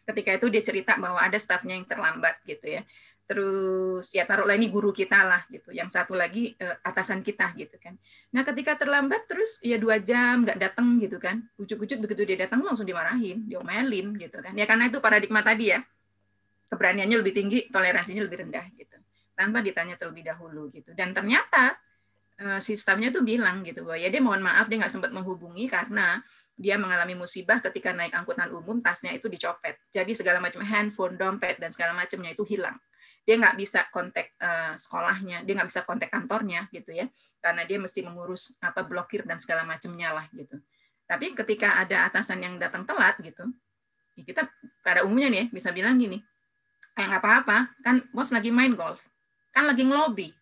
ketika 0.04 0.36
itu 0.36 0.52
dia 0.52 0.60
cerita 0.60 1.00
bahwa 1.00 1.24
ada 1.24 1.40
stafnya 1.40 1.80
yang 1.80 1.88
terlambat 1.88 2.44
gitu 2.44 2.68
ya. 2.68 2.84
Terus 3.26 4.12
ya 4.12 4.28
taruhlah 4.28 4.54
ini 4.60 4.68
guru 4.68 4.92
kita 4.92 5.24
lah 5.24 5.48
gitu, 5.48 5.72
yang 5.72 5.88
satu 5.88 6.12
lagi 6.12 6.60
uh, 6.60 6.76
atasan 6.84 7.24
kita 7.24 7.56
gitu 7.56 7.80
kan. 7.80 7.96
Nah 8.36 8.44
ketika 8.44 8.76
terlambat 8.76 9.32
terus 9.32 9.64
ya 9.64 9.80
dua 9.80 10.04
jam 10.04 10.44
nggak 10.44 10.60
datang 10.60 11.00
gitu 11.00 11.24
kan, 11.24 11.40
ujuk-ujuk 11.56 12.04
begitu 12.04 12.36
dia 12.36 12.46
datang 12.46 12.60
langsung 12.62 12.84
dimarahin, 12.84 13.48
diomelin 13.48 14.12
gitu 14.20 14.44
kan. 14.44 14.52
Ya 14.60 14.68
karena 14.68 14.92
itu 14.92 15.00
paradigma 15.00 15.40
tadi 15.40 15.72
ya, 15.72 15.80
keberaniannya 16.68 17.16
lebih 17.16 17.34
tinggi, 17.34 17.60
toleransinya 17.72 18.28
lebih 18.28 18.44
rendah 18.44 18.68
gitu 18.76 19.05
tanpa 19.36 19.60
ditanya 19.62 20.00
terlebih 20.00 20.24
dahulu 20.26 20.72
gitu. 20.72 20.96
Dan 20.96 21.12
ternyata 21.12 21.76
uh, 22.42 22.60
sistemnya 22.64 23.12
tuh 23.12 23.22
bilang 23.22 23.62
gitu 23.62 23.84
bahwa 23.84 24.00
ya 24.00 24.10
dia 24.10 24.24
mohon 24.24 24.42
maaf 24.42 24.66
dia 24.72 24.80
nggak 24.80 24.92
sempat 24.92 25.12
menghubungi 25.12 25.68
karena 25.68 26.24
dia 26.56 26.80
mengalami 26.80 27.20
musibah 27.20 27.60
ketika 27.60 27.92
naik 27.92 28.16
angkutan 28.16 28.48
umum 28.56 28.80
tasnya 28.80 29.12
itu 29.12 29.28
dicopet. 29.28 29.76
Jadi 29.92 30.16
segala 30.16 30.40
macam 30.40 30.64
handphone, 30.64 31.20
dompet 31.20 31.60
dan 31.60 31.76
segala 31.76 31.92
macamnya 31.92 32.32
itu 32.32 32.48
hilang. 32.48 32.80
Dia 33.28 33.36
nggak 33.36 33.56
bisa 33.60 33.84
kontak 33.92 34.32
uh, 34.40 34.78
sekolahnya, 34.80 35.44
dia 35.44 35.54
nggak 35.60 35.70
bisa 35.70 35.82
kontak 35.84 36.14
kantornya 36.14 36.72
gitu 36.72 36.96
ya, 36.96 37.12
karena 37.44 37.68
dia 37.68 37.82
mesti 37.82 38.06
mengurus 38.06 38.56
apa 38.64 38.86
blokir 38.88 39.28
dan 39.28 39.42
segala 39.42 39.68
macamnya 39.68 40.16
lah 40.16 40.26
gitu. 40.32 40.56
Tapi 41.06 41.36
ketika 41.36 41.82
ada 41.82 42.08
atasan 42.08 42.40
yang 42.40 42.56
datang 42.62 42.86
telat 42.86 43.18
gitu, 43.20 43.50
ya 44.16 44.24
kita 44.24 44.48
pada 44.86 45.04
umumnya 45.04 45.28
nih 45.28 45.46
bisa 45.50 45.74
bilang 45.74 45.98
gini, 45.98 46.22
kayak 46.94 47.02
eh, 47.02 47.08
nggak 47.12 47.22
apa-apa, 47.26 47.58
kan 47.82 47.96
bos 48.14 48.30
lagi 48.30 48.54
main 48.54 48.78
golf 48.78 49.04
kan 49.56 49.72
lagi 49.72 49.88
ngelobi 49.88 50.36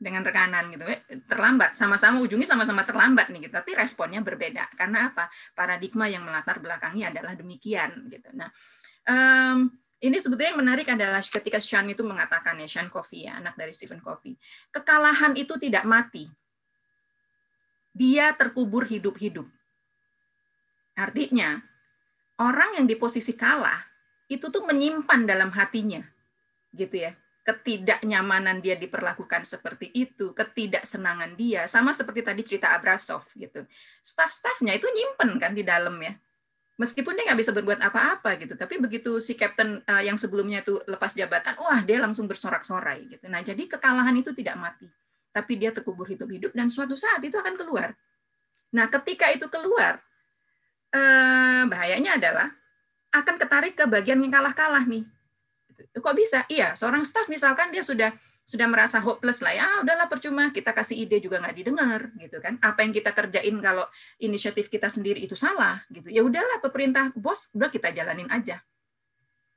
dengan 0.00 0.24
rekanan 0.24 0.72
gitu. 0.72 0.88
Terlambat. 1.28 1.76
Sama-sama 1.76 2.24
ujungnya 2.24 2.48
sama-sama 2.48 2.88
terlambat 2.88 3.28
nih 3.28 3.46
gitu. 3.46 3.60
Tapi 3.60 3.76
responnya 3.76 4.24
berbeda. 4.24 4.72
Karena 4.72 5.12
apa? 5.12 5.28
Paradigma 5.52 6.08
yang 6.08 6.24
melatar 6.24 6.56
belakangi 6.56 7.04
adalah 7.04 7.36
demikian 7.36 8.08
gitu. 8.08 8.32
Nah 8.32 8.48
um, 9.04 9.68
ini 10.00 10.16
sebetulnya 10.16 10.56
yang 10.56 10.60
menarik 10.64 10.88
adalah 10.88 11.20
ketika 11.20 11.60
Sean 11.60 11.84
itu 11.92 12.00
mengatakan 12.00 12.56
ya 12.56 12.64
Sean 12.64 12.88
Covey 12.88 13.28
ya 13.28 13.36
anak 13.36 13.52
dari 13.60 13.76
Stephen 13.76 14.00
Covey 14.00 14.36
kekalahan 14.72 15.36
itu 15.36 15.60
tidak 15.60 15.84
mati. 15.84 16.24
Dia 17.92 18.32
terkubur 18.32 18.86
hidup-hidup. 18.88 19.44
Artinya 20.96 21.60
orang 22.40 22.80
yang 22.80 22.86
di 22.88 22.96
posisi 22.96 23.36
kalah 23.36 23.82
itu 24.30 24.48
tuh 24.48 24.62
menyimpan 24.64 25.26
dalam 25.26 25.50
hatinya 25.52 26.00
gitu 26.70 27.02
ya 27.02 27.12
ketidaknyamanan 27.50 28.62
dia 28.62 28.78
diperlakukan 28.78 29.42
seperti 29.42 29.90
itu, 29.90 30.30
ketidaksenangan 30.30 31.34
dia, 31.34 31.66
sama 31.66 31.90
seperti 31.90 32.22
tadi 32.22 32.46
cerita 32.46 32.70
Abrasov 32.70 33.26
gitu. 33.34 33.66
Staff-staffnya 33.98 34.78
itu 34.78 34.86
nyimpen 34.86 35.42
kan 35.42 35.50
di 35.50 35.66
dalam 35.66 35.98
ya. 35.98 36.14
Meskipun 36.78 37.18
dia 37.18 37.26
nggak 37.26 37.40
bisa 37.42 37.50
berbuat 37.50 37.82
apa-apa 37.82 38.38
gitu, 38.38 38.54
tapi 38.54 38.78
begitu 38.78 39.18
si 39.18 39.34
kapten 39.34 39.82
uh, 39.84 40.00
yang 40.00 40.14
sebelumnya 40.14 40.62
itu 40.62 40.78
lepas 40.86 41.10
jabatan, 41.18 41.58
wah 41.58 41.82
dia 41.82 41.98
langsung 41.98 42.30
bersorak-sorai 42.30 43.18
gitu. 43.18 43.26
Nah 43.26 43.42
jadi 43.42 43.66
kekalahan 43.66 44.14
itu 44.14 44.30
tidak 44.30 44.54
mati. 44.54 44.86
tapi 45.30 45.54
dia 45.54 45.70
terkubur 45.70 46.06
hidup-hidup 46.10 46.50
dan 46.54 46.66
suatu 46.66 46.98
saat 46.98 47.22
itu 47.22 47.38
akan 47.38 47.54
keluar. 47.54 47.94
Nah, 48.74 48.86
ketika 48.90 49.30
itu 49.30 49.46
keluar, 49.50 49.98
eh, 50.94 51.62
bahayanya 51.66 52.18
adalah 52.18 52.48
akan 53.10 53.34
ketarik 53.38 53.74
ke 53.74 53.84
bagian 53.86 54.18
yang 54.22 54.30
kalah-kalah 54.30 54.82
nih. 54.86 55.06
Kok 55.88 56.14
bisa? 56.16 56.44
Iya, 56.50 56.76
seorang 56.76 57.06
staff 57.06 57.30
misalkan 57.32 57.72
dia 57.72 57.80
sudah 57.80 58.12
sudah 58.44 58.66
merasa 58.66 58.98
hopeless 58.98 59.46
lah 59.46 59.54
ya 59.54 59.68
udahlah 59.86 60.10
percuma 60.10 60.50
kita 60.50 60.74
kasih 60.74 61.06
ide 61.06 61.22
juga 61.22 61.38
nggak 61.38 61.54
didengar 61.54 62.10
gitu 62.18 62.42
kan. 62.42 62.58
Apa 62.58 62.82
yang 62.82 62.92
kita 62.92 63.14
kerjain 63.14 63.56
kalau 63.62 63.86
inisiatif 64.18 64.66
kita 64.66 64.90
sendiri 64.90 65.22
itu 65.22 65.38
salah 65.38 65.86
gitu. 65.88 66.10
Ya 66.10 66.26
udahlah 66.26 66.58
pemerintah 66.58 67.14
bos 67.14 67.46
udah 67.54 67.70
kita 67.70 67.94
jalanin 67.94 68.26
aja. 68.28 68.60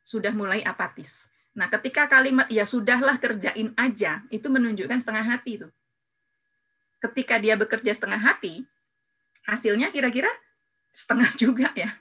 Sudah 0.05 0.35
mulai 0.35 0.61
apatis. 0.61 1.25
Nah 1.57 1.69
ketika 1.69 2.05
kalimat 2.05 2.45
ya 2.53 2.65
sudahlah 2.65 3.17
kerjain 3.17 3.73
aja 3.77 4.21
itu 4.29 4.45
menunjukkan 4.49 5.01
setengah 5.01 5.25
hati 5.25 5.61
itu 5.61 5.67
ketika 7.03 7.35
dia 7.35 7.59
bekerja 7.59 7.91
setengah 7.91 8.21
hati 8.21 8.63
hasilnya 9.43 9.91
kira-kira 9.91 10.31
setengah 10.95 11.27
juga 11.41 11.67
ya 11.75 11.91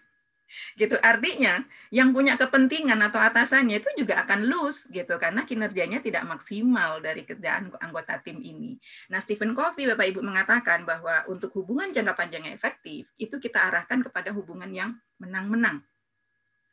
gitu. 0.76 0.96
Artinya 1.00 1.62
yang 1.92 2.10
punya 2.10 2.36
kepentingan 2.40 2.98
atau 3.00 3.20
atasannya 3.20 3.80
itu 3.80 3.90
juga 3.98 4.24
akan 4.24 4.48
lose 4.48 4.88
gitu. 4.90 5.16
Karena 5.16 5.44
kinerjanya 5.44 6.00
tidak 6.00 6.24
maksimal 6.28 7.02
dari 7.02 7.26
kerjaan 7.26 7.72
anggota 7.80 8.20
tim 8.20 8.40
ini. 8.40 8.76
Nah 9.12 9.20
Stephen 9.20 9.52
Covey 9.52 9.88
Bapak 9.92 10.06
Ibu 10.08 10.20
mengatakan 10.24 10.84
bahwa 10.88 11.24
untuk 11.28 11.52
hubungan 11.60 11.90
jangka 11.90 12.14
panjang 12.16 12.48
yang 12.48 12.54
efektif 12.56 13.08
itu 13.16 13.36
kita 13.38 13.58
arahkan 13.72 14.02
kepada 14.04 14.32
hubungan 14.32 14.70
yang 14.72 14.90
menang-menang. 15.20 15.84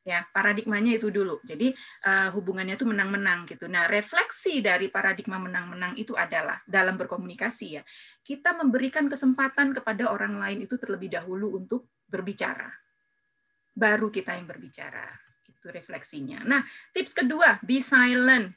Ya 0.08 0.26
paradigmanya 0.32 0.96
itu 0.96 1.12
dulu. 1.12 1.38
Jadi 1.46 1.76
uh, 2.08 2.34
hubungannya 2.34 2.80
itu 2.80 2.88
menang-menang 2.88 3.46
gitu. 3.46 3.70
Nah 3.70 3.86
refleksi 3.86 4.64
dari 4.64 4.88
paradigma 4.90 5.38
menang-menang 5.38 6.00
itu 6.00 6.16
adalah 6.16 6.58
dalam 6.66 6.98
berkomunikasi 6.98 7.68
ya. 7.78 7.84
Kita 8.26 8.56
memberikan 8.58 9.06
kesempatan 9.12 9.76
kepada 9.76 10.10
orang 10.10 10.40
lain 10.40 10.66
itu 10.66 10.80
terlebih 10.80 11.14
dahulu 11.14 11.62
untuk 11.62 11.92
berbicara 12.10 12.74
baru 13.80 14.12
kita 14.12 14.36
yang 14.36 14.44
berbicara. 14.44 15.08
Itu 15.48 15.72
refleksinya. 15.72 16.44
Nah, 16.44 16.68
tips 16.92 17.16
kedua, 17.16 17.64
be 17.64 17.80
silent. 17.80 18.52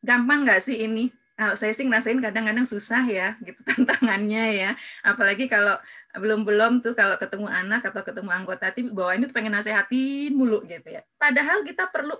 Gampang 0.00 0.48
nggak 0.48 0.64
sih 0.64 0.80
ini? 0.80 1.12
Kalau 1.36 1.56
saya 1.56 1.72
sih 1.72 1.88
ngerasain 1.88 2.20
kadang-kadang 2.20 2.68
susah 2.68 3.04
ya, 3.04 3.36
gitu 3.44 3.60
tantangannya 3.68 4.44
ya. 4.56 4.70
Apalagi 5.04 5.48
kalau 5.48 5.76
belum-belum 6.16 6.84
tuh 6.84 6.96
kalau 6.96 7.16
ketemu 7.20 7.48
anak 7.48 7.84
atau 7.84 8.00
ketemu 8.04 8.28
anggota 8.32 8.72
tim, 8.72 8.92
ini 8.92 9.24
tuh 9.28 9.36
pengen 9.36 9.52
nasehatin 9.56 10.32
mulu 10.32 10.64
gitu 10.64 10.88
ya. 10.88 11.04
Padahal 11.20 11.64
kita 11.64 11.88
perlu, 11.88 12.16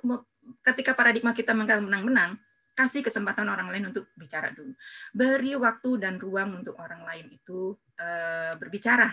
ketika 0.64 0.97
paradigma 0.97 1.37
kita 1.37 1.53
menang-menang, 1.53 2.41
kasih 2.72 3.05
kesempatan 3.05 3.45
orang 3.45 3.68
lain 3.68 3.93
untuk 3.93 4.09
bicara 4.16 4.57
dulu. 4.57 4.72
Beri 5.12 5.53
waktu 5.53 6.01
dan 6.01 6.16
ruang 6.16 6.64
untuk 6.64 6.81
orang 6.81 7.05
lain 7.05 7.28
itu 7.28 7.76
uh, 8.01 8.57
berbicara 8.57 9.12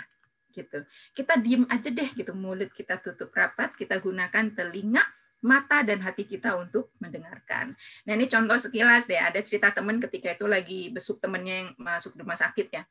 gitu. 0.58 0.82
Kita 1.14 1.38
diem 1.38 1.70
aja 1.70 1.94
deh 1.94 2.10
gitu, 2.18 2.34
mulut 2.34 2.74
kita 2.74 2.98
tutup 2.98 3.30
rapat, 3.38 3.78
kita 3.78 4.02
gunakan 4.02 4.50
telinga, 4.58 5.06
mata 5.46 5.86
dan 5.86 6.02
hati 6.02 6.26
kita 6.26 6.58
untuk 6.58 6.90
mendengarkan. 6.98 7.78
Nah 8.10 8.14
ini 8.18 8.26
contoh 8.26 8.58
sekilas 8.58 9.06
deh, 9.06 9.22
ada 9.22 9.38
cerita 9.46 9.70
teman 9.70 10.02
ketika 10.02 10.34
itu 10.34 10.50
lagi 10.50 10.90
besuk 10.90 11.22
temennya 11.22 11.56
yang 11.62 11.70
masuk 11.78 12.18
rumah 12.18 12.36
sakit 12.36 12.68
ya. 12.74 12.84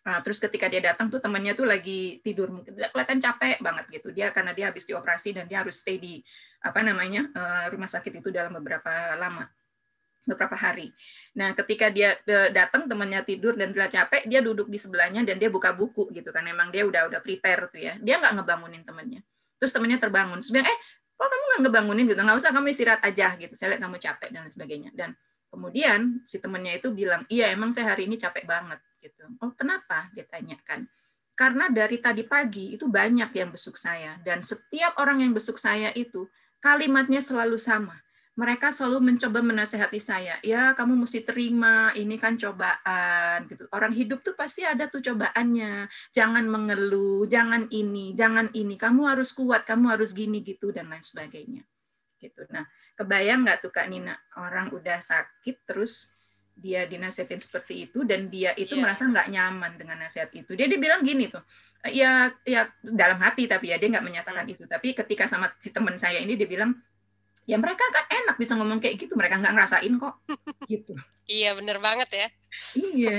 Nah, 0.00 0.24
terus 0.24 0.40
ketika 0.40 0.64
dia 0.64 0.80
datang 0.80 1.12
tuh 1.12 1.20
temannya 1.20 1.52
tuh 1.52 1.68
lagi 1.68 2.24
tidur 2.24 2.48
mungkin 2.48 2.72
kelihatan 2.72 3.20
capek 3.20 3.60
banget 3.60 3.84
gitu 3.92 4.08
dia 4.16 4.32
karena 4.32 4.56
dia 4.56 4.72
habis 4.72 4.88
dioperasi 4.88 5.36
dan 5.36 5.44
dia 5.44 5.60
harus 5.60 5.76
stay 5.76 6.00
di 6.00 6.24
apa 6.64 6.80
namanya 6.80 7.28
eh, 7.28 7.66
rumah 7.68 7.84
sakit 7.84 8.24
itu 8.24 8.32
dalam 8.32 8.56
beberapa 8.56 8.88
lama 9.20 9.44
beberapa 10.30 10.54
hari. 10.54 10.94
Nah, 11.34 11.50
ketika 11.58 11.90
dia 11.90 12.14
e, 12.22 12.54
datang 12.54 12.86
temannya 12.86 13.26
tidur 13.26 13.58
dan 13.58 13.74
dia 13.74 13.90
capek, 13.90 14.30
dia 14.30 14.38
duduk 14.38 14.70
di 14.70 14.78
sebelahnya 14.78 15.26
dan 15.26 15.36
dia 15.42 15.50
buka 15.50 15.74
buku 15.74 16.06
gitu 16.14 16.30
kan. 16.30 16.46
Memang 16.46 16.70
dia 16.70 16.86
udah 16.86 17.10
udah 17.10 17.20
prepare 17.20 17.66
tuh 17.68 17.82
ya. 17.82 17.94
Dia 17.98 18.22
nggak 18.22 18.38
ngebangunin 18.38 18.82
temannya. 18.86 19.20
Terus 19.58 19.74
temannya 19.74 19.98
terbangun. 19.98 20.38
Terus 20.38 20.54
eh, 20.54 20.78
kok 21.18 21.28
kamu 21.28 21.44
nggak 21.44 21.60
ngebangunin 21.66 22.04
gitu? 22.06 22.20
Nggak 22.22 22.38
usah, 22.38 22.50
kamu 22.54 22.66
istirahat 22.70 23.02
aja 23.02 23.34
gitu. 23.34 23.52
Saya 23.58 23.74
lihat 23.74 23.82
kamu 23.82 23.96
capek 23.98 24.28
dan 24.30 24.48
sebagainya. 24.48 24.90
Dan 24.94 25.10
kemudian 25.50 26.22
si 26.22 26.38
temannya 26.38 26.78
itu 26.78 26.88
bilang, 26.94 27.26
iya 27.26 27.50
emang 27.50 27.74
saya 27.74 27.92
hari 27.92 28.06
ini 28.06 28.14
capek 28.14 28.46
banget 28.46 28.78
gitu. 29.02 29.26
Oh 29.42 29.50
kenapa? 29.58 30.08
Dia 30.14 30.24
tanyakan. 30.24 30.86
Karena 31.34 31.72
dari 31.72 31.96
tadi 32.04 32.20
pagi 32.28 32.76
itu 32.76 32.84
banyak 32.84 33.32
yang 33.32 33.48
besuk 33.48 33.80
saya 33.80 34.20
dan 34.20 34.44
setiap 34.44 34.92
orang 35.00 35.24
yang 35.24 35.32
besuk 35.32 35.56
saya 35.56 35.88
itu 35.96 36.28
kalimatnya 36.60 37.24
selalu 37.24 37.56
sama 37.56 37.96
mereka 38.40 38.72
selalu 38.72 39.12
mencoba 39.12 39.44
menasehati 39.44 40.00
saya, 40.00 40.40
ya 40.40 40.72
kamu 40.72 41.04
mesti 41.04 41.20
terima, 41.28 41.92
ini 41.92 42.16
kan 42.16 42.40
cobaan 42.40 43.44
gitu. 43.52 43.68
Orang 43.68 43.92
hidup 43.92 44.24
tuh 44.24 44.32
pasti 44.32 44.64
ada 44.64 44.88
tuh 44.88 45.04
cobaannya. 45.04 45.92
Jangan 46.16 46.48
mengeluh, 46.48 47.28
jangan 47.28 47.68
ini, 47.68 48.16
jangan 48.16 48.48
ini. 48.56 48.80
Kamu 48.80 49.04
harus 49.12 49.36
kuat, 49.36 49.68
kamu 49.68 49.92
harus 49.92 50.16
gini 50.16 50.40
gitu 50.40 50.72
dan 50.72 50.88
lain 50.88 51.04
sebagainya. 51.04 51.68
Gitu. 52.16 52.48
Nah, 52.48 52.64
kebayang 52.96 53.44
nggak 53.44 53.60
tuh 53.60 53.72
Kak 53.76 53.92
Nina, 53.92 54.16
orang 54.40 54.72
udah 54.72 55.04
sakit 55.04 55.68
terus 55.68 56.16
dia 56.56 56.84
dinasehatin 56.84 57.40
seperti 57.40 57.88
itu 57.88 58.04
dan 58.04 58.28
dia 58.28 58.52
itu 58.56 58.76
yeah. 58.76 58.84
merasa 58.84 59.08
nggak 59.08 59.28
nyaman 59.28 59.76
dengan 59.76 60.00
nasihat 60.00 60.32
itu. 60.32 60.56
Dia 60.56 60.64
dibilang 60.64 61.04
gini 61.04 61.28
tuh, 61.28 61.44
ya 61.92 62.32
ya 62.44 62.72
dalam 62.80 63.20
hati 63.20 63.44
tapi 63.44 63.72
ya 63.72 63.76
dia 63.76 63.92
nggak 63.92 64.04
menyatakan 64.04 64.48
hmm. 64.48 64.54
itu. 64.56 64.64
Tapi 64.64 64.96
ketika 64.96 65.28
sama 65.28 65.52
si 65.60 65.68
teman 65.72 66.00
saya 66.00 66.24
ini 66.24 66.40
dia 66.40 66.48
bilang 66.48 66.72
ya 67.48 67.56
mereka 67.56 67.82
kan 67.90 68.06
enak 68.08 68.36
bisa 68.38 68.54
ngomong 68.54 68.78
kayak 68.78 69.00
gitu 69.00 69.16
mereka 69.16 69.40
nggak 69.40 69.54
ngerasain 69.56 69.94
kok 69.96 70.14
gitu. 70.72 70.92
Iya 71.30 71.54
bener 71.54 71.78
banget 71.78 72.08
ya. 72.10 72.26
Iya 72.74 73.16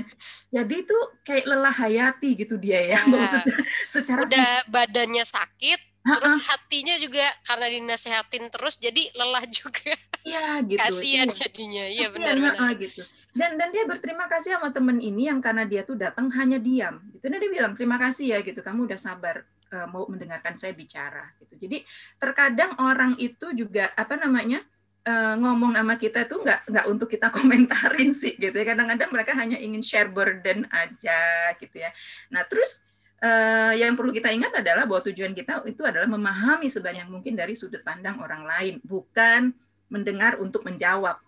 jadi 0.52 0.76
itu 0.84 0.98
kayak 1.24 1.46
lelah 1.48 1.76
hayati 1.76 2.30
gitu 2.36 2.60
dia 2.60 2.80
ya 2.84 3.00
nah, 3.12 3.42
secara 3.88 4.28
udah 4.28 4.68
badannya 4.68 5.24
sakit 5.24 5.92
terus 6.02 6.50
hatinya 6.50 6.98
juga 6.98 7.22
karena 7.46 7.68
dinasehatin 7.70 8.50
terus 8.50 8.82
jadi 8.82 9.14
lelah 9.14 9.46
juga. 9.50 9.94
Iya 10.26 10.60
gitu. 10.70 10.82
Kasihan 10.82 11.30
iya. 11.30 11.38
jadinya. 11.38 11.86
Iya 11.86 12.08
benar 12.10 12.36
benar 12.42 12.74
gitu. 12.82 13.02
Dan 13.32 13.56
dan 13.56 13.72
dia 13.72 13.88
berterima 13.88 14.28
kasih 14.28 14.60
sama 14.60 14.74
temen 14.76 15.00
ini 15.00 15.32
yang 15.32 15.40
karena 15.40 15.64
dia 15.64 15.86
tuh 15.86 15.96
datang 15.96 16.28
hanya 16.34 16.58
diam. 16.58 17.00
Gitu 17.14 17.26
nah 17.30 17.38
dia 17.38 17.52
bilang 17.54 17.74
terima 17.78 18.02
kasih 18.02 18.34
ya 18.34 18.38
gitu. 18.42 18.60
Kamu 18.66 18.90
udah 18.90 19.00
sabar 19.00 19.46
uh, 19.72 19.88
mau 19.90 20.06
mendengarkan 20.08 20.54
saya 20.60 20.76
bicara 20.76 21.32
gitu. 21.40 21.68
Jadi 21.68 21.84
terkadang 22.20 22.76
orang 22.78 23.16
itu 23.18 23.50
juga 23.56 23.90
apa 23.96 24.20
namanya 24.20 24.62
uh, 25.08 25.36
ngomong 25.40 25.74
sama 25.74 25.96
kita 25.98 26.28
tuh 26.28 26.44
nggak 26.44 26.60
nggak 26.68 26.86
untuk 26.92 27.08
kita 27.10 27.32
komentarin 27.36 28.12
sih 28.12 28.36
gitu 28.36 28.54
ya. 28.54 28.66
Kadang-kadang 28.76 29.10
mereka 29.10 29.32
hanya 29.40 29.58
ingin 29.58 29.82
share 29.82 30.12
burden 30.12 30.68
aja 30.70 31.52
gitu 31.58 31.76
ya. 31.82 31.90
Nah 32.30 32.44
terus 32.46 32.84
uh, 33.24 33.74
yang 33.74 33.96
perlu 33.96 34.12
kita 34.12 34.30
ingat 34.30 34.52
adalah 34.60 34.84
bahwa 34.84 35.02
tujuan 35.08 35.32
kita 35.32 35.64
itu 35.66 35.82
adalah 35.88 36.10
memahami 36.10 36.68
sebanyak 36.68 37.08
mungkin 37.08 37.34
dari 37.40 37.56
sudut 37.56 37.82
pandang 37.82 38.20
orang 38.20 38.44
lain, 38.44 38.76
bukan 38.84 39.56
mendengar 39.92 40.40
untuk 40.40 40.64
menjawab 40.64 41.20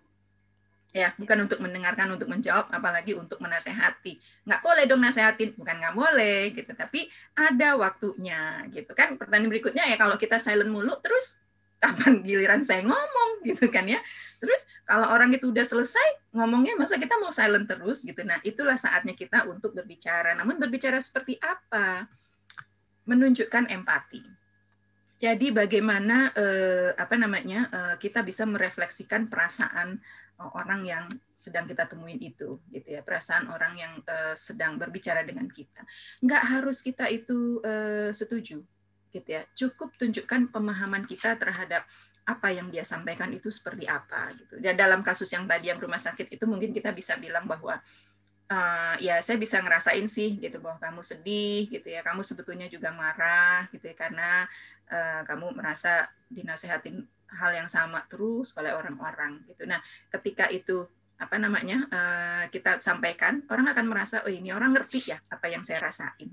ya 0.93 1.09
bukan 1.17 1.49
untuk 1.49 1.57
mendengarkan 1.57 2.05
untuk 2.13 2.29
menjawab 2.29 2.69
apalagi 2.69 3.17
untuk 3.17 3.41
menasehati. 3.41 4.21
Nggak 4.45 4.61
boleh 4.61 4.83
dong 4.85 5.01
nasehatin 5.01 5.57
bukan 5.57 5.81
nggak 5.81 5.95
boleh 5.97 6.53
gitu. 6.53 6.71
Tapi 6.77 7.09
ada 7.33 7.75
waktunya 7.75 8.61
gitu 8.69 8.93
kan. 8.93 9.17
Pertanyaan 9.17 9.49
berikutnya 9.49 9.89
ya 9.89 9.97
kalau 9.97 10.15
kita 10.21 10.37
silent 10.37 10.69
mulu 10.69 10.93
terus 11.01 11.41
kapan 11.81 12.23
giliran 12.23 12.61
saya 12.63 12.85
ngomong 12.85 13.41
gitu 13.41 13.73
kan 13.73 13.89
ya. 13.89 13.99
Terus 14.37 14.69
kalau 14.85 15.09
orang 15.09 15.33
itu 15.33 15.49
udah 15.49 15.65
selesai 15.65 16.29
ngomongnya 16.31 16.77
masa 16.77 17.01
kita 17.01 17.17
mau 17.17 17.33
silent 17.33 17.65
terus 17.65 18.05
gitu. 18.05 18.21
Nah 18.21 18.37
itulah 18.45 18.77
saatnya 18.77 19.17
kita 19.17 19.49
untuk 19.49 19.73
berbicara. 19.73 20.37
Namun 20.37 20.61
berbicara 20.61 21.01
seperti 21.01 21.41
apa? 21.41 22.05
Menunjukkan 23.09 23.67
empati 23.67 24.42
jadi 25.23 25.47
bagaimana 25.55 26.35
eh, 26.35 26.91
apa 26.99 27.15
namanya 27.15 27.71
eh, 27.71 27.95
kita 27.95 28.19
bisa 28.27 28.43
merefleksikan 28.43 29.31
perasaan 29.31 30.03
orang 30.51 30.81
yang 30.83 31.05
sedang 31.31 31.63
kita 31.69 31.87
temuin 31.87 32.19
itu 32.19 32.59
gitu 32.73 32.87
ya. 32.89 32.99
Perasaan 33.05 33.47
orang 33.47 33.73
yang 33.79 33.93
uh, 34.03 34.35
sedang 34.35 34.75
berbicara 34.75 35.23
dengan 35.23 35.47
kita. 35.47 35.85
Nggak 36.19 36.43
harus 36.43 36.83
kita 36.83 37.07
itu 37.07 37.63
uh, 37.63 38.11
setuju 38.11 38.59
gitu 39.13 39.29
ya. 39.29 39.47
Cukup 39.55 39.95
tunjukkan 39.95 40.51
pemahaman 40.51 41.07
kita 41.07 41.39
terhadap 41.39 41.87
apa 42.23 42.55
yang 42.55 42.71
dia 42.71 42.87
sampaikan 42.87 43.31
itu 43.31 43.47
seperti 43.53 43.87
apa 43.87 44.33
gitu. 44.35 44.59
Dan 44.59 44.75
dalam 44.75 45.05
kasus 45.05 45.29
yang 45.31 45.47
tadi 45.47 45.71
yang 45.71 45.79
rumah 45.79 45.99
sakit 45.99 46.31
itu 46.33 46.43
mungkin 46.49 46.71
kita 46.71 46.91
bisa 46.91 47.19
bilang 47.19 47.45
bahwa 47.45 47.79
uh, 48.47 48.95
ya 48.97 49.19
saya 49.19 49.37
bisa 49.37 49.59
ngerasain 49.59 50.07
sih 50.07 50.39
gitu 50.39 50.57
bahwa 50.63 50.79
kamu 50.81 51.01
sedih 51.05 51.69
gitu 51.69 51.87
ya. 51.87 52.01
Kamu 52.01 52.25
sebetulnya 52.25 52.67
juga 52.67 52.89
marah 52.91 53.69
gitu 53.69 53.85
ya. 53.85 53.95
Karena 53.95 54.49
uh, 54.89 55.21
kamu 55.27 55.55
merasa 55.55 56.09
dinasehatin 56.27 57.03
hal 57.33 57.51
yang 57.53 57.69
sama 57.69 58.05
terus 58.09 58.53
oleh 58.57 58.73
orang-orang 58.73 59.41
gitu. 59.49 59.65
Nah, 59.65 59.81
ketika 60.13 60.49
itu 60.49 60.85
apa 61.17 61.39
namanya 61.39 61.87
uh, 61.89 62.43
kita 62.49 62.81
sampaikan, 62.83 63.45
orang 63.47 63.71
akan 63.71 63.85
merasa 63.87 64.25
oh 64.25 64.31
ini 64.31 64.51
orang 64.51 64.73
ngerti 64.75 65.13
ya 65.13 65.17
apa 65.29 65.47
yang 65.49 65.61
saya 65.63 65.83
rasain. 65.87 66.29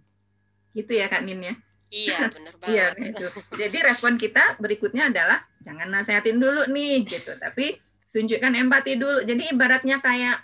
Gitu 0.75 0.93
ya 0.97 1.07
Kak 1.07 1.23
Nin 1.25 1.41
ya. 1.41 1.55
Iya, 1.91 2.19
benar 2.35 2.55
iya, 2.71 2.87
banget. 2.95 2.95
iya, 2.99 3.11
itu. 3.11 3.27
Jadi 3.59 3.79
respon 3.83 4.15
kita 4.15 4.59
berikutnya 4.63 5.11
adalah 5.11 5.43
jangan 5.61 5.89
nasehatin 5.91 6.39
dulu 6.39 6.71
nih 6.71 7.03
gitu, 7.07 7.35
tapi 7.37 7.79
tunjukkan 8.15 8.53
empati 8.55 8.99
dulu. 8.99 9.23
Jadi 9.27 9.55
ibaratnya 9.55 9.99
kayak 9.99 10.43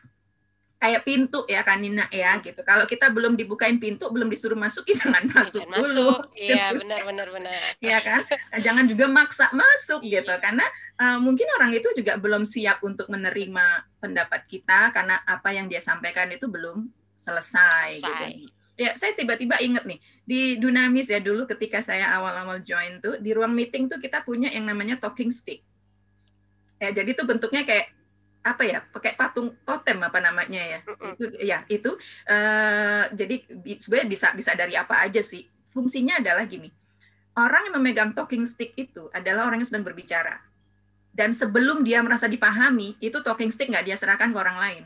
kayak 0.77 1.09
pintu 1.09 1.43
ya 1.49 1.65
Kanina 1.65 2.05
ya 2.13 2.37
gitu. 2.45 2.61
Kalau 2.61 2.85
kita 2.85 3.09
belum 3.09 3.33
dibukain 3.33 3.81
pintu, 3.81 4.13
belum 4.13 4.29
disuruh 4.29 4.57
masuk, 4.57 4.85
ya 4.85 4.97
jangan 5.01 5.25
masuk 5.33 5.65
Jangan 5.65 5.73
dulu. 5.81 5.85
masuk. 6.13 6.21
Iya, 6.37 6.67
benar 6.81 7.01
benar 7.09 7.29
benar. 7.33 7.61
ya 7.81 7.99
kan? 8.05 8.21
Nah, 8.21 8.61
Jangan 8.61 8.85
juga 8.85 9.09
maksa 9.09 9.49
masuk 9.57 10.05
Iya. 10.05 10.21
gitu 10.21 10.33
karena 10.37 10.67
uh, 11.01 11.19
mungkin 11.19 11.49
orang 11.57 11.73
itu 11.73 11.89
juga 11.97 12.21
belum 12.21 12.45
siap 12.45 12.85
untuk 12.85 13.09
menerima 13.09 13.67
pendapat 13.99 14.45
kita 14.45 14.93
karena 14.93 15.17
apa 15.25 15.49
yang 15.57 15.65
dia 15.67 15.81
sampaikan 15.81 16.29
itu 16.29 16.45
belum 16.45 16.93
selesai. 17.17 17.89
Selesai. 17.97 18.29
Gitu. 18.37 18.53
Ya, 18.77 18.93
saya 18.93 19.17
tiba-tiba 19.17 19.57
inget 19.57 19.89
nih 19.89 19.97
di 20.29 20.61
Dunamis 20.61 21.09
ya 21.09 21.17
dulu 21.17 21.49
ketika 21.49 21.81
saya 21.81 22.13
awal-awal 22.13 22.61
join 22.61 23.01
tuh 23.01 23.17
di 23.17 23.33
ruang 23.33 23.57
meeting 23.57 23.89
tuh 23.89 23.97
kita 23.97 24.21
punya 24.21 24.53
yang 24.53 24.69
namanya 24.69 25.01
talking 25.01 25.33
stick. 25.33 25.65
Ya, 26.77 26.93
jadi 26.93 27.17
itu 27.17 27.25
bentuknya 27.25 27.65
kayak 27.65 27.89
apa 28.47 28.63
ya 28.63 28.79
pakai 28.79 29.19
patung 29.19 29.59
totem 29.67 29.99
apa 30.07 30.23
namanya 30.23 30.63
ya? 30.63 30.79
Mm-mm. 30.87 31.13
itu 31.19 31.25
ya 31.43 31.59
itu 31.67 31.91
eh, 32.31 33.05
jadi 33.11 33.37
sebenarnya 33.83 34.09
bisa 34.09 34.27
bisa 34.39 34.55
dari 34.55 34.79
apa 34.79 35.03
aja 35.03 35.19
sih. 35.19 35.51
Fungsinya 35.75 36.23
adalah 36.23 36.47
gini 36.47 36.71
orang 37.37 37.69
yang 37.69 37.75
memegang 37.79 38.11
talking 38.17 38.49
stick 38.49 38.73
itu 38.75 39.13
adalah 39.13 39.47
orang 39.47 39.61
yang 39.61 39.69
sedang 39.69 39.85
berbicara. 39.85 40.41
Dan 41.17 41.33
sebelum 41.33 41.81
dia 41.85 42.01
merasa 42.05 42.29
dipahami 42.29 42.97
itu 43.01 43.21
talking 43.25 43.53
stick 43.53 43.69
nggak 43.73 43.89
dia 43.89 43.97
serahkan 43.97 44.33
ke 44.33 44.39
orang 44.41 44.57
lain. 44.57 44.85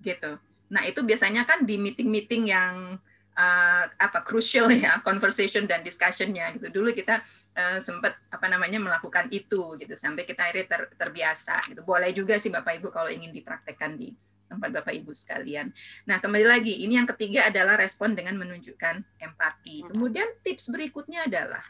Gitu. 0.00 0.36
Nah 0.72 0.82
itu 0.84 1.00
biasanya 1.04 1.44
kan 1.48 1.64
di 1.64 1.76
meeting-meeting 1.80 2.48
yang 2.48 3.00
eh, 3.34 3.84
apa 3.90 4.18
crucial 4.22 4.70
ya 4.70 4.98
conversation 5.08 5.66
dan 5.66 5.82
discussionnya 5.82 6.54
gitu. 6.56 6.70
Dulu 6.70 6.94
kita 6.94 7.20
eh, 7.54 7.78
sempat 7.82 8.16
apa 8.30 8.46
namanya 8.46 8.78
melakukan 8.78 9.28
itu 9.34 9.76
gitu 9.78 9.94
sampai 9.98 10.24
kita 10.24 10.46
akhirnya 10.46 10.66
ter- 10.70 10.92
terbiasa 10.94 11.66
gitu. 11.70 11.82
Boleh 11.82 12.14
juga 12.14 12.38
sih 12.38 12.48
bapak 12.48 12.80
ibu 12.80 12.88
kalau 12.94 13.10
ingin 13.10 13.34
dipraktekkan 13.34 13.98
di 13.98 14.14
tempat 14.48 14.70
bapak 14.70 14.94
ibu 14.94 15.10
sekalian. 15.10 15.74
Nah 16.06 16.22
kembali 16.22 16.46
lagi 16.46 16.84
ini 16.86 16.94
yang 16.94 17.08
ketiga 17.10 17.50
adalah 17.50 17.74
respon 17.74 18.14
dengan 18.14 18.38
menunjukkan 18.38 19.02
empati. 19.18 19.90
Kemudian 19.90 20.30
tips 20.46 20.70
berikutnya 20.70 21.26
adalah 21.26 21.64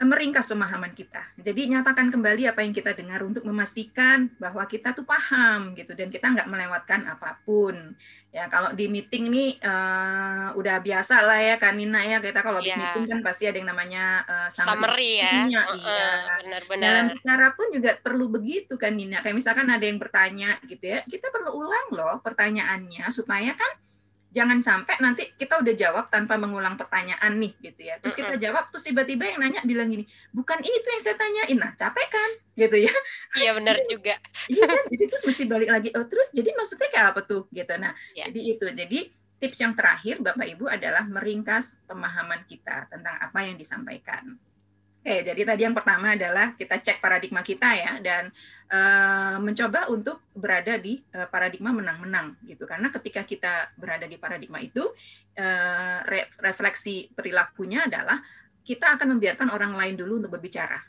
meringkas 0.00 0.48
pemahaman 0.48 0.96
kita. 0.96 1.20
Jadi 1.36 1.76
nyatakan 1.76 2.08
kembali 2.08 2.48
apa 2.48 2.64
yang 2.64 2.72
kita 2.72 2.96
dengar 2.96 3.20
untuk 3.20 3.44
memastikan 3.44 4.32
bahwa 4.40 4.64
kita 4.64 4.96
tuh 4.96 5.04
paham 5.04 5.76
gitu 5.76 5.92
dan 5.92 6.08
kita 6.08 6.32
nggak 6.32 6.48
melewatkan 6.48 7.04
apa 7.04 7.36
pun. 7.44 7.92
Ya 8.32 8.48
kalau 8.48 8.72
di 8.72 8.88
meeting 8.88 9.28
nih 9.28 9.50
eh, 9.60 10.48
udah 10.56 10.76
biasa 10.80 11.20
lah 11.20 11.36
ya 11.36 11.56
Kanina 11.60 12.00
ya 12.00 12.16
kita 12.24 12.40
kalau 12.40 12.64
habis 12.64 12.72
Iya. 12.72 12.80
meeting 12.80 13.04
kan 13.12 13.20
pasti 13.20 13.44
ada 13.44 13.56
yang 13.60 13.68
namanya 13.68 14.04
eh, 14.24 14.48
Summary 14.48 15.12
ya. 15.20 15.32
Iya, 15.52 15.62
iya. 15.76 16.08
Benar-benar. 16.48 16.80
Dalam 16.80 17.04
bicara 17.12 17.46
pun 17.52 17.66
juga 17.68 17.90
perlu 18.00 18.26
begitu 18.32 18.80
kan 18.80 18.96
Nina. 18.96 19.20
Kayak 19.20 19.36
misalkan 19.36 19.68
ada 19.68 19.84
yang 19.84 20.00
bertanya 20.00 20.56
gitu 20.64 20.84
ya, 20.86 21.04
kita 21.04 21.28
perlu 21.28 21.60
ulang 21.60 21.92
loh 21.92 22.16
pertanyaannya 22.24 23.04
supaya 23.12 23.52
kan 23.52 23.72
jangan 24.30 24.58
sampai 24.62 24.94
nanti 25.02 25.26
kita 25.34 25.58
udah 25.58 25.74
jawab 25.74 26.04
tanpa 26.06 26.38
mengulang 26.38 26.78
pertanyaan 26.78 27.34
nih 27.38 27.52
gitu 27.58 27.80
ya. 27.90 27.98
Terus 27.98 28.14
kita 28.14 28.34
jawab 28.38 28.70
terus 28.70 28.86
tiba-tiba 28.86 29.26
yang 29.26 29.38
nanya 29.42 29.60
bilang 29.66 29.90
gini, 29.90 30.06
bukan 30.30 30.62
itu 30.62 30.86
yang 30.86 31.02
saya 31.02 31.16
tanyain. 31.18 31.58
Nah 31.58 31.74
capek 31.74 32.08
kan 32.08 32.30
gitu 32.54 32.76
ya. 32.78 32.92
Iya 33.42 33.50
benar 33.58 33.76
juga. 33.90 34.14
Iya 34.52 34.64
kan? 34.66 34.82
Jadi 34.90 35.04
terus 35.06 35.24
mesti 35.26 35.44
balik 35.50 35.70
lagi. 35.70 35.88
Oh 35.94 36.06
terus 36.06 36.28
jadi 36.30 36.50
maksudnya 36.54 36.88
kayak 36.90 37.06
apa 37.14 37.20
tuh 37.26 37.46
gitu. 37.50 37.74
Nah 37.78 37.92
Ya. 38.14 38.30
jadi 38.30 38.40
itu. 38.54 38.66
Jadi 38.70 38.98
tips 39.40 39.58
yang 39.58 39.72
terakhir 39.74 40.20
Bapak 40.20 40.46
Ibu 40.46 40.68
adalah 40.68 41.04
meringkas 41.08 41.80
pemahaman 41.88 42.44
kita 42.46 42.86
tentang 42.92 43.18
apa 43.18 43.38
yang 43.42 43.56
disampaikan. 43.58 44.38
Oke, 45.00 45.24
jadi 45.24 45.42
tadi 45.48 45.64
yang 45.64 45.72
pertama 45.72 46.12
adalah 46.12 46.52
kita 46.60 46.76
cek 46.76 47.00
paradigma 47.00 47.40
kita 47.40 47.72
ya 47.72 47.92
dan 48.04 48.28
eh, 48.68 49.36
mencoba 49.40 49.88
untuk 49.88 50.20
berada 50.36 50.76
di 50.76 51.00
eh, 51.00 51.24
paradigma 51.24 51.72
menang-menang 51.72 52.36
gitu. 52.44 52.68
Karena 52.68 52.92
ketika 52.92 53.24
kita 53.24 53.72
berada 53.80 54.04
di 54.04 54.20
paradigma 54.20 54.60
itu 54.60 54.84
re- 56.04 56.28
refleksi 56.44 57.08
perilakunya 57.16 57.88
adalah 57.88 58.20
kita 58.60 58.92
akan 58.92 59.16
membiarkan 59.16 59.48
orang 59.48 59.72
lain 59.72 59.96
dulu 59.96 60.20
untuk 60.20 60.36
berbicara 60.36 60.84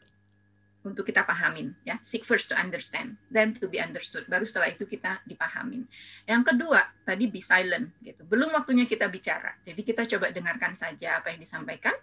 untuk 0.81 1.05
kita 1.05 1.21
pahamin 1.21 1.77
ya. 1.85 2.01
Seek 2.01 2.25
first 2.25 2.49
to 2.49 2.55
understand 2.57 3.17
then 3.29 3.53
to 3.53 3.69
be 3.69 3.77
understood. 3.77 4.25
Baru 4.25 4.49
setelah 4.49 4.73
itu 4.73 4.89
kita 4.89 5.21
dipahamin. 5.29 5.85
Yang 6.25 6.53
kedua 6.53 6.81
tadi 7.05 7.29
be 7.29 7.41
silent 7.41 7.93
gitu. 8.01 8.25
Belum 8.25 8.49
waktunya 8.53 8.89
kita 8.89 9.05
bicara. 9.07 9.55
Jadi 9.61 9.81
kita 9.85 10.03
coba 10.17 10.33
dengarkan 10.33 10.73
saja 10.73 11.21
apa 11.21 11.33
yang 11.33 11.39
disampaikan 11.41 11.93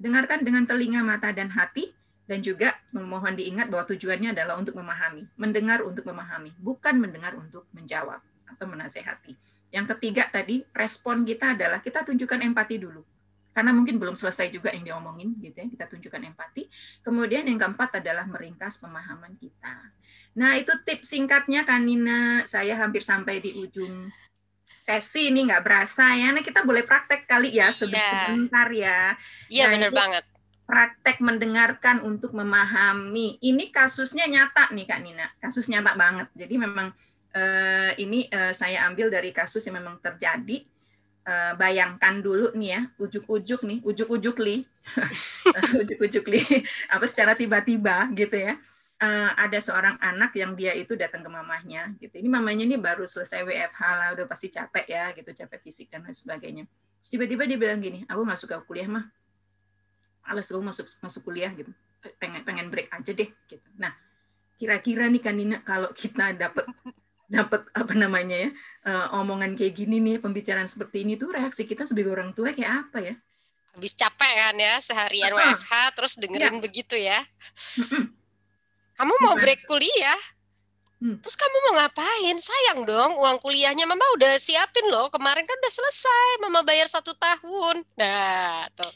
dengarkan 0.00 0.40
dengan 0.40 0.64
telinga 0.64 1.04
mata 1.04 1.28
dan 1.30 1.52
hati 1.52 1.92
dan 2.24 2.40
juga 2.40 2.78
memohon 2.90 3.36
diingat 3.36 3.68
bahwa 3.68 3.84
tujuannya 3.90 4.32
adalah 4.32 4.56
untuk 4.56 4.74
memahami 4.80 5.28
mendengar 5.36 5.84
untuk 5.84 6.08
memahami 6.08 6.56
bukan 6.56 6.96
mendengar 6.96 7.36
untuk 7.36 7.68
menjawab 7.76 8.24
atau 8.48 8.66
menasehati 8.66 9.36
yang 9.70 9.84
ketiga 9.84 10.26
tadi 10.32 10.64
respon 10.72 11.22
kita 11.28 11.54
adalah 11.54 11.84
kita 11.84 12.02
tunjukkan 12.02 12.40
empati 12.40 12.80
dulu 12.80 13.04
karena 13.50 13.74
mungkin 13.74 13.98
belum 13.98 14.14
selesai 14.14 14.48
juga 14.54 14.72
yang 14.72 14.86
diomongin 14.86 15.36
gitu 15.42 15.58
ya 15.58 15.66
kita 15.66 15.84
tunjukkan 15.90 16.22
empati 16.32 16.70
Kemudian 17.02 17.48
yang 17.48 17.58
keempat 17.58 17.98
adalah 17.98 18.28
meringkas 18.28 18.78
pemahaman 18.78 19.34
kita. 19.40 19.90
Nah, 20.38 20.54
itu 20.54 20.70
tips 20.86 21.10
singkatnya 21.10 21.66
kan 21.66 21.82
Nina. 21.82 22.46
Saya 22.46 22.78
hampir 22.78 23.02
sampai 23.02 23.42
di 23.42 23.50
ujung 23.58 24.06
sesi 24.78 25.32
ini 25.32 25.48
nggak 25.48 25.64
berasa 25.64 26.14
ya. 26.14 26.30
Nah, 26.30 26.44
kita 26.44 26.62
boleh 26.62 26.86
praktek 26.86 27.26
kali 27.26 27.50
ya 27.56 27.68
Iya. 27.68 27.74
sebentar 27.74 28.68
ya. 28.70 29.16
Iya 29.48 29.64
Nah, 29.66 29.72
benar 29.74 29.90
banget. 29.90 30.24
Praktek 30.70 31.18
mendengarkan 31.18 32.06
untuk 32.06 32.30
memahami. 32.30 33.42
Ini 33.42 33.74
kasusnya 33.74 34.30
nyata 34.30 34.70
nih 34.70 34.86
Kak 34.86 35.00
Nina. 35.02 35.26
Kasus 35.42 35.66
nyata 35.66 35.98
banget. 35.98 36.30
Jadi 36.38 36.54
memang 36.54 36.94
eh, 37.30 37.90
ini 37.98 38.26
eh, 38.26 38.54
saya 38.54 38.86
ambil 38.86 39.10
dari 39.10 39.34
kasus 39.34 39.62
yang 39.66 39.78
memang 39.82 39.98
terjadi. 39.98 40.62
Eh, 41.20 41.52
bayangkan 41.54 42.18
dulu 42.18 42.50
nih 42.56 42.70
ya, 42.74 42.80
ujuk-ujuk 42.96 43.62
nih, 43.62 43.78
ujuk-ujuk 43.84 44.40
li, 44.40 44.64
ujuk-ujuk 45.84 46.24
li, 46.26 46.42
apa 46.88 47.04
secara 47.06 47.36
tiba-tiba 47.36 48.08
gitu 48.16 48.34
ya. 48.34 48.56
Eh, 49.00 49.30
ada 49.32 49.56
seorang 49.64 49.96
anak 49.96 50.36
yang 50.36 50.52
dia 50.52 50.76
itu 50.76 50.92
datang 50.92 51.24
ke 51.24 51.30
mamahnya 51.32 51.96
gitu. 51.96 52.20
Ini 52.20 52.28
mamanya 52.28 52.68
ini 52.68 52.76
baru 52.76 53.08
selesai 53.08 53.48
WFH 53.48 53.80
lah, 53.80 54.08
udah 54.12 54.28
pasti 54.28 54.52
capek 54.52 54.84
ya 54.92 55.08
gitu, 55.16 55.32
capek 55.32 55.56
fisik 55.64 55.88
dan 55.88 56.04
lain 56.04 56.12
sebagainya. 56.12 56.68
Terus 57.00 57.08
tiba-tiba 57.16 57.48
dia 57.48 57.56
bilang 57.56 57.80
gini, 57.80 58.04
aku 58.04 58.20
nggak 58.28 58.36
suka 58.36 58.60
kuliah 58.60 58.92
mah, 58.92 59.08
alas 60.28 60.52
aku 60.52 60.60
masuk 60.60 60.84
masuk 61.00 61.24
kuliah 61.24 61.48
gitu, 61.56 61.72
pengen 62.20 62.44
pengen 62.44 62.68
break 62.68 62.92
aja 62.92 63.08
deh 63.16 63.32
gitu. 63.48 63.68
Nah, 63.80 63.96
kira-kira 64.60 65.08
nih 65.08 65.22
kan 65.24 65.32
Nina 65.32 65.64
kalau 65.64 65.96
kita 65.96 66.36
dapat 66.36 66.68
dapat 67.24 67.72
apa 67.72 67.92
namanya 67.96 68.36
ya 68.36 68.50
eh, 68.84 69.06
omongan 69.16 69.56
kayak 69.56 69.80
gini 69.80 69.96
nih 69.96 70.20
pembicaraan 70.20 70.68
seperti 70.68 71.08
ini 71.08 71.16
tuh 71.16 71.32
reaksi 71.32 71.64
kita 71.64 71.88
sebagai 71.88 72.12
orang 72.12 72.36
tua 72.36 72.52
kayak 72.52 72.92
apa 72.92 72.98
ya? 73.00 73.14
Habis 73.80 73.96
capek 73.96 74.32
kan 74.44 74.56
ya 74.60 74.76
seharian 74.76 75.32
Ah. 75.32 75.56
WFH 75.56 75.72
terus 75.96 76.20
dengerin 76.20 76.60
begitu 76.60 77.00
ya. 77.00 77.24
Kamu 79.00 79.14
mau 79.24 79.34
break 79.40 79.64
kuliah? 79.64 80.20
Hmm. 81.00 81.16
Terus 81.24 81.32
kamu 81.32 81.56
mau 81.64 81.72
ngapain? 81.80 82.36
Sayang 82.36 82.84
dong, 82.84 83.16
uang 83.16 83.40
kuliahnya 83.40 83.88
Mama 83.88 84.04
udah 84.20 84.36
siapin 84.36 84.84
loh. 84.92 85.08
Kemarin 85.08 85.48
kan 85.48 85.56
udah 85.56 85.72
selesai, 85.72 86.28
Mama 86.44 86.60
bayar 86.60 86.84
satu 86.84 87.16
tahun. 87.16 87.80
Nah, 87.96 88.68
tuh. 88.76 88.92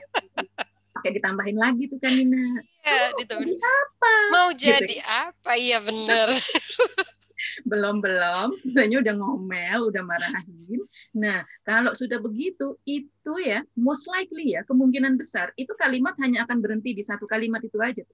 Pakai 0.96 1.12
ditambahin 1.12 1.60
lagi 1.60 1.92
tuh 1.92 2.00
kan 2.00 2.16
Nina. 2.16 2.64
Ya, 2.80 3.12
gitu. 3.20 3.36
jadi 3.36 3.56
apa? 3.60 4.12
Mau 4.32 4.48
Gitu. 4.56 4.72
jadi 4.72 4.96
apa? 5.04 5.50
Iya 5.60 5.78
bener. 5.84 6.28
belum 7.68 7.98
belum 7.98 8.54
sebenarnya 8.62 8.98
udah 9.02 9.14
ngomel 9.18 9.78
udah 9.90 10.02
marahin 10.06 10.80
nah 11.10 11.42
kalau 11.66 11.90
sudah 11.90 12.22
begitu 12.22 12.78
itu 12.86 13.32
ya 13.42 13.66
most 13.74 14.06
likely 14.06 14.54
ya 14.54 14.62
kemungkinan 14.62 15.18
besar 15.18 15.50
itu 15.58 15.74
kalimat 15.74 16.14
hanya 16.22 16.46
akan 16.46 16.62
berhenti 16.62 16.94
di 16.94 17.02
satu 17.02 17.26
kalimat 17.26 17.58
itu 17.62 17.78
aja 17.82 18.06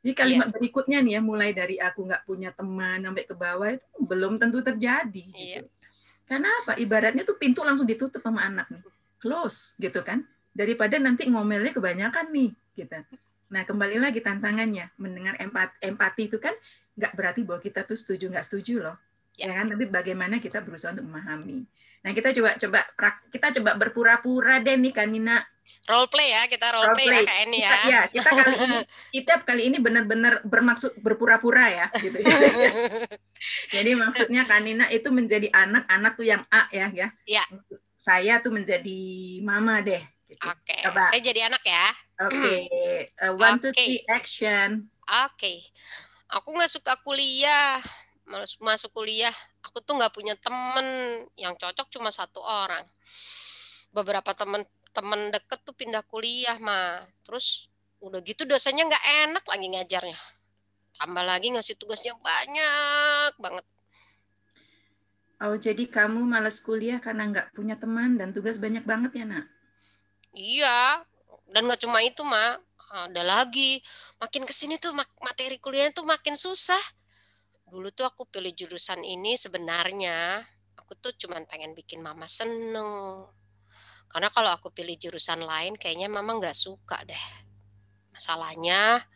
jadi 0.00 0.12
kalimat 0.16 0.48
berikutnya 0.48 0.98
nih 1.04 1.12
ya 1.16 1.20
mulai 1.20 1.52
dari 1.52 1.76
aku 1.76 2.08
nggak 2.08 2.24
punya 2.24 2.50
teman 2.56 3.04
sampai 3.04 3.24
ke 3.28 3.36
bawah 3.36 3.68
itu 3.68 3.84
belum 4.00 4.40
tentu 4.40 4.64
terjadi 4.64 5.24
Iya. 5.36 5.60
gitu. 5.60 5.68
karena 6.24 6.46
apa? 6.62 6.78
Ibaratnya 6.78 7.26
tuh 7.26 7.34
pintu 7.36 7.60
langsung 7.66 7.84
ditutup 7.90 8.22
sama 8.22 8.46
anak 8.46 8.70
nih. 8.70 8.78
Close 9.18 9.74
gitu 9.82 9.98
kan? 10.06 10.22
Daripada 10.54 10.94
nanti 11.02 11.26
ngomelnya 11.26 11.74
kebanyakan 11.74 12.30
nih 12.30 12.54
gitu. 12.78 12.94
Nah 13.50 13.66
kembali 13.66 13.98
lagi 13.98 14.22
tantangannya. 14.22 14.94
Mendengar 14.94 15.34
empati 15.42 15.74
empati 15.82 16.22
itu 16.30 16.38
kan 16.38 16.54
nggak 16.94 17.12
berarti 17.18 17.40
bahwa 17.42 17.58
kita 17.58 17.82
tuh 17.82 17.98
setuju 17.98 18.30
nggak 18.30 18.46
setuju 18.46 18.78
loh. 18.78 18.96
Ya. 19.34 19.50
ya 19.50 19.58
kan? 19.58 19.74
Tapi 19.74 19.90
bagaimana 19.90 20.38
kita 20.38 20.62
berusaha 20.62 20.94
untuk 20.94 21.10
memahami 21.10 21.66
nah 22.00 22.10
kita 22.10 22.32
coba 22.32 22.56
coba 22.56 22.80
kita 23.28 23.46
coba 23.60 23.70
berpura-pura 23.76 24.56
deh 24.58 24.74
nih 24.74 24.92
kan 24.92 25.08
Nina 25.08 25.44
Role 25.86 26.10
play 26.10 26.34
ya, 26.34 26.42
kita 26.50 26.66
role, 26.74 26.92
play, 26.98 27.06
ya 27.06 27.20
Kak 27.22 27.38
Eni 27.46 27.58
ya. 27.60 27.70
kita, 27.70 27.86
ya 27.86 28.00
kita 28.10 28.30
kali 28.32 28.54
ini 28.58 28.78
kita 29.14 29.32
kali 29.42 29.62
ini 29.70 29.78
benar-benar 29.78 30.34
bermaksud 30.42 30.98
berpura-pura 30.98 31.66
ya 31.70 31.86
gitu 31.94 32.18
jadi 33.74 33.90
maksudnya 33.94 34.42
kan 34.44 34.66
Nina 34.66 34.86
itu 34.88 35.08
menjadi 35.10 35.46
anak 35.50 35.86
anak 35.86 36.12
tuh 36.14 36.26
yang 36.26 36.42
A 36.50 36.66
ya 36.70 36.90
ya 36.90 37.08
Ya. 37.24 37.44
saya 37.94 38.40
tuh 38.40 38.50
menjadi 38.50 38.98
mama 39.42 39.78
deh 39.80 40.00
gitu. 40.26 40.42
Oke, 40.46 40.74
Coba. 40.82 41.06
saya 41.10 41.20
jadi 41.22 41.40
anak 41.50 41.62
ya. 41.62 41.86
oke 42.22 42.54
Uh, 43.22 43.32
one 43.36 43.56
two 43.58 43.70
Oke. 43.70 43.78
three 43.78 44.02
action 44.08 44.88
Oke. 45.26 45.54
Aku 46.30 46.54
nggak 46.54 46.70
suka 46.70 46.94
kuliah. 47.02 47.82
males 48.24 48.54
masuk 48.62 48.94
kuliah 48.94 49.34
aku 49.70 49.78
tuh 49.86 49.94
nggak 49.94 50.10
punya 50.10 50.34
temen 50.34 50.86
yang 51.38 51.54
cocok 51.54 51.86
cuma 51.94 52.10
satu 52.10 52.42
orang 52.42 52.82
beberapa 53.94 54.34
temen 54.34 54.66
temen 54.90 55.30
deket 55.30 55.62
tuh 55.62 55.74
pindah 55.78 56.02
kuliah 56.10 56.58
mah 56.58 57.06
terus 57.22 57.70
udah 58.02 58.18
gitu 58.26 58.42
dosanya 58.42 58.90
nggak 58.90 59.04
enak 59.30 59.44
lagi 59.46 59.66
ngajarnya 59.70 60.18
tambah 60.98 61.22
lagi 61.22 61.54
ngasih 61.54 61.78
tugasnya 61.78 62.18
banyak 62.18 63.32
banget 63.38 63.62
Oh, 65.40 65.56
jadi 65.56 65.88
kamu 65.88 66.28
males 66.28 66.60
kuliah 66.60 67.00
karena 67.00 67.24
nggak 67.32 67.56
punya 67.56 67.72
teman 67.72 68.20
dan 68.20 68.28
tugas 68.28 68.60
banyak 68.60 68.84
banget 68.84 69.16
ya, 69.16 69.24
nak? 69.24 69.48
Iya, 70.36 71.00
dan 71.48 71.64
nggak 71.64 71.80
cuma 71.80 72.04
itu, 72.04 72.20
Mak. 72.20 72.60
Ada 73.08 73.24
lagi, 73.24 73.80
makin 74.20 74.44
ke 74.44 74.52
sini 74.52 74.76
tuh 74.76 74.92
materi 75.24 75.56
kuliahnya 75.56 75.96
tuh 75.96 76.04
makin 76.04 76.36
susah. 76.36 76.99
Dulu 77.70 77.86
tuh 77.94 78.02
aku 78.02 78.26
pilih 78.26 78.50
jurusan 78.50 78.98
ini 79.06 79.38
sebenarnya, 79.38 80.42
aku 80.74 80.98
tuh 80.98 81.14
cuma 81.14 81.38
pengen 81.46 81.70
bikin 81.70 82.02
mama 82.02 82.26
seneng. 82.26 83.30
Karena 84.10 84.26
kalau 84.34 84.50
aku 84.50 84.74
pilih 84.74 84.98
jurusan 84.98 85.38
lain, 85.38 85.78
kayaknya 85.78 86.10
mama 86.10 86.34
nggak 86.34 86.58
suka 86.58 86.98
deh. 87.06 87.24
Masalahnya, 88.10 89.06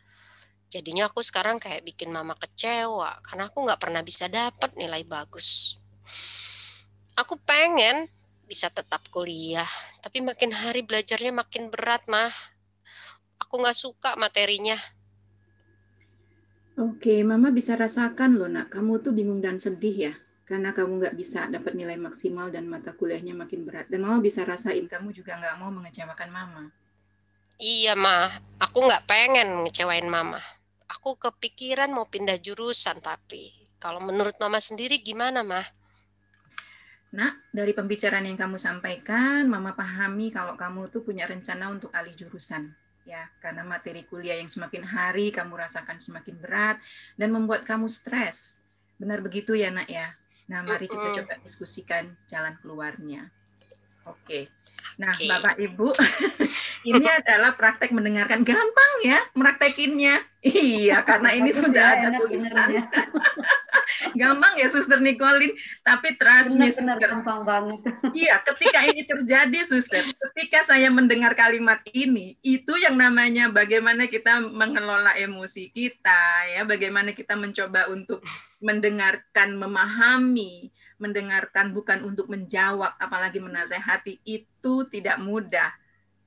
jadinya 0.71 1.11
aku 1.11 1.19
sekarang 1.19 1.59
kayak 1.59 1.83
bikin 1.83 2.15
mama 2.15 2.31
kecewa, 2.39 3.19
karena 3.27 3.51
aku 3.51 3.59
nggak 3.59 3.75
pernah 3.75 3.99
bisa 4.07 4.31
dapat 4.31 4.71
nilai 4.79 5.03
bagus. 5.03 5.75
Aku 7.19 7.35
pengen 7.43 8.07
bisa 8.47 8.71
tetap 8.71 9.03
kuliah, 9.11 9.67
tapi 9.99 10.23
makin 10.23 10.55
hari 10.55 10.87
belajarnya 10.87 11.35
makin 11.35 11.67
berat, 11.67 12.07
mah. 12.07 12.31
Aku 13.35 13.59
nggak 13.59 13.75
suka 13.75 14.15
materinya. 14.15 14.79
Oke, 16.75 17.23
Mama 17.23 17.55
bisa 17.55 17.79
rasakan 17.79 18.35
loh, 18.35 18.51
nak. 18.51 18.67
Kamu 18.67 18.99
tuh 18.99 19.15
bingung 19.15 19.39
dan 19.39 19.55
sedih 19.55 20.11
ya, 20.11 20.13
karena 20.43 20.75
kamu 20.75 20.99
nggak 20.99 21.15
bisa 21.15 21.47
dapat 21.47 21.71
nilai 21.71 21.95
maksimal 21.95 22.51
dan 22.51 22.67
mata 22.67 22.91
kuliahnya 22.91 23.31
makin 23.31 23.63
berat. 23.63 23.87
Dan 23.87 24.03
Mama 24.03 24.19
bisa 24.19 24.43
rasain 24.43 24.83
kamu 24.83 25.15
juga 25.15 25.39
nggak 25.39 25.55
mau 25.55 25.71
mengecewakan 25.71 26.29
Mama. 26.35 26.63
Iya, 27.63 27.95
mah. 27.95 28.43
Aku 28.59 28.83
nggak 28.83 29.07
pengen 29.07 29.63
ngecewain 29.63 30.03
Mama. 30.03 30.43
Aku 30.91 31.15
kepikiran 31.15 31.95
mau 31.95 32.11
pindah 32.11 32.35
jurusan, 32.43 32.99
tapi 32.99 33.55
kalau 33.79 34.03
menurut 34.03 34.35
Mama 34.35 34.59
sendiri 34.59 34.99
gimana, 34.99 35.47
mah? 35.47 35.63
Nah, 37.15 37.39
dari 37.55 37.71
pembicaraan 37.71 38.27
yang 38.27 38.35
kamu 38.35 38.59
sampaikan, 38.59 39.47
Mama 39.47 39.71
pahami 39.79 40.27
kalau 40.27 40.59
kamu 40.59 40.91
tuh 40.91 41.07
punya 41.07 41.23
rencana 41.23 41.71
untuk 41.71 41.95
alih 41.95 42.11
jurusan. 42.11 42.75
Ya, 43.05 43.29
karena 43.37 43.61
materi 43.61 44.01
kuliah 44.09 44.41
yang 44.41 44.49
semakin 44.49 44.81
hari 44.81 45.29
kamu 45.29 45.53
rasakan 45.53 46.01
semakin 46.01 46.41
berat 46.41 46.81
dan 47.13 47.29
membuat 47.29 47.61
kamu 47.61 47.85
stres. 47.85 48.65
Benar 48.97 49.21
begitu 49.21 49.53
ya, 49.53 49.69
Nak 49.69 49.85
ya? 49.85 50.17
Nah, 50.49 50.65
mari 50.65 50.89
kita 50.89 51.21
coba 51.21 51.37
diskusikan 51.41 52.17
jalan 52.25 52.57
keluarnya. 52.61 53.29
Oke. 54.05 54.49
Nah, 55.01 55.13
okay. 55.13 55.29
Bapak 55.29 55.57
Ibu, 55.57 55.89
ini 56.93 57.05
adalah 57.09 57.57
praktek 57.57 57.89
mendengarkan 57.89 58.45
gampang 58.45 58.93
ya, 59.01 59.21
meraktekinnya. 59.33 60.21
Iya, 60.45 61.01
karena 61.01 61.33
ini 61.33 61.49
sudah 61.49 61.85
ada 61.97 62.07
tulisan. 62.21 62.69
gampang 64.19 64.53
ya 64.59 64.67
Suster 64.71 64.99
Nicolin, 65.01 65.53
tapi 65.81 66.15
trust 66.17 66.57
me 66.57 66.69
Suster. 66.71 66.97
gampang 66.97 67.41
banget. 67.45 67.79
Iya, 68.15 68.39
ketika 68.41 68.79
ini 68.87 69.03
terjadi 69.03 69.59
Suster, 69.67 70.03
ketika 70.03 70.63
saya 70.63 70.87
mendengar 70.87 71.35
kalimat 71.35 71.83
ini, 71.91 72.39
itu 72.41 72.73
yang 72.79 72.95
namanya 72.95 73.51
bagaimana 73.51 74.07
kita 74.07 74.39
mengelola 74.39 75.13
emosi 75.19 75.69
kita 75.69 76.51
ya, 76.55 76.61
bagaimana 76.63 77.11
kita 77.11 77.35
mencoba 77.35 77.91
untuk 77.91 78.23
mendengarkan, 78.63 79.59
memahami, 79.59 80.71
mendengarkan 80.95 81.75
bukan 81.75 82.07
untuk 82.07 82.31
menjawab 82.31 82.95
apalagi 82.97 83.43
menasehati 83.43 84.23
itu 84.23 84.87
tidak 84.87 85.19
mudah 85.19 85.75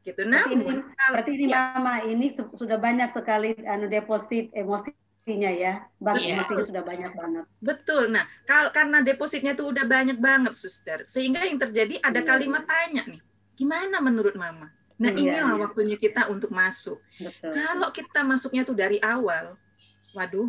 gitu. 0.05 0.25
Nah, 0.25 0.45
berarti 1.13 1.33
ini, 1.37 1.53
ya. 1.53 1.77
Mama 1.77 2.05
ini 2.05 2.33
sudah 2.33 2.81
banyak 2.81 3.13
sekali 3.13 3.57
anu 3.69 3.89
deposit 3.93 4.49
emosi 4.57 4.93
emosinya 5.29 5.51
ya. 5.53 5.75
Bang 6.01 6.17
yeah. 6.17 6.41
emosinya 6.41 6.65
sudah 6.65 6.83
banyak 6.83 7.13
banget. 7.13 7.45
Betul. 7.61 8.03
Nah, 8.09 8.25
kal 8.49 8.73
karena 8.73 9.05
depositnya 9.05 9.53
itu 9.53 9.69
udah 9.69 9.85
banyak 9.85 10.17
banget, 10.17 10.57
Suster. 10.57 11.05
Sehingga 11.05 11.45
yang 11.45 11.61
terjadi 11.61 12.01
ada 12.01 12.25
yeah. 12.25 12.27
kalimat 12.27 12.65
tanya 12.65 13.05
nih. 13.05 13.21
Gimana 13.61 14.01
menurut 14.01 14.33
Mama? 14.33 14.73
Nah, 14.99 15.13
yeah, 15.13 15.21
inilah 15.21 15.53
yeah. 15.53 15.61
waktunya 15.61 15.97
kita 16.01 16.33
untuk 16.33 16.49
masuk. 16.49 16.97
Betul. 17.21 17.53
Kalau 17.53 17.89
kita 17.93 18.21
masuknya 18.25 18.65
tuh 18.65 18.75
dari 18.75 18.97
awal, 19.05 19.61
waduh, 20.17 20.49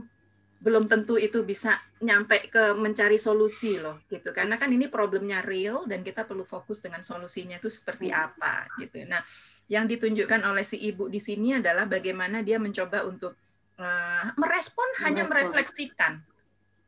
belum 0.59 0.88
tentu 0.88 1.15
itu 1.19 1.43
bisa 1.43 1.75
nyampe 2.03 2.51
ke 2.51 2.75
mencari 2.75 3.15
solusi 3.15 3.80
loh 3.80 4.03
gitu 4.11 4.36
karena 4.36 4.59
kan 4.59 4.67
ini 4.67 4.91
problemnya 4.91 5.39
real 5.39 5.88
dan 5.88 6.03
kita 6.03 6.27
perlu 6.27 6.43
fokus 6.43 6.84
dengan 6.84 6.99
solusinya 6.99 7.63
itu 7.63 7.71
seperti 7.71 8.11
hmm. 8.11 8.19
apa 8.19 8.67
gitu 8.75 9.07
nah 9.07 9.23
yang 9.71 9.88
ditunjukkan 9.88 10.43
oleh 10.43 10.67
si 10.67 10.75
ibu 10.84 11.07
di 11.07 11.23
sini 11.23 11.63
adalah 11.63 11.88
bagaimana 11.88 12.43
dia 12.43 12.59
mencoba 12.59 13.07
untuk 13.07 13.39
uh, 13.80 14.36
merespon 14.36 14.86
hanya 15.07 15.25
merefleksikan 15.25 16.21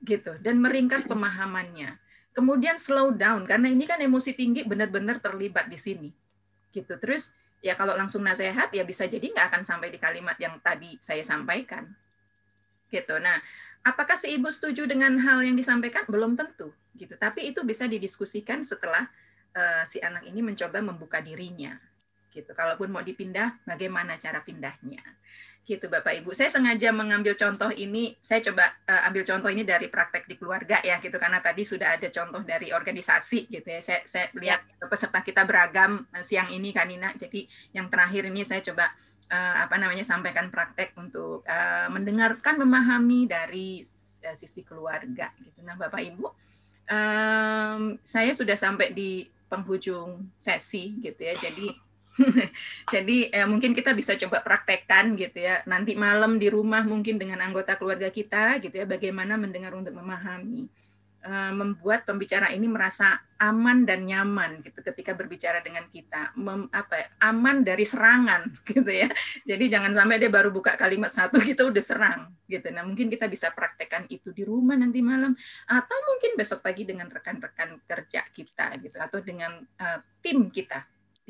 gitu 0.03 0.35
dan 0.43 0.59
meringkas 0.59 1.07
pemahamannya. 1.07 1.97
Kemudian 2.31 2.79
slow 2.79 3.11
down 3.11 3.43
karena 3.43 3.67
ini 3.67 3.83
kan 3.83 3.99
emosi 3.99 4.35
tinggi 4.35 4.63
benar-benar 4.63 5.19
terlibat 5.19 5.67
di 5.67 5.79
sini. 5.79 6.09
Gitu. 6.71 6.95
Terus 6.99 7.35
ya 7.59 7.75
kalau 7.75 7.95
langsung 7.95 8.23
nasihat 8.23 8.71
ya 8.71 8.83
bisa 8.87 9.07
jadi 9.07 9.23
nggak 9.23 9.47
akan 9.51 9.63
sampai 9.67 9.91
di 9.91 9.99
kalimat 9.99 10.35
yang 10.39 10.55
tadi 10.63 10.95
saya 11.03 11.23
sampaikan. 11.23 11.91
Gitu. 12.87 13.15
Nah, 13.19 13.39
apakah 13.83 14.15
si 14.15 14.31
ibu 14.35 14.47
setuju 14.47 14.87
dengan 14.87 15.15
hal 15.23 15.43
yang 15.43 15.55
disampaikan? 15.55 16.07
Belum 16.07 16.35
tentu 16.35 16.71
gitu. 16.95 17.15
Tapi 17.19 17.51
itu 17.51 17.63
bisa 17.67 17.87
didiskusikan 17.87 18.63
setelah 18.63 19.07
uh, 19.55 19.83
si 19.87 19.99
anak 19.99 20.27
ini 20.27 20.39
mencoba 20.39 20.79
membuka 20.79 21.19
dirinya. 21.19 21.75
Gitu. 22.31 22.51
Kalaupun 22.55 22.87
mau 22.87 23.03
dipindah, 23.03 23.59
bagaimana 23.67 24.15
cara 24.15 24.39
pindahnya? 24.39 25.03
Gitu 25.65 25.87
Bapak 25.87 26.17
Ibu. 26.21 26.33
Saya 26.33 26.49
sengaja 26.49 26.89
mengambil 26.89 27.37
contoh 27.37 27.69
ini, 27.69 28.17
saya 28.19 28.41
coba 28.41 28.73
uh, 28.89 29.07
ambil 29.07 29.23
contoh 29.23 29.49
ini 29.53 29.61
dari 29.61 29.87
praktek 29.87 30.25
di 30.25 30.35
keluarga 30.35 30.81
ya 30.81 30.97
gitu 30.97 31.15
karena 31.21 31.37
tadi 31.39 31.63
sudah 31.63 31.95
ada 31.95 32.09
contoh 32.09 32.41
dari 32.41 32.73
organisasi 32.73 33.47
gitu 33.47 33.67
ya. 33.67 33.79
Saya 33.79 33.99
saya 34.03 34.25
lihat 34.35 34.61
ya. 34.65 34.85
peserta 34.89 35.21
kita 35.21 35.45
beragam 35.45 36.03
uh, 36.11 36.23
siang 36.25 36.49
ini 36.49 36.73
Kanina. 36.73 37.13
Jadi 37.13 37.45
yang 37.71 37.87
terakhir 37.87 38.27
ini 38.27 38.41
saya 38.41 38.59
coba 38.65 38.89
uh, 39.31 39.55
apa 39.63 39.75
namanya 39.79 40.03
sampaikan 40.03 40.51
praktek 40.51 40.97
untuk 40.99 41.47
uh, 41.47 41.87
mendengarkan 41.87 42.59
memahami 42.59 43.29
dari 43.29 43.81
uh, 44.27 44.35
sisi 44.35 44.61
keluarga 44.67 45.31
gitu. 45.39 45.63
Nah, 45.63 45.79
Bapak 45.79 46.01
Ibu, 46.03 46.25
um, 46.91 47.81
saya 48.03 48.31
sudah 48.35 48.57
sampai 48.59 48.91
di 48.91 49.25
penghujung 49.47 50.31
sesi 50.39 50.99
gitu 50.99 51.19
ya. 51.19 51.35
Jadi 51.35 51.90
Jadi 52.93 53.31
eh, 53.31 53.47
mungkin 53.47 53.71
kita 53.71 53.95
bisa 53.95 54.15
coba 54.19 54.43
praktekkan 54.43 55.15
gitu 55.15 55.39
ya. 55.39 55.63
Nanti 55.67 55.95
malam 55.95 56.37
di 56.37 56.51
rumah 56.51 56.83
mungkin 56.83 57.15
dengan 57.15 57.39
anggota 57.39 57.79
keluarga 57.79 58.11
kita 58.11 58.59
gitu 58.59 58.75
ya 58.75 58.85
bagaimana 58.85 59.39
mendengar 59.39 59.71
untuk 59.75 59.95
memahami. 59.95 60.67
Eh, 61.21 61.53
membuat 61.53 62.01
pembicara 62.01 62.49
ini 62.49 62.65
merasa 62.65 63.21
aman 63.37 63.85
dan 63.85 64.09
nyaman 64.09 64.65
gitu 64.65 64.81
ketika 64.81 65.13
berbicara 65.13 65.61
dengan 65.61 65.85
kita. 65.85 66.33
Mem, 66.33 66.65
apa 66.73 66.97
ya, 66.97 67.07
aman 67.29 67.61
dari 67.61 67.85
serangan 67.85 68.49
gitu 68.73 68.89
ya. 68.89 69.05
Jadi 69.45 69.69
jangan 69.69 69.93
sampai 69.93 70.17
dia 70.17 70.33
baru 70.33 70.49
buka 70.49 70.73
kalimat 70.73 71.13
satu 71.13 71.37
kita 71.37 71.61
udah 71.69 71.83
serang 71.85 72.33
gitu. 72.49 72.73
Nah, 72.73 72.81
mungkin 72.81 73.05
kita 73.05 73.29
bisa 73.29 73.53
praktekkan 73.53 74.09
itu 74.09 74.33
di 74.33 74.41
rumah 74.41 74.73
nanti 74.73 74.97
malam 75.05 75.37
atau 75.69 75.97
mungkin 76.09 76.33
besok 76.33 76.65
pagi 76.65 76.89
dengan 76.89 77.05
rekan-rekan 77.05 77.85
kerja 77.85 78.25
kita 78.33 78.81
gitu 78.81 78.97
atau 78.97 79.21
dengan 79.21 79.61
uh, 79.61 80.01
tim 80.25 80.49
kita 80.49 80.81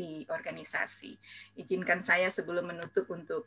di 0.01 0.25
organisasi. 0.25 1.13
Izinkan 1.61 2.01
saya 2.01 2.33
sebelum 2.33 2.73
menutup 2.73 3.05
untuk 3.13 3.45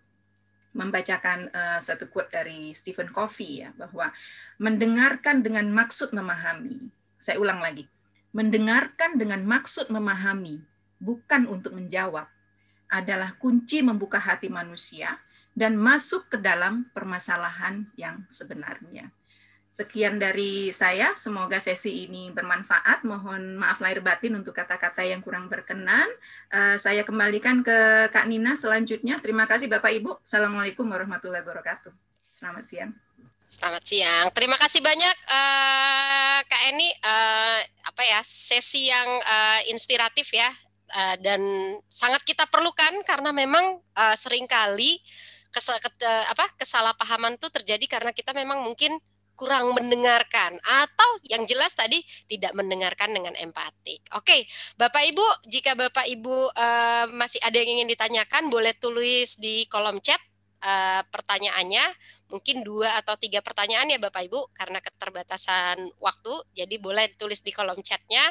membacakan 0.74 1.50
uh, 1.50 1.78
satu 1.82 2.06
quote 2.06 2.30
dari 2.30 2.70
Stephen 2.74 3.10
Covey 3.10 3.66
ya 3.66 3.70
bahwa 3.74 4.14
mendengarkan 4.62 5.42
dengan 5.42 5.66
maksud 5.74 6.14
memahami. 6.14 6.90
Saya 7.18 7.42
ulang 7.42 7.58
lagi. 7.58 7.90
Mendengarkan 8.34 9.18
dengan 9.18 9.42
maksud 9.46 9.90
memahami 9.90 10.62
bukan 10.98 11.46
untuk 11.46 11.74
menjawab 11.78 12.26
adalah 12.90 13.34
kunci 13.38 13.82
membuka 13.82 14.18
hati 14.18 14.50
manusia 14.50 15.18
dan 15.54 15.78
masuk 15.78 16.30
ke 16.34 16.38
dalam 16.42 16.90
permasalahan 16.90 17.86
yang 17.94 18.26
sebenarnya. 18.26 19.14
Sekian 19.74 20.22
dari 20.22 20.70
saya, 20.70 21.18
semoga 21.18 21.58
sesi 21.58 22.06
ini 22.06 22.30
bermanfaat. 22.30 23.02
Mohon 23.02 23.58
maaf 23.58 23.82
lahir 23.82 23.98
batin 24.06 24.38
untuk 24.38 24.54
kata-kata 24.54 25.02
yang 25.02 25.18
kurang 25.18 25.50
berkenan. 25.50 26.06
Uh, 26.46 26.78
saya 26.78 27.02
kembalikan 27.02 27.58
ke 27.66 28.06
Kak 28.14 28.30
Nina 28.30 28.54
selanjutnya. 28.54 29.18
Terima 29.18 29.50
kasih 29.50 29.66
Bapak 29.66 29.90
Ibu. 29.98 30.22
Assalamualaikum 30.22 30.86
warahmatullahi 30.86 31.42
wabarakatuh. 31.42 31.90
Selamat 32.30 32.70
siang. 32.70 32.94
Selamat 33.50 33.82
siang. 33.82 34.30
Terima 34.30 34.54
kasih 34.62 34.78
banyak 34.78 35.16
uh, 35.26 36.38
Kak 36.46 36.62
Eni. 36.70 36.94
Uh, 37.02 37.58
apa 37.90 38.02
ya 38.06 38.22
sesi 38.22 38.86
yang 38.86 39.10
uh, 39.26 39.60
inspiratif 39.74 40.30
ya 40.30 40.54
uh, 40.94 41.18
dan 41.18 41.42
sangat 41.90 42.22
kita 42.22 42.46
perlukan 42.46 43.02
karena 43.02 43.34
memang 43.34 43.82
uh, 43.98 44.14
sering 44.14 44.46
kali 44.46 45.02
kes, 45.50 45.66
ke, 45.82 46.10
apa 46.30 46.46
kesalahpahaman 46.62 47.42
itu 47.42 47.50
terjadi 47.50 47.86
karena 47.90 48.14
kita 48.14 48.30
memang 48.30 48.62
mungkin 48.62 49.02
kurang 49.34 49.74
mendengarkan 49.74 50.56
atau 50.62 51.10
yang 51.26 51.42
jelas 51.44 51.74
tadi 51.74 52.00
tidak 52.30 52.54
mendengarkan 52.54 53.10
dengan 53.10 53.34
empatik. 53.38 54.02
Oke, 54.14 54.46
Bapak 54.78 55.04
Ibu, 55.10 55.26
jika 55.50 55.74
Bapak 55.74 56.06
Ibu 56.06 56.54
uh, 56.54 57.06
masih 57.10 57.42
ada 57.42 57.58
yang 57.58 57.78
ingin 57.78 57.90
ditanyakan, 57.90 58.48
boleh 58.48 58.72
tulis 58.78 59.38
di 59.42 59.66
kolom 59.66 59.98
chat 59.98 60.18
uh, 60.62 61.02
pertanyaannya. 61.10 61.84
Mungkin 62.30 62.66
dua 62.66 62.98
atau 62.98 63.14
tiga 63.14 63.42
pertanyaan 63.42 63.90
ya 63.90 63.98
Bapak 64.02 64.26
Ibu, 64.26 64.54
karena 64.54 64.82
keterbatasan 64.82 65.78
waktu, 66.02 66.34
jadi 66.54 66.78
boleh 66.82 67.14
tulis 67.14 67.42
di 67.42 67.54
kolom 67.54 67.78
chatnya. 67.82 68.24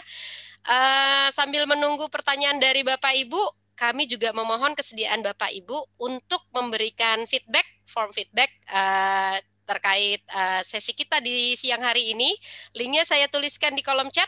Uh, 0.64 1.28
sambil 1.32 1.68
menunggu 1.68 2.08
pertanyaan 2.08 2.60
dari 2.60 2.84
Bapak 2.84 3.16
Ibu, 3.16 3.42
kami 3.76 4.08
juga 4.08 4.32
memohon 4.32 4.76
kesediaan 4.78 5.20
Bapak 5.26 5.52
Ibu 5.52 6.00
untuk 6.00 6.48
memberikan 6.56 7.26
feedback, 7.28 7.66
form 7.84 8.12
feedback 8.16 8.52
uh, 8.72 9.38
terkait 9.64 10.22
uh, 10.32 10.62
sesi 10.64 10.94
kita 10.96 11.20
di 11.20 11.56
siang 11.60 11.82
hari 11.84 12.12
ini. 12.16 12.32
Linknya 12.76 13.04
saya 13.08 13.28
tuliskan 13.28 13.76
di 13.76 13.84
kolom 13.84 14.12
chat 14.12 14.28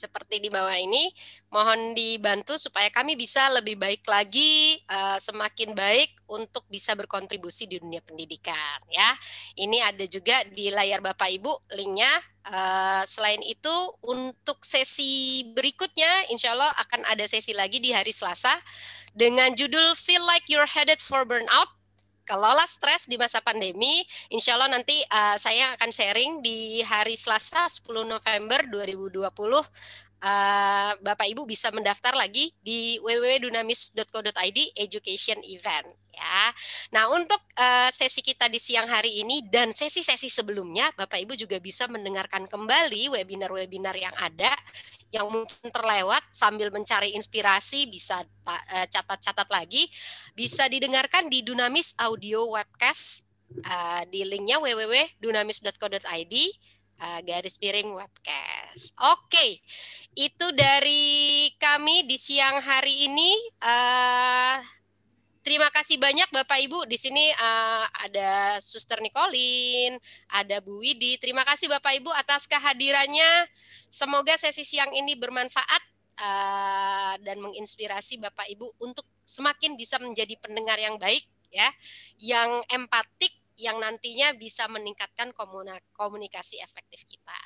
seperti 0.00 0.40
di 0.40 0.48
bawah 0.48 0.72
ini. 0.80 1.12
Mohon 1.52 1.92
dibantu 1.92 2.56
supaya 2.56 2.88
kami 2.88 3.20
bisa 3.20 3.52
lebih 3.52 3.76
baik 3.76 4.00
lagi, 4.08 4.80
uh, 4.88 5.20
semakin 5.20 5.76
baik 5.76 6.16
untuk 6.32 6.64
bisa 6.72 6.96
berkontribusi 6.96 7.68
di 7.68 7.76
dunia 7.76 8.00
pendidikan. 8.00 8.80
Ya, 8.88 9.12
ini 9.60 9.84
ada 9.84 10.08
juga 10.08 10.40
di 10.48 10.72
layar 10.72 11.04
Bapak 11.04 11.28
Ibu 11.28 11.52
linknya. 11.76 12.08
Uh, 12.40 13.04
selain 13.04 13.44
itu, 13.44 13.76
untuk 14.00 14.64
sesi 14.64 15.44
berikutnya, 15.52 16.32
insya 16.32 16.56
Allah 16.56 16.72
akan 16.80 17.04
ada 17.12 17.28
sesi 17.28 17.52
lagi 17.52 17.76
di 17.84 17.92
hari 17.92 18.16
Selasa 18.16 18.56
dengan 19.12 19.52
judul 19.52 19.92
"Feel 19.92 20.24
Like 20.24 20.48
You're 20.48 20.70
Headed 20.70 21.04
for 21.04 21.28
Burnout." 21.28 21.79
Kelola 22.30 22.62
stres 22.70 23.10
di 23.10 23.18
masa 23.18 23.42
pandemi. 23.42 24.06
Insya 24.30 24.54
Allah 24.54 24.70
nanti 24.70 24.94
uh, 25.10 25.34
saya 25.34 25.74
akan 25.74 25.90
sharing 25.90 26.38
di 26.38 26.78
hari 26.86 27.18
Selasa 27.18 27.66
10 27.66 28.06
November 28.06 28.62
2020 28.70 29.18
uh, 30.22 30.92
Bapak 31.00 31.26
Ibu 31.28 31.48
bisa 31.48 31.72
mendaftar 31.72 32.14
lagi 32.16 32.52
di 32.60 33.00
www.dunamis.co.id 33.00 34.58
education 34.76 35.40
event 35.48 35.88
ya. 36.14 36.40
Nah, 36.92 37.04
untuk 37.16 37.40
uh, 37.56 37.88
sesi 37.90 38.20
kita 38.20 38.46
di 38.52 38.60
siang 38.60 38.86
hari 38.86 39.24
ini 39.24 39.48
dan 39.48 39.72
sesi-sesi 39.72 40.28
sebelumnya 40.28 40.92
Bapak 40.94 41.18
Ibu 41.24 41.34
juga 41.36 41.56
bisa 41.58 41.88
mendengarkan 41.88 42.44
kembali 42.46 43.16
webinar-webinar 43.16 43.96
yang 43.96 44.14
ada 44.20 44.52
yang 45.10 45.26
mungkin 45.26 45.68
terlewat 45.74 46.22
sambil 46.30 46.70
mencari 46.70 47.18
inspirasi 47.18 47.90
bisa 47.90 48.22
eh, 48.46 48.86
catat-catat 48.86 49.50
lagi 49.50 49.90
bisa 50.38 50.70
didengarkan 50.70 51.26
di 51.26 51.42
Dunamis 51.42 51.98
Audio 51.98 52.46
Webcast 52.54 53.26
uh, 53.66 54.02
di 54.06 54.22
linknya 54.22 54.62
www.dunamis.co.id 54.62 56.34
uh, 57.00 57.20
garis 57.24 57.56
piring 57.56 57.90
webcast. 57.96 58.94
Oke, 59.00 59.26
okay. 59.32 59.50
itu 60.14 60.46
dari 60.52 61.48
kami 61.56 62.04
di 62.04 62.20
siang 62.20 62.60
hari 62.60 63.08
ini. 63.08 63.32
Uh, 63.60 64.60
Terima 65.40 65.72
kasih 65.72 65.96
banyak 65.96 66.28
Bapak 66.36 66.60
Ibu. 66.68 66.84
Di 66.84 67.00
sini 67.00 67.32
uh, 67.32 67.84
ada 68.04 68.60
Suster 68.60 69.00
Nikolin, 69.00 69.96
ada 70.28 70.60
Bu 70.60 70.84
Widi. 70.84 71.16
Terima 71.16 71.40
kasih 71.48 71.64
Bapak 71.64 71.96
Ibu 71.96 72.12
atas 72.12 72.44
kehadirannya. 72.44 73.48
Semoga 73.88 74.36
sesi 74.36 74.68
siang 74.68 74.92
ini 74.92 75.16
bermanfaat 75.16 75.82
uh, 76.20 77.14
dan 77.24 77.40
menginspirasi 77.40 78.20
Bapak 78.20 78.52
Ibu 78.52 78.84
untuk 78.84 79.08
semakin 79.24 79.80
bisa 79.80 79.96
menjadi 79.96 80.36
pendengar 80.36 80.76
yang 80.76 81.00
baik 81.00 81.24
ya, 81.48 81.68
yang 82.20 82.60
empatik 82.68 83.39
yang 83.60 83.76
nantinya 83.76 84.32
bisa 84.40 84.64
meningkatkan 84.72 85.36
komunikasi 85.92 86.56
efektif 86.64 87.04
kita. 87.04 87.36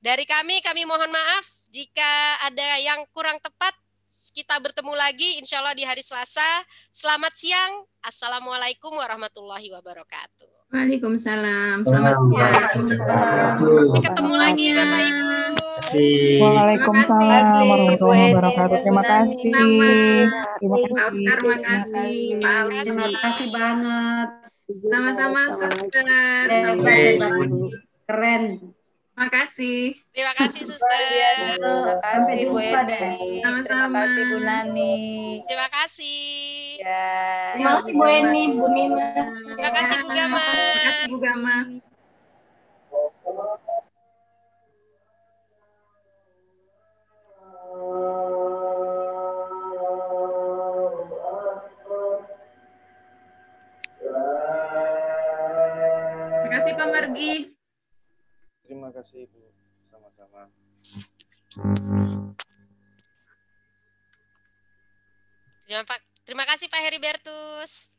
Dari 0.00 0.24
kami, 0.24 0.64
kami 0.64 0.88
mohon 0.88 1.12
maaf 1.12 1.44
jika 1.68 2.42
ada 2.48 2.80
yang 2.80 3.04
kurang 3.12 3.36
tepat. 3.44 3.76
Kita 4.32 4.60
bertemu 4.60 4.92
lagi 4.92 5.40
insya 5.40 5.60
Allah 5.64 5.76
di 5.76 5.84
hari 5.88 6.00
Selasa. 6.04 6.44
Selamat 6.92 7.32
siang. 7.32 7.84
Assalamualaikum 8.04 8.92
warahmatullahi 8.92 9.72
wabarakatuh. 9.72 10.72
Waalaikumsalam. 10.72 11.80
Selamat 11.84 12.16
siang. 12.16 12.68
Ketemu 14.04 14.34
lagi 14.36 14.66
Bapak 14.76 15.00
Ibu. 15.00 15.28
Waalaikumsalam 16.44 17.44
warahmatullahi 17.68 18.24
wabarakatuh. 18.36 18.78
Terima 18.84 19.02
kasih. 19.04 19.36
Terima 20.60 20.76
kasih. 20.92 21.24
Terima 21.24 21.56
kasih. 21.60 22.36
Terima 22.40 23.08
kasih 23.20 23.48
banget. 23.48 24.51
Sama-sama, 24.80 25.42
suster. 25.52 26.06
Sampai 26.48 27.20
keren. 28.08 28.44
Terima 29.12 29.28
kasih. 29.28 29.92
Terima 30.16 30.32
kasih, 30.34 30.60
Suster. 30.64 30.88
Terima 31.60 32.00
kasih, 32.00 32.48
Bu 32.48 32.56
Edi. 32.58 33.44
Terima 33.44 33.60
kasih, 33.92 34.22
Bu 34.32 34.38
Nani. 34.40 34.96
Terima 35.44 35.68
kasih. 35.68 36.80
Ya. 36.80 37.52
Terima 37.52 37.84
kasih, 37.84 37.92
Bu 37.92 38.04
Eni, 38.08 38.42
Bu 38.56 38.66
Nina. 38.72 39.08
Terima 39.52 39.70
kasih, 39.76 39.96
Bu 40.00 40.08
Gama. 40.16 40.40
Terima 40.40 40.80
kasih, 40.80 41.08
Bu 41.12 41.18
Gama. 41.20 41.56
Margi. 57.12 57.52
Terima 58.64 58.88
kasih, 58.88 59.28
Bu. 59.28 59.44
Sama-sama. 59.84 60.48
Terima, 65.68 65.84
terima 66.24 66.44
kasih 66.48 66.72
Pak 66.72 66.80
Heribertus. 66.80 67.91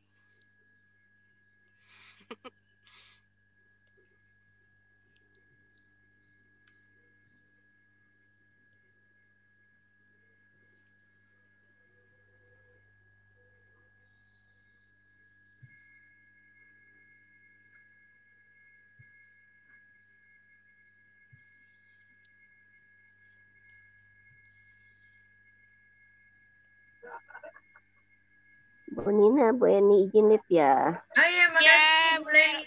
Bu 28.95 29.09
Nina, 29.09 29.59
Bu 29.59 29.65
Eni 29.67 30.05
izin 30.05 30.29
lip 30.29 30.45
ya. 30.49 31.01
Oh 31.17 31.27
iya, 31.27 31.45
makasih. 31.49 31.65
Yeah, 31.65 32.21
ya, 32.21 32.61